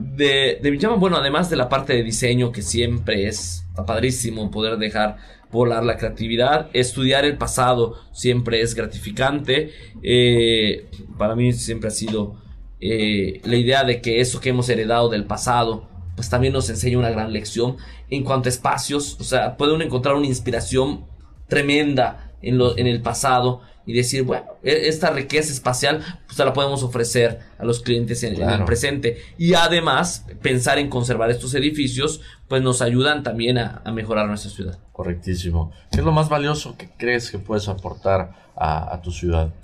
De, 0.00 0.58
de 0.62 0.70
mi 0.70 0.78
chamba, 0.78 0.96
bueno, 0.96 1.16
además 1.16 1.48
de 1.48 1.56
la 1.56 1.68
parte 1.68 1.94
de 1.94 2.02
diseño 2.02 2.52
que 2.52 2.60
siempre 2.60 3.26
es 3.26 3.64
padrísimo 3.86 4.50
poder 4.50 4.76
dejar 4.76 5.16
volar 5.50 5.84
la 5.84 5.96
creatividad. 5.96 6.70
Estudiar 6.72 7.24
el 7.24 7.38
pasado 7.38 7.96
siempre 8.12 8.60
es 8.60 8.74
gratificante. 8.74 9.72
Eh, 10.02 10.88
para 11.16 11.34
mí 11.34 11.52
siempre 11.52 11.88
ha 11.88 11.92
sido 11.92 12.36
eh, 12.80 13.40
la 13.44 13.56
idea 13.56 13.84
de 13.84 14.00
que 14.00 14.20
eso 14.20 14.40
que 14.40 14.50
hemos 14.50 14.68
heredado 14.68 15.08
del 15.08 15.24
pasado, 15.24 15.88
pues 16.14 16.28
también 16.30 16.52
nos 16.52 16.68
enseña 16.70 16.98
una 16.98 17.10
gran 17.10 17.32
lección 17.32 17.76
en 18.10 18.24
cuanto 18.24 18.48
a 18.48 18.50
espacios. 18.50 19.16
O 19.20 19.24
sea, 19.24 19.56
puede 19.56 19.74
uno 19.74 19.84
encontrar 19.84 20.14
una 20.14 20.26
inspiración 20.26 21.06
tremenda 21.48 22.27
en, 22.42 22.58
lo, 22.58 22.76
en 22.78 22.86
el 22.86 23.00
pasado 23.02 23.62
y 23.88 23.94
decir, 23.94 24.22
bueno, 24.22 24.44
e, 24.62 24.86
esta 24.88 25.10
riqueza 25.10 25.50
espacial 25.50 26.04
pues 26.26 26.38
la 26.38 26.52
podemos 26.52 26.82
ofrecer 26.82 27.38
a 27.58 27.64
los 27.64 27.80
clientes 27.80 28.22
en, 28.22 28.40
el 28.40 28.64
presente. 28.64 29.16
Y 29.38 29.54
además, 29.54 30.26
pensar 30.42 30.78
en 30.78 30.90
conservar 30.90 31.30
estos 31.30 31.54
edificios, 31.54 32.20
pues 32.48 32.62
nos 32.62 32.82
ayudan 32.82 33.22
también 33.22 33.56
a, 33.56 33.82
mejorar 33.92 34.28
nuestra 34.28 34.50
ciudad. 34.50 34.78
Correctísimo. 34.92 35.72
¿Qué 35.90 36.00
es 36.00 36.04
lo 36.04 36.12
más 36.12 36.28
valioso 36.28 36.76
que 36.76 36.90
crees 36.98 37.30
que 37.30 37.38
puedes 37.38 37.66
aportar 37.68 38.34
a, 38.54 39.00
tu 39.02 39.10
ciudad? 39.10 39.54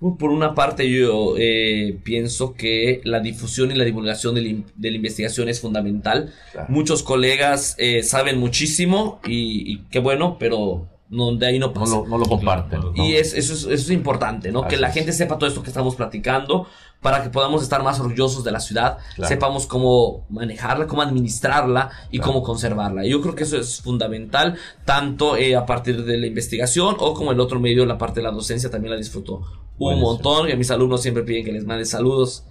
Por 0.00 0.30
una 0.30 0.54
parte, 0.56 0.90
yo 0.90 1.34
eh, 1.38 2.00
pienso 2.02 2.54
que 2.54 3.00
la 3.04 3.20
difusión 3.20 3.70
y 3.70 3.74
la 3.76 3.84
divulgación 3.84 4.34
de, 4.34 4.64
la 4.76 4.96
investigación 4.96 5.48
es 5.48 5.60
fundamental. 5.60 6.32
Muchos 6.66 7.04
colegas 7.04 7.76
eh, 7.78 8.02
saben 8.02 8.38
muchísimo 8.38 9.20
y, 9.24 9.72
y 9.72 9.78
qué 9.90 10.00
bueno, 10.00 10.36
pero 10.40 10.88
no, 11.10 11.34
de 11.34 11.46
ahí 11.46 11.58
no 11.58 11.72
pasa. 11.72 12.02
No 12.06 12.18
lo, 12.18 12.26
comparten. 12.26 12.80
Y 12.94 13.14
es, 13.14 13.32
eso, 13.34 13.70
es, 13.70 13.90
importante, 13.90 14.52
¿no? 14.52 14.68
que 14.68 14.76
la 14.76 14.90
gente 14.90 15.12
sepa 15.12 15.38
todo 15.38 15.48
esto 15.48 15.62
que 15.62 15.70
estamos 15.70 15.96
platicando 15.96 16.66
para 17.00 17.22
que 17.22 17.30
podamos 17.30 17.62
estar 17.62 17.82
más 17.82 18.00
orgullosos 18.00 18.42
de 18.42 18.50
la 18.50 18.60
ciudad, 18.60 18.98
sepamos 19.22 19.66
cómo 19.66 20.26
manejarla, 20.28 20.86
cómo 20.86 21.00
administrarla 21.02 21.90
y 22.10 22.18
cómo 22.18 22.42
conservarla. 22.42 23.06
Yo 23.06 23.20
creo 23.20 23.34
que 23.34 23.44
eso 23.44 23.56
es 23.56 23.80
fundamental, 23.80 24.58
tanto 24.84 25.36
eh, 25.36 25.54
a 25.54 25.64
partir 25.64 26.04
de 26.04 26.18
la 26.18 26.26
investigación 26.26 26.96
o 26.98 27.14
como 27.14 27.30
el 27.32 27.40
otro 27.40 27.60
medio, 27.60 27.86
la 27.86 27.98
parte 27.98 28.20
de 28.20 28.24
la 28.24 28.32
docencia, 28.32 28.68
también 28.68 28.90
la 28.90 28.98
disfruto 28.98 29.42
un 29.78 30.00
montón. 30.00 30.48
Y 30.48 30.52
a 30.52 30.56
mis 30.56 30.70
alumnos 30.70 31.00
siempre 31.00 31.22
piden 31.22 31.44
que 31.44 31.52
les 31.52 31.64
mande 31.64 31.84
saludos 31.84 32.44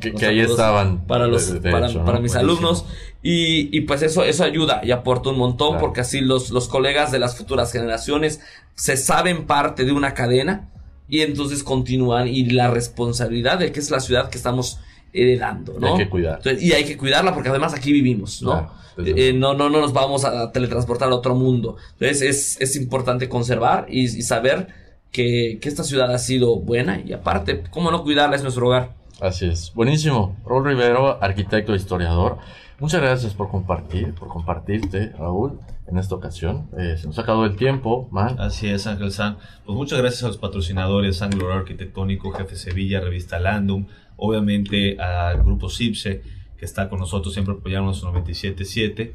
que, 0.00 0.26
ahí 0.26 0.40
estaban 0.40 1.06
para 1.06 1.26
los 1.26 1.56
para, 1.62 2.20
mis 2.20 2.34
alumnos 2.34 2.84
y, 3.22 3.76
y, 3.76 3.82
pues 3.82 4.02
eso 4.02 4.22
eso 4.22 4.44
ayuda 4.44 4.82
y 4.84 4.90
aporta 4.90 5.30
un 5.30 5.38
montón 5.38 5.78
porque 5.78 6.02
así 6.02 6.20
los, 6.20 6.50
los 6.50 6.68
colegas 6.68 7.12
de 7.12 7.18
las 7.18 7.38
futuras 7.38 7.72
generaciones 7.72 8.40
se 8.74 8.98
saben 8.98 9.46
parte 9.46 9.84
de 9.84 9.92
una 9.92 10.12
cadena 10.12 10.68
y 11.08 11.20
entonces 11.20 11.62
continúan 11.62 12.28
y 12.28 12.44
la 12.50 12.70
responsabilidad 12.70 13.58
de 13.58 13.72
que 13.72 13.80
es 13.80 13.90
la 13.90 14.00
ciudad 14.00 14.28
que 14.28 14.36
estamos 14.36 14.80
heredando, 15.14 15.78
¿no? 15.78 15.94
hay 15.94 16.04
que 16.04 16.10
cuidar. 16.10 16.40
y 16.60 16.72
hay 16.72 16.84
que 16.84 16.98
cuidarla 16.98 17.32
porque 17.32 17.48
además 17.48 17.72
aquí 17.72 17.92
vivimos, 17.92 18.42
¿no? 18.42 18.70
Eh, 18.98 19.32
no, 19.32 19.54
no, 19.54 19.70
no 19.70 19.80
nos 19.80 19.92
vamos 19.92 20.24
a 20.24 20.52
teletransportar 20.52 21.10
a 21.10 21.14
otro 21.14 21.34
mundo. 21.34 21.76
Entonces 21.94 22.22
es, 22.22 22.60
es 22.60 22.76
importante 22.76 23.28
conservar 23.28 23.86
y, 23.88 24.04
y 24.04 24.22
saber 24.22 24.68
que, 25.10 25.58
que 25.60 25.68
esta 25.68 25.82
ciudad 25.82 26.12
ha 26.12 26.18
sido 26.18 26.56
buena 26.56 27.00
y 27.04 27.12
aparte, 27.12 27.64
¿cómo 27.70 27.90
no 27.90 28.04
cuidarla? 28.04 28.36
Es 28.36 28.42
nuestro 28.42 28.68
hogar. 28.68 29.03
Así 29.20 29.46
es. 29.46 29.72
Buenísimo. 29.74 30.36
Raúl 30.44 30.64
Rivero, 30.64 31.22
arquitecto 31.22 31.72
e 31.72 31.76
historiador. 31.76 32.38
Muchas 32.80 33.00
gracias 33.00 33.34
por 33.34 33.48
compartir, 33.48 34.14
por 34.14 34.28
compartirte, 34.28 35.10
Raúl, 35.16 35.60
en 35.86 35.96
esta 35.96 36.16
ocasión. 36.16 36.68
Eh, 36.76 36.96
se 36.98 37.06
nos 37.06 37.18
ha 37.18 37.22
acabado 37.22 37.44
el 37.44 37.56
tiempo, 37.56 38.08
man. 38.10 38.36
Así 38.40 38.68
es, 38.68 38.86
Ángel 38.88 39.12
San. 39.12 39.36
Pues 39.64 39.76
muchas 39.76 40.00
gracias 40.00 40.24
a 40.24 40.26
los 40.26 40.38
patrocinadores, 40.38 41.22
Anglo 41.22 41.52
Arquitectónico, 41.52 42.32
Jefe 42.32 42.56
Sevilla, 42.56 43.00
Revista 43.00 43.38
Landum, 43.38 43.86
obviamente 44.16 45.00
al 45.00 45.44
Grupo 45.44 45.70
CIPSE, 45.70 46.22
que 46.58 46.64
está 46.64 46.88
con 46.88 46.98
nosotros 46.98 47.32
siempre 47.32 47.54
apoyándonos 47.54 48.02
en 48.02 48.08
97.7. 48.08 49.12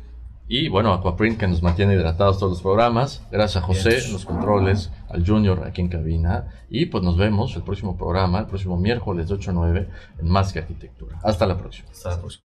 Y 0.51 0.67
bueno, 0.67 0.91
Aquaprint 0.93 1.39
que 1.39 1.47
nos 1.47 1.61
mantiene 1.61 1.93
hidratados 1.93 2.39
todos 2.39 2.53
los 2.53 2.61
programas. 2.63 3.21
Gracias 3.31 3.63
a 3.63 3.67
José, 3.67 4.01
los 4.11 4.25
controles, 4.25 4.89
al 5.07 5.23
Junior 5.25 5.63
aquí 5.63 5.81
en 5.81 5.89
cabina. 5.89 6.47
Y 6.71 6.87
pues 6.87 7.03
nos 7.03 7.17
vemos 7.17 7.55
el 7.55 7.61
próximo 7.61 7.95
programa, 7.95 8.39
el 8.39 8.47
próximo 8.47 8.75
miércoles 8.75 9.27
de 9.27 9.35
8 9.35 9.51
a 9.51 9.53
9 9.53 9.89
en 10.17 10.27
Más 10.27 10.51
que 10.51 10.57
Arquitectura. 10.57 11.19
Hasta 11.21 11.45
la 11.45 11.55
próxima. 11.55 11.89
Hasta 11.91 12.09
la 12.09 12.17
próxima. 12.17 12.43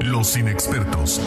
Los 0.00 0.36
inexpertos, 0.36 1.20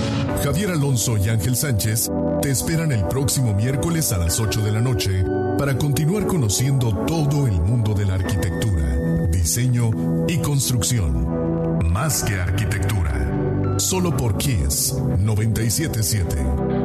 Javier 0.43 0.71
Alonso 0.71 1.15
y 1.17 1.29
Ángel 1.29 1.55
Sánchez, 1.55 2.11
te 2.41 2.51
esperan 2.51 2.91
el 2.91 3.05
próximo 3.05 3.53
miércoles 3.53 4.11
a 4.11 4.17
las 4.17 4.41
8 4.41 4.61
de 4.61 4.71
la 4.73 4.81
noche 4.81 5.23
para 5.57 5.77
continuar 5.77 6.27
conociendo 6.27 6.93
todo 7.05 7.47
el 7.47 7.61
mundo 7.61 7.93
de 7.93 8.05
la 8.05 8.15
arquitectura, 8.15 9.27
diseño 9.29 9.89
y 10.27 10.37
construcción. 10.39 11.79
Más 11.89 12.25
que 12.25 12.35
arquitectura. 12.35 13.64
Solo 13.77 14.15
por 14.15 14.37
Kiss 14.37 14.93
977. 15.19 16.84